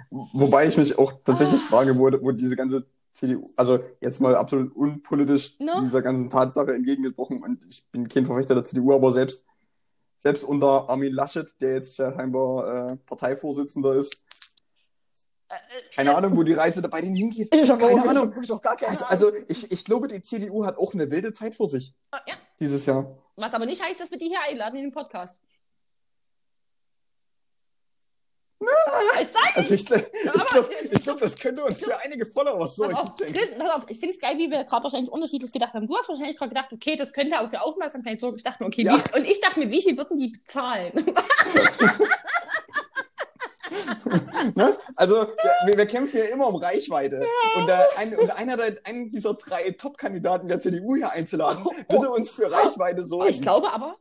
Wobei 0.09 0.67
ich 0.67 0.77
mich 0.77 0.97
auch 0.97 1.13
tatsächlich 1.23 1.61
ah. 1.61 1.67
frage, 1.69 1.97
wo, 1.97 2.09
wo 2.21 2.31
diese 2.31 2.55
ganze 2.55 2.85
CDU, 3.13 3.47
also 3.55 3.79
jetzt 4.01 4.19
mal 4.19 4.35
absolut 4.35 4.75
unpolitisch 4.75 5.57
no? 5.59 5.81
dieser 5.81 6.01
ganzen 6.01 6.29
Tatsache 6.29 6.73
entgegengesprochen. 6.73 7.41
Und 7.41 7.65
ich 7.65 7.85
bin 7.91 8.07
kein 8.07 8.25
Verfechter 8.25 8.55
der 8.55 8.65
CDU, 8.65 8.93
aber 8.93 9.11
selbst, 9.11 9.45
selbst 10.25 10.43
unter 10.43 10.89
Armin 10.89 11.13
Laschet, 11.13 11.53
der 11.61 11.75
jetzt 11.75 11.97
scheinbar 11.97 12.89
äh, 12.89 12.95
Parteivorsitzender 13.05 13.93
ist, 13.93 14.25
äh, 15.47 15.53
keine 15.93 16.09
äh, 16.09 16.13
Ahnung, 16.15 16.35
wo 16.35 16.41
die 16.41 16.53
Reise 16.53 16.81
bei 16.89 16.99
denen 16.99 17.13
hingeht. 17.13 17.53
Ich 17.53 17.69
habe 17.69 17.85
keine 17.85 18.09
Ahnung. 18.09 18.33
Doch 18.47 18.59
gar 18.59 18.75
keine 18.75 18.93
also, 18.93 19.05
also 19.05 19.31
ich, 19.47 19.71
ich 19.71 19.85
glaube, 19.85 20.07
die 20.07 20.23
CDU 20.23 20.65
hat 20.65 20.79
auch 20.79 20.95
eine 20.95 21.11
wilde 21.11 21.31
Zeit 21.31 21.53
vor 21.53 21.69
sich. 21.69 21.93
Ja. 22.27 22.33
Dieses 22.59 22.87
Jahr. 22.87 23.15
Was 23.35 23.53
aber 23.53 23.67
nicht 23.67 23.83
heißt, 23.83 23.99
dass 23.99 24.09
wir 24.09 24.17
die 24.17 24.25
hier 24.25 24.41
einladen 24.49 24.77
in 24.77 24.85
den 24.85 24.91
Podcast. 24.91 25.37
Also 29.55 29.73
ich, 29.73 29.81
ich 29.81 29.87
glaube, 29.87 30.69
glaub, 31.03 31.19
das 31.19 31.37
könnte 31.37 31.63
uns 31.63 31.83
für 31.83 31.97
einige 31.99 32.25
Follower 32.25 32.67
so 32.67 32.83
pass 32.83 32.93
auf, 32.95 33.15
pass 33.15 33.69
auf, 33.75 33.85
Ich 33.89 33.99
finde 33.99 34.13
es 34.13 34.19
geil, 34.19 34.37
wie 34.37 34.49
wir 34.49 34.63
gerade 34.63 34.83
wahrscheinlich 34.83 35.11
unterschiedlich 35.11 35.51
gedacht 35.51 35.73
haben. 35.73 35.87
Du 35.87 35.97
hast 35.97 36.09
wahrscheinlich 36.09 36.37
gerade 36.37 36.49
gedacht, 36.49 36.71
okay, 36.73 36.95
das 36.95 37.13
könnte 37.13 37.37
aber 37.37 37.49
für 37.49 37.61
Aufmerksamkeit 37.61 38.19
sorgen. 38.19 38.37
Ich 38.37 38.43
dachte 38.43 38.63
mir, 38.63 38.67
okay, 38.67 38.83
ja. 38.83 38.95
wie, 38.95 39.19
und 39.19 39.25
ich 39.25 39.39
dachte 39.41 39.59
mir, 39.59 39.71
wie 39.71 39.81
viel 39.81 39.97
würden 39.97 40.17
die 40.17 40.29
bezahlen? 40.29 40.91
ne? 44.55 44.75
Also, 44.95 45.27
wir, 45.65 45.77
wir, 45.77 45.85
kämpfen 45.85 46.17
ja 46.17 46.25
immer 46.25 46.47
um 46.47 46.55
Reichweite. 46.55 47.17
Ja. 47.17 47.61
Und, 47.61 47.67
da 47.67 47.85
ein, 47.97 48.15
und 48.15 48.29
einer 48.31 48.57
der, 48.57 48.77
einen 48.83 49.11
dieser 49.11 49.33
drei 49.33 49.71
Top-Kandidaten 49.71 50.47
der 50.47 50.59
CDU 50.59 50.95
hier 50.95 51.11
einzuladen, 51.11 51.63
würde 51.89 52.09
uns 52.09 52.33
für 52.33 52.51
Reichweite 52.51 53.03
sorgen. 53.03 53.29
Ich 53.29 53.41
glaube 53.41 53.71
aber, 53.73 53.95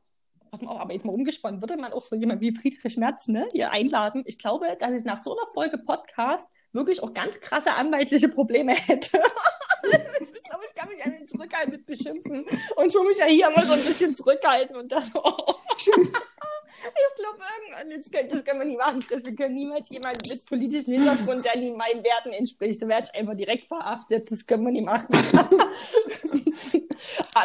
aber 0.63 0.93
jetzt 0.93 1.05
mal 1.05 1.13
umgespannt, 1.13 1.61
würde 1.61 1.77
man 1.77 1.93
auch 1.93 2.05
so 2.05 2.17
jemand 2.17 2.41
wie 2.41 2.55
Friedrich 2.55 2.97
Merz 2.97 3.29
ne, 3.29 3.47
hier 3.53 3.73
einladen? 3.73 4.23
Ich 4.27 4.39
glaube, 4.39 4.67
dass 4.79 4.93
ich 4.93 5.05
nach 5.05 5.23
so 5.23 5.37
einer 5.37 5.47
Folge 5.53 5.79
Podcast 5.79 6.49
wirklich 6.73 7.03
auch 7.03 7.15
ganz 7.15 7.41
krasse 7.41 7.75
anwaltliche 7.75 8.29
Probleme 8.29 8.73
hätte. 8.73 9.19
ich 10.35 10.43
glaube, 10.43 10.65
ich 10.67 10.75
kann 10.75 10.89
mich 10.89 11.05
ein 11.05 11.29
zurückhalten 11.29 11.73
mit 11.73 11.87
Beschimpfen 11.87 12.47
und 12.77 12.93
tue 12.93 13.07
mich 13.07 13.19
ja 13.19 13.27
hier 13.27 13.51
mal 13.51 13.67
so 13.67 13.73
ein 13.73 13.85
bisschen 13.85 14.15
zurückhalten 14.15 14.77
und 14.77 14.91
dann, 14.91 15.11
oh. 15.15 15.55
Ich 16.87 17.15
glaube, 17.17 17.39
das 17.97 18.11
können, 18.11 18.29
das 18.29 18.45
können 18.45 18.61
wir 18.61 18.67
nicht 18.67 18.79
machen, 18.79 19.01
Chris. 19.01 19.25
Wir 19.25 19.35
können 19.35 19.55
niemals 19.55 19.89
jemanden 19.91 20.29
mit 20.29 20.45
politischem 20.47 20.95
Hintergrund, 20.95 21.45
der 21.45 21.57
nicht 21.57 21.77
meinen 21.77 22.03
Werten 22.05 22.33
entspricht, 22.33 22.83
da 22.83 22.89
werde 22.89 23.09
ich 23.11 23.19
einfach 23.19 23.35
direkt 23.37 23.69
verhaftet. 23.69 24.31
Das 24.31 24.47
können 24.47 24.65
wir 24.65 24.73
nicht 24.73 24.85
machen. 24.85 25.07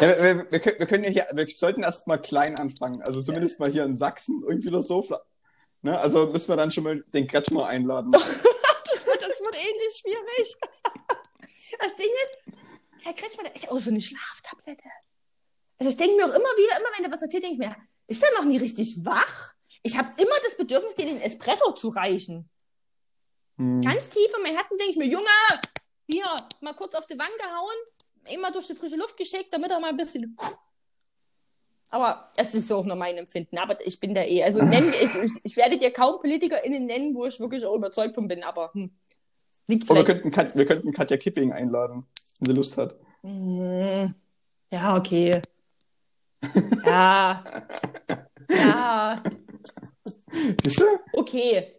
wir, 0.00 0.46
wir, 0.50 0.50
wir, 0.50 0.86
können, 0.86 1.04
ja 1.04 1.10
hier, 1.10 1.26
wir 1.32 1.46
sollten 1.48 1.82
erst 1.82 2.06
mal 2.06 2.18
klein 2.18 2.58
anfangen. 2.58 3.00
Also 3.02 3.22
zumindest 3.22 3.60
mal 3.60 3.70
hier 3.70 3.84
in 3.84 3.96
Sachsen 3.96 4.42
irgendwie 4.46 4.68
oder 4.68 4.82
so. 4.82 5.06
Ne? 5.82 5.98
Also 5.98 6.26
müssen 6.26 6.48
wir 6.48 6.56
dann 6.56 6.70
schon 6.70 6.84
mal 6.84 7.02
den 7.14 7.26
Kretschmer 7.26 7.66
einladen. 7.66 8.12
das, 8.12 8.22
wird, 9.06 9.22
das 9.22 9.40
wird 9.40 9.56
ähnlich 9.56 9.96
schwierig. 9.96 10.56
Das 11.80 11.96
Ding 11.96 12.06
ist, 12.24 12.60
Herr 13.02 13.14
Kretschmer, 13.14 13.44
der 13.44 13.54
ist 13.54 13.68
auch 13.68 13.78
so 13.78 13.90
eine 13.90 14.00
Schlaftablette. 14.00 14.88
Also 15.78 15.90
ich 15.90 15.96
denke 15.96 16.16
mir 16.16 16.24
auch 16.24 16.34
immer 16.34 16.38
wieder, 16.38 16.78
immer 16.78 16.88
wenn 16.96 17.04
er 17.04 17.10
was 17.10 17.22
erzählt, 17.22 17.42
denke 17.42 17.54
ich 17.54 17.68
mir, 17.68 17.76
ist 18.06 18.22
er 18.22 18.38
noch 18.38 18.44
nie 18.44 18.58
richtig 18.58 19.04
wach? 19.04 19.54
Ich 19.82 19.96
habe 19.96 20.10
immer 20.20 20.34
das 20.44 20.56
Bedürfnis, 20.56 20.94
dir 20.94 21.06
den 21.06 21.20
Espresso 21.22 21.72
zu 21.72 21.88
reichen. 21.88 22.50
Hm. 23.56 23.80
Ganz 23.80 24.10
tief 24.10 24.28
in 24.36 24.42
mein 24.42 24.54
Herzen 24.54 24.76
denke 24.76 24.92
ich 24.92 24.98
mir, 24.98 25.06
Junge, 25.06 25.26
hier, 26.06 26.24
mal 26.60 26.74
kurz 26.74 26.94
auf 26.94 27.06
die 27.06 27.18
Wange 27.18 27.36
gehauen, 27.38 28.34
immer 28.34 28.52
durch 28.52 28.66
die 28.66 28.74
frische 28.74 28.96
Luft 28.96 29.16
geschickt, 29.16 29.52
damit 29.52 29.70
er 29.70 29.80
mal 29.80 29.90
ein 29.90 29.96
bisschen. 29.96 30.36
Aber 31.88 32.30
es 32.36 32.54
ist 32.54 32.68
so 32.68 32.76
auch 32.76 32.84
nur 32.84 32.96
mein 32.96 33.16
Empfinden. 33.16 33.58
Aber 33.58 33.84
ich 33.84 33.98
bin 33.98 34.14
da 34.14 34.22
eh. 34.22 34.42
Also 34.42 34.62
nenn, 34.62 34.88
ich, 34.88 35.14
ich, 35.14 35.32
ich, 35.42 35.56
werde 35.56 35.78
dir 35.78 35.92
kaum 35.92 36.20
PolitikerInnen 36.20 36.86
nennen, 36.86 37.14
wo 37.14 37.24
ich 37.26 37.40
wirklich 37.40 37.64
auch 37.64 37.74
überzeugt 37.74 38.14
von 38.14 38.28
bin, 38.28 38.42
aber 38.44 38.72
hm, 38.74 38.94
liegt 39.70 39.90
oh, 39.90 39.94
wir, 39.94 40.04
könnten, 40.04 40.32
wir 40.32 40.66
könnten 40.66 40.92
Katja 40.92 41.16
Kipping 41.16 41.52
einladen, 41.52 42.04
wenn 42.38 42.46
sie 42.46 42.56
Lust 42.56 42.76
hat. 42.76 42.96
Hm, 43.22 44.14
ja, 44.70 44.96
okay. 44.96 45.40
Ja. 46.84 47.44
ja. 48.50 49.22
Siehst 50.62 50.80
du? 50.80 50.84
Okay. 51.12 51.74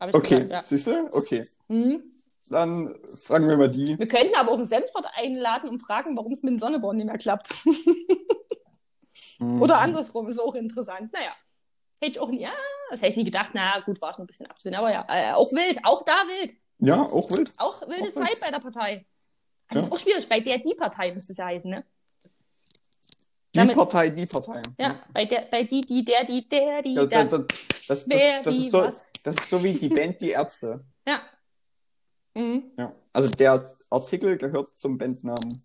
okay, 0.00 0.46
ja. 0.48 0.62
siehst 0.62 0.86
du? 0.86 1.08
Okay. 1.12 1.44
Mhm. 1.68 2.02
Dann 2.50 2.94
fragen 3.24 3.48
wir 3.48 3.56
mal 3.56 3.70
die. 3.70 3.98
Wir 3.98 4.08
könnten 4.08 4.34
aber 4.34 4.52
auch 4.52 4.58
einen 4.58 4.66
Senfort 4.66 5.04
einladen 5.14 5.68
und 5.68 5.80
fragen, 5.80 6.16
warum 6.16 6.32
es 6.32 6.42
mit 6.42 6.52
dem 6.52 6.58
Sonneborn 6.58 6.96
nicht 6.96 7.06
mehr 7.06 7.18
klappt. 7.18 7.48
mhm. 9.38 9.60
Oder 9.60 9.78
andersrum, 9.78 10.28
ist 10.28 10.40
auch 10.40 10.54
interessant. 10.54 11.12
Naja. 11.12 11.32
Hätte 12.00 12.12
ich 12.12 12.20
auch 12.20 12.30
nie, 12.30 12.42
ja, 12.42 12.52
das 12.90 13.02
hätte 13.02 13.10
ich 13.10 13.16
nie 13.16 13.24
gedacht. 13.24 13.50
Na 13.54 13.80
gut, 13.80 14.00
war 14.00 14.14
schon 14.14 14.24
ein 14.24 14.28
bisschen 14.28 14.46
abzusehen, 14.46 14.76
aber 14.76 14.92
ja, 14.92 15.04
äh, 15.08 15.32
auch 15.32 15.50
wild, 15.52 15.80
auch 15.82 16.04
da 16.04 16.14
wild. 16.28 16.54
Ja, 16.80 17.02
auch 17.02 17.30
wild. 17.30 17.52
Auch 17.58 17.82
wilde 17.82 18.08
auch 18.08 18.14
Zeit 18.14 18.30
wild. 18.30 18.40
bei 18.40 18.50
der 18.50 18.60
Partei. 18.60 19.06
Das 19.68 19.76
ja. 19.76 19.82
ist 19.82 19.92
auch 19.92 19.98
schwierig, 19.98 20.26
bei 20.28 20.40
der 20.40 20.58
die 20.58 20.74
Partei 20.74 21.12
müsste 21.12 21.32
es 21.32 21.38
ja 21.38 21.46
heißen, 21.46 21.68
ne? 21.68 21.84
Die 23.54 23.58
Damit, 23.58 23.76
Partei, 23.76 24.10
die 24.10 24.26
Partei. 24.26 24.62
Ja, 24.78 25.02
bei 25.12 25.24
der, 25.24 25.42
bei 25.50 25.64
die, 25.64 25.80
die, 25.80 26.04
der, 26.04 26.24
die, 26.24 26.48
der, 26.48 26.82
die, 26.82 26.94
das. 26.94 27.08
Das, 27.08 27.30
das, 27.30 27.46
das, 27.86 28.06
das, 28.06 28.42
das 28.44 28.58
ist, 28.58 28.70
so, 28.70 28.88
das 29.22 29.36
ist 29.36 29.50
so 29.50 29.62
wie 29.62 29.72
die 29.72 29.88
Band 29.88 30.20
Die 30.20 30.30
Ärzte. 30.30 30.84
Ja. 31.06 31.22
Mhm. 32.34 32.72
ja. 32.76 32.90
Also 33.12 33.28
der 33.30 33.74
Artikel 33.90 34.36
gehört 34.36 34.76
zum 34.76 34.98
Bandnamen. 34.98 35.64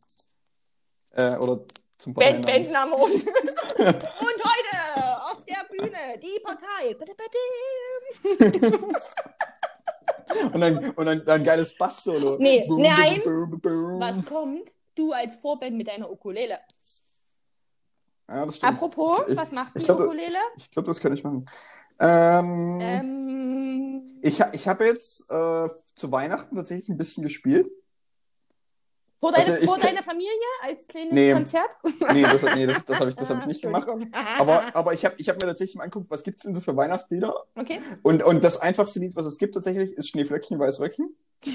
Äh, 1.11 1.35
oder 1.35 1.65
zum 1.97 2.13
Band, 2.13 2.45
Bandnamen. 2.45 2.93
Und, 2.93 3.13
und 3.13 3.25
heute 3.77 5.31
auf 5.31 5.43
der 5.45 5.65
Bühne 5.69 6.19
die 6.21 6.39
Partei. 6.41 6.95
und 10.53 10.61
dann, 10.61 10.89
und 10.91 11.05
dann, 11.05 11.25
dann 11.25 11.41
ein 11.41 11.43
geiles 11.43 11.77
Bass-Solo. 11.77 12.37
Nee, 12.39 12.65
boom, 12.67 12.81
nein. 12.81 13.21
Boom, 13.23 13.59
boom, 13.59 13.99
Was 13.99 14.23
kommt? 14.25 14.71
Du 14.95 15.11
als 15.11 15.35
Vorband 15.37 15.75
mit 15.75 15.87
deiner 15.87 16.09
Ukulele. 16.11 16.59
Ja, 18.27 18.45
das 18.45 18.57
stimmt. 18.57 18.73
Apropos, 18.73 19.21
ich, 19.27 19.37
was 19.37 19.51
macht 19.51 19.75
die 19.75 19.91
Ukulele? 19.91 20.37
Ich, 20.55 20.63
ich 20.63 20.71
glaube, 20.71 20.87
das 20.87 20.99
kann 20.99 21.13
ich 21.13 21.23
machen. 21.23 21.45
Ähm, 21.99 22.79
ähm, 22.81 24.19
ich 24.21 24.39
ich 24.53 24.67
habe 24.67 24.85
jetzt 24.85 25.31
äh, 25.31 25.69
zu 25.95 26.11
Weihnachten 26.11 26.55
tatsächlich 26.55 26.89
ein 26.89 26.97
bisschen 26.97 27.23
gespielt. 27.23 27.69
Vor, 29.23 29.31
deine, 29.31 29.53
also 29.53 29.67
vor 29.67 29.77
deiner 29.77 30.03
Familie 30.03 30.29
als 30.61 30.85
kleines 30.85 31.13
nee, 31.13 31.31
Konzert? 31.31 31.77
Nee, 32.11 32.23
das, 32.23 32.41
nee, 32.55 32.67
das, 32.67 32.83
das 32.83 32.99
habe 32.99 33.09
ich, 33.09 33.15
hab 33.15 33.39
ich 33.39 33.45
nicht 33.45 33.61
gemacht. 33.61 33.87
Aber, 34.37 34.75
aber 34.75 34.93
ich 34.93 35.05
habe 35.05 35.15
ich 35.17 35.29
hab 35.29 35.41
mir 35.41 35.47
tatsächlich 35.47 35.77
mal 35.77 35.85
angeguckt, 35.85 36.11
was 36.11 36.23
gibt 36.23 36.39
es 36.39 36.43
denn 36.43 36.53
so 36.53 36.59
für 36.59 36.75
Weihnachtslieder? 36.75 37.33
Okay. 37.55 37.79
Und, 38.01 38.21
und 38.21 38.43
das 38.43 38.59
einfachste 38.59 38.99
Lied, 38.99 39.15
was 39.15 39.25
es 39.25 39.37
gibt 39.37 39.53
tatsächlich, 39.53 39.93
ist 39.93 40.09
Schneeflöckchen, 40.09 40.59
Weißröckchen. 40.59 41.15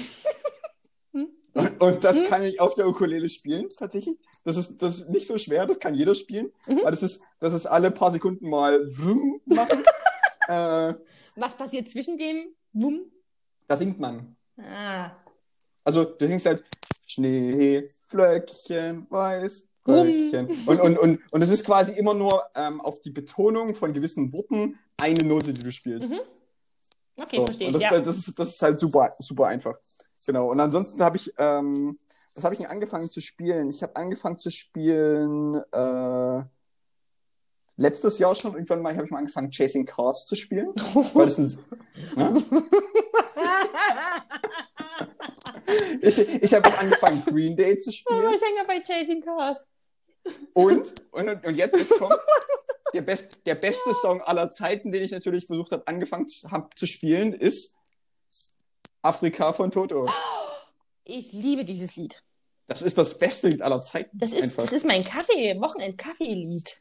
hm? 1.13 1.29
und, 1.53 1.79
und 1.79 2.03
das 2.03 2.21
hm? 2.21 2.25
kann 2.25 2.43
ich 2.43 2.59
auf 2.59 2.73
der 2.73 2.87
Ukulele 2.87 3.29
spielen, 3.29 3.69
tatsächlich. 3.77 4.17
Das 4.45 4.57
ist, 4.57 4.81
das 4.81 4.97
ist 4.97 5.09
nicht 5.09 5.27
so 5.27 5.37
schwer, 5.37 5.67
das 5.67 5.79
kann 5.79 5.93
jeder 5.93 6.15
spielen. 6.15 6.51
Mhm. 6.65 6.79
Weil 6.81 6.91
das 6.91 7.03
ist, 7.03 7.21
das 7.39 7.53
ist 7.53 7.67
alle 7.67 7.91
paar 7.91 8.09
Sekunden 8.09 8.49
mal 8.49 8.79
Wum 8.97 9.41
machen. 9.45 9.83
äh, 10.47 10.95
Was 11.35 11.55
passiert 11.55 11.87
zwischen 11.87 12.17
dem 12.17 12.47
Wum? 12.73 13.11
Da 13.67 13.77
singt 13.77 13.99
man. 13.99 14.35
Ah. 14.57 15.11
Also 15.83 16.03
du 16.03 16.27
singst 16.27 16.47
halt 16.47 16.63
Schneeflöckchen, 17.09 19.07
Weißröckchen. 19.09 20.47
Und, 20.65 20.79
und, 20.79 20.97
und, 20.97 21.19
und 21.31 21.41
es 21.41 21.49
ist 21.49 21.65
quasi 21.65 21.93
immer 21.93 22.13
nur 22.13 22.43
ähm, 22.55 22.81
auf 22.81 22.99
die 23.01 23.11
Betonung 23.11 23.75
von 23.75 23.93
gewissen 23.93 24.31
Worten 24.31 24.79
eine 24.97 25.23
Note, 25.23 25.53
die 25.53 25.61
du 25.61 25.71
spielst. 25.71 26.09
Mhm. 26.09 26.19
Okay, 27.15 27.37
so. 27.37 27.45
verstehe 27.45 27.67
ich. 27.67 27.73
Das, 27.73 27.81
ja. 27.83 27.99
das, 27.99 28.17
ist, 28.17 28.39
das 28.39 28.49
ist 28.49 28.61
halt 28.61 28.79
super, 28.79 29.13
super 29.19 29.47
einfach. 29.47 29.75
Genau. 30.25 30.51
Und 30.51 30.59
ansonsten 30.59 31.01
habe 31.01 31.17
ich 31.17 31.33
ähm, 31.37 31.97
was 32.39 32.45
habe 32.45 32.53
ich 32.53 32.61
denn 32.61 32.69
angefangen 32.69 33.11
zu 33.11 33.19
spielen? 33.19 33.69
Ich 33.69 33.83
habe 33.83 33.97
angefangen 33.97 34.39
zu 34.39 34.49
spielen 34.49 35.61
äh, 35.73 36.43
letztes 37.75 38.17
Jahr 38.17 38.33
schon. 38.33 38.53
Irgendwann 38.53 38.81
mal 38.81 38.95
habe 38.95 39.05
ich 39.05 39.11
mal 39.11 39.19
angefangen, 39.19 39.51
Chasing 39.51 39.85
Cars 39.85 40.25
zu 40.25 40.35
spielen. 40.35 40.69
weil 41.13 41.25
das 41.25 41.37
ein, 41.37 41.57
ne? 42.15 42.41
ich 46.01 46.17
ich 46.43 46.53
habe 46.53 46.67
auch 46.69 46.77
angefangen, 46.77 47.23
Green 47.25 47.55
Day 47.55 47.77
zu 47.79 47.89
Oh, 47.89 47.93
spielen. 47.93 48.33
ich 48.33 48.41
hänge 48.41 48.67
bei 48.67 48.79
Chasing 48.81 49.21
Cars. 49.21 49.57
Und, 50.53 50.93
und, 51.11 51.45
und 51.45 51.55
jetzt, 51.55 51.75
jetzt 51.77 51.97
kommt 51.97 52.13
der, 52.93 53.01
best, 53.01 53.39
der 53.45 53.55
beste 53.55 53.93
Song 53.93 54.21
aller 54.21 54.49
Zeiten, 54.51 54.91
den 54.91 55.03
ich 55.03 55.11
natürlich 55.11 55.45
versucht 55.45 55.71
habe, 55.71 55.87
angefangen 55.87 56.27
habe 56.49 56.69
zu 56.75 56.85
spielen, 56.85 57.33
ist 57.33 57.77
Afrika 59.01 59.53
von 59.53 59.71
Toto. 59.71 60.09
Ich 61.05 61.31
liebe 61.31 61.65
dieses 61.65 61.95
Lied. 61.95 62.21
Das 62.67 62.81
ist 62.81 62.97
das 62.97 63.17
beste 63.17 63.47
Lied 63.47 63.61
aller 63.61 63.81
Zeiten. 63.81 64.15
Das 64.17 64.31
ist, 64.31 64.43
einfach. 64.43 64.63
das 64.63 64.73
ist 64.73 64.85
mein 64.85 65.03
Kaffee, 65.03 65.59
Wochenend-Kaffee-Lied. 65.59 66.77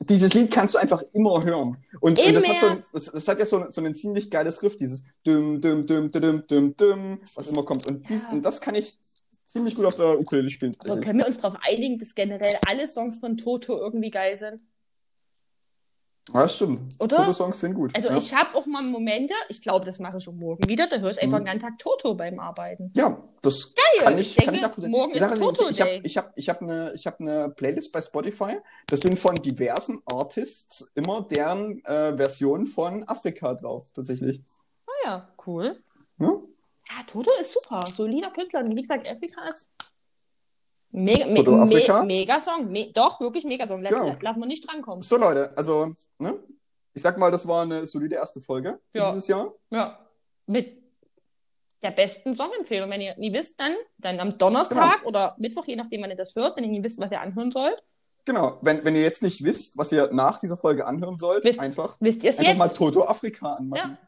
Dieses 0.00 0.34
Lied 0.34 0.50
kannst 0.50 0.74
du 0.74 0.78
einfach 0.78 1.02
immer 1.12 1.40
hören. 1.44 1.76
Und, 2.00 2.18
und 2.18 2.34
das, 2.34 2.48
hat 2.48 2.60
so, 2.60 2.66
ein- 2.68 2.82
das, 2.92 3.04
das 3.06 3.28
hat 3.28 3.38
ja 3.38 3.46
so, 3.46 3.56
ein- 3.58 3.72
so 3.72 3.80
ein 3.80 3.94
ziemlich 3.94 4.30
geiles 4.30 4.62
Riff, 4.62 4.76
dieses 4.76 5.02
düm, 5.26 5.60
düm, 5.60 5.86
düm, 5.86 6.10
düm, 6.10 6.46
düm, 6.46 6.76
düm, 6.76 7.18
was 7.34 7.48
immer 7.48 7.64
kommt. 7.64 7.86
Und, 7.90 8.08
dies, 8.08 8.22
Ja. 8.22 8.30
und 8.30 8.44
das 8.44 8.60
kann 8.60 8.74
ich 8.74 8.96
ziemlich 9.46 9.74
gut 9.74 9.84
auf 9.86 9.94
der 9.96 10.18
Ukulele 10.20 10.50
spielen. 10.50 10.76
Aber 10.84 11.00
können 11.00 11.18
wir 11.18 11.26
uns 11.26 11.38
darauf 11.38 11.58
einigen, 11.62 11.98
dass 11.98 12.14
generell 12.14 12.54
alle 12.66 12.86
Songs 12.86 13.18
von 13.18 13.36
Toto 13.36 13.76
irgendwie 13.78 14.10
geil 14.10 14.38
sind? 14.38 14.60
Ja, 16.34 16.48
stimmt. 16.48 16.94
Oder? 16.98 17.16
Toto-Songs 17.16 17.58
sind 17.60 17.74
gut. 17.74 17.94
Also 17.94 18.08
ja. 18.08 18.16
ich 18.16 18.34
habe 18.34 18.54
auch 18.56 18.66
mal 18.66 18.82
Momente, 18.82 19.32
ich 19.48 19.62
glaube, 19.62 19.84
das 19.86 19.98
mache 19.98 20.18
ich 20.18 20.24
schon 20.24 20.38
morgen 20.38 20.68
wieder, 20.68 20.86
da 20.86 20.96
höre 20.98 21.10
ich 21.10 21.22
einfach 21.22 21.38
Mhm. 21.38 21.44
den 21.44 21.58
ganzen 21.60 21.68
Tag 21.68 21.78
Toto 21.78 22.14
beim 22.14 22.38
Arbeiten. 22.38 22.92
Ja, 22.94 23.22
das 23.42 23.74
Geil. 23.74 24.04
kann 24.04 24.18
ich, 24.18 24.28
Ich 24.30 24.34
denke, 24.36 24.46
kann 24.46 24.54
ich 24.56 24.60
nachvollziehen. 24.62 24.90
morgen 24.90 25.12
Die 25.14 25.18
ist 25.18 25.32
ist, 25.32 25.38
Toto 25.40 25.68
ich, 25.70 25.78
ich 25.78 25.80
habe 25.80 26.00
ich 26.02 26.16
hab, 26.18 26.32
ich 26.36 26.48
hab 26.48 26.62
eine, 26.62 26.92
ich 26.94 27.06
hab 27.06 27.20
eine 27.20 27.48
Playlist 27.50 27.92
bei 27.92 28.02
Spotify. 28.02 28.58
Das 28.86 29.00
sind 29.00 29.18
von 29.18 29.36
diversen 29.36 30.02
Artists 30.04 30.90
immer 30.94 31.22
deren 31.22 31.82
äh, 31.84 32.16
Version 32.16 32.66
von 32.66 33.08
Afrika 33.08 33.54
drauf, 33.54 33.90
tatsächlich. 33.94 34.42
Ah 34.86 34.90
ja, 35.04 35.28
cool. 35.46 35.82
Ja? 36.20 36.26
Ja, 36.26 37.02
Toto 37.06 37.30
ist 37.40 37.52
super. 37.52 37.82
Solider 37.86 38.30
Künstler. 38.30 38.66
Wie 38.66 38.80
gesagt, 38.80 39.08
Afrika 39.08 39.42
ist 39.48 39.70
mega, 40.90 41.26
me, 41.26 41.42
me, 41.42 42.04
mega 42.06 42.40
Song. 42.40 42.70
Me, 42.70 42.92
doch, 42.92 43.20
wirklich 43.20 43.44
mega 43.44 43.66
Song. 43.66 43.82
Lass, 43.82 43.92
Ja. 43.92 44.16
lassen 44.20 44.40
wir 44.40 44.46
nicht 44.46 44.66
drankommen. 44.68 45.02
So, 45.02 45.16
Leute, 45.16 45.52
also, 45.56 45.94
ne? 46.18 46.38
Ich 46.94 47.02
sag 47.02 47.16
mal, 47.18 47.30
das 47.30 47.46
war 47.46 47.62
eine 47.62 47.86
solide 47.86 48.16
erste 48.16 48.40
Folge 48.40 48.80
Ja. 48.94 49.08
dieses 49.10 49.28
Jahr. 49.28 49.52
Ja. 49.70 49.98
Mit 50.46 50.82
der 51.82 51.90
besten 51.92 52.34
Songempfehlung. 52.34 52.90
Wenn 52.90 53.00
ihr 53.00 53.14
nie 53.18 53.32
wisst, 53.32 53.60
dann, 53.60 53.74
dann 53.98 54.18
am 54.18 54.36
Donnerstag 54.38 55.04
oder 55.04 55.36
Mittwoch, 55.38 55.64
je 55.66 55.76
nachdem, 55.76 56.02
wann 56.02 56.10
ihr 56.10 56.16
das 56.16 56.34
hört, 56.34 56.56
wenn 56.56 56.64
ihr 56.64 56.70
nie 56.70 56.82
wisst, 56.82 56.98
was 56.98 57.12
ihr 57.12 57.20
anhören 57.20 57.52
sollt. 57.52 57.80
Genau, 58.24 58.58
wenn, 58.62 58.84
wenn 58.84 58.94
ihr 58.96 59.02
jetzt 59.02 59.22
nicht 59.22 59.42
wisst, 59.44 59.78
was 59.78 59.92
ihr 59.92 60.10
nach 60.12 60.38
dieser 60.40 60.56
Folge 60.56 60.86
anhören 60.86 61.16
sollt, 61.18 61.44
Wisst- 61.44 61.60
einfach, 61.60 61.96
Wisst 62.00 62.24
einfach 62.26 62.42
jetzt? 62.42 62.58
mal 62.58 62.68
Toto 62.68 63.04
Afrika 63.04 63.54
anmachen. 63.54 63.90
Ja. 63.92 64.07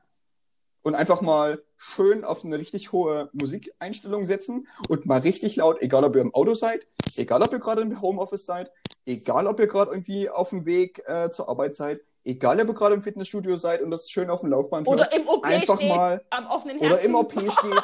Und 0.83 0.95
einfach 0.95 1.20
mal 1.20 1.62
schön 1.76 2.24
auf 2.24 2.45
eine 2.45 2.59
richtig 2.59 2.93
hohe 2.93 3.28
Musikeinstellung 3.33 4.24
setzen 4.24 4.66
und 4.89 5.05
mal 5.07 5.20
richtig 5.20 5.57
laut, 5.57 5.83
egal 5.83 6.05
ob 6.05 6.14
ihr 6.16 6.22
im 6.22 6.35
Auto 6.35 6.55
seid, 6.55 6.87
egal 7.16 7.43
ob 7.43 7.53
ihr 7.53 7.59
gerade 7.59 7.83
im 7.83 8.01
Homeoffice 8.01 8.47
seid, 8.47 8.70
egal 9.05 9.47
ob 9.47 9.61
ihr 9.61 9.66
gerade 9.66 9.91
irgendwie 9.91 10.31
auf 10.31 10.51
dem 10.51 10.64
Weg 10.64 11.03
äh, 11.07 11.31
zur 11.31 11.49
Arbeit 11.51 11.76
seid, 11.76 12.01
egal 12.24 12.61
ob 12.61 12.68
ihr 12.68 12.74
gerade 12.74 12.95
im 12.95 13.03
Fitnessstudio 13.03 13.57
seid 13.59 13.83
und 13.83 13.91
das 13.91 14.11
schön 14.11 14.31
auf 14.31 14.41
dem 14.41 14.51
Laufband 14.51 14.87
hört, 14.89 15.01
Oder 15.01 15.12
im 15.12 15.28
OP 15.28 15.45
einfach 15.45 15.76
steht, 15.76 15.89
mal- 15.91 16.24
am 16.31 16.47
offenen 16.47 16.78
Herzen. 16.78 16.93
oder 16.95 17.03
im 17.03 17.14
OP 17.14 17.33
steht, 17.33 17.83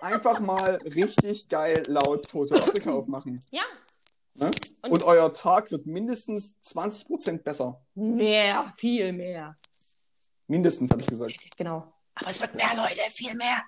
einfach 0.00 0.40
mal 0.40 0.80
richtig 0.84 1.48
geil 1.48 1.80
laut 1.86 2.26
Toto 2.28 2.54
Afrika 2.56 2.92
aufmachen. 2.94 3.40
Ja, 3.52 3.62
Ne? 4.34 4.50
Und- 4.82 4.92
Und, 4.92 5.02
euer 5.04 5.32
Tag 5.34 5.70
wird 5.70 5.84
mindestens 5.86 6.56
20% 6.64 7.42
besser. 7.42 7.82
mehr, 7.94 8.72
viel 8.78 9.12
mehr. 9.12 9.56
Mindestens, 10.48 10.90
habe 10.90 11.02
ich 11.02 11.06
gesagt. 11.06 11.34
Genau. 11.56 11.91
Aber 12.14 12.30
es 12.30 12.40
wird 12.40 12.54
mehr, 12.54 12.74
Leute, 12.76 13.00
viel 13.10 13.34
mehr. 13.34 13.62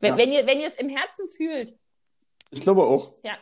Wenn, 0.00 0.12
Ja. 0.12 0.18
wenn, 0.18 0.32
ihr, 0.32 0.46
wenn 0.46 0.60
ihr 0.60 0.66
es 0.68 0.76
im 0.76 0.88
Herzen 0.88 1.28
fühlt, 1.36 1.76
Ich 2.50 2.60
glaube 2.60 2.84
auch. 2.84 3.14
ja, 3.22 3.36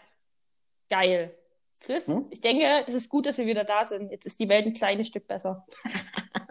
geil. 0.91 1.37
Chris, 1.81 2.07
Ja. 2.07 2.23
ich 2.31 2.41
denke, 2.41 2.85
es 2.87 2.95
ist 2.95 3.09
gut, 3.09 3.27
dass 3.27 3.37
wir 3.39 3.47
wieder 3.47 3.65
da 3.65 3.85
sind. 3.85 4.11
Jetzt 4.11 4.27
ist 4.27 4.39
die 4.39 4.49
Welt 4.49 4.67
ein 4.67 4.75
kleines 4.75 5.09
Stück 5.09 5.27
besser. 5.29 5.67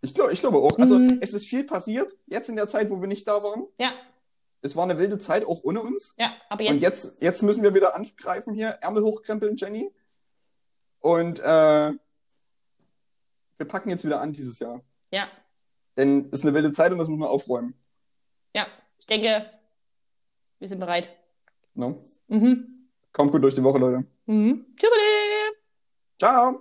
Ich 0.00 0.14
glaube, 0.14 0.32
ich 0.32 0.38
glaube 0.38 0.58
auch. 0.58 0.78
Also 0.78 0.96
Mhm. 0.96 1.18
es 1.20 1.34
ist 1.34 1.46
viel 1.48 1.64
passiert, 1.64 2.16
jetzt 2.26 2.48
in 2.48 2.54
der 2.54 2.68
Zeit, 2.68 2.88
wo 2.88 3.00
wir 3.00 3.08
nicht 3.08 3.26
da 3.26 3.42
waren. 3.42 3.66
Ja, 3.78 3.92
Es 4.62 4.76
war 4.76 4.84
eine 4.84 4.96
wilde 4.96 5.18
Zeit, 5.18 5.44
auch 5.44 5.64
ohne 5.64 5.82
uns. 5.82 6.14
ja, 6.16 6.36
aber 6.48 6.62
jetzt, 6.62 6.72
Und 6.72 6.78
jetzt, 6.80 7.20
jetzt 7.22 7.42
müssen 7.42 7.64
wir 7.64 7.74
wieder 7.74 7.96
angreifen 7.96 8.54
hier, 8.54 8.68
Ärmel 8.80 9.02
hochkrempeln, 9.02 9.56
Jenny. 9.56 9.92
Und 11.00 11.40
äh, 11.40 11.92
wir 13.56 13.66
packen 13.66 13.90
jetzt 13.90 14.04
wieder 14.04 14.20
an 14.20 14.32
dieses 14.32 14.60
Jahr. 14.60 14.82
ja, 15.10 15.28
Denn 15.98 16.28
es 16.30 16.38
ist 16.40 16.44
eine 16.46 16.54
wilde 16.54 16.72
Zeit 16.72 16.92
und 16.92 16.98
das 16.98 17.08
muss 17.08 17.18
man 17.18 17.28
aufräumen. 17.28 17.74
ja, 18.54 18.66
ich 18.98 19.06
denke, 19.06 19.50
wir 20.60 20.68
sind 20.68 20.78
bereit. 20.78 21.08
Ne? 21.74 21.96
Mhm. 22.28 22.88
Kommt 23.12 23.32
gut 23.32 23.42
durch 23.42 23.56
die 23.56 23.62
Woche, 23.64 23.78
Leute. 23.78 24.04
Mhm. 24.26 24.64
Tschüss. 24.76 24.90
Ciao! 26.18 26.60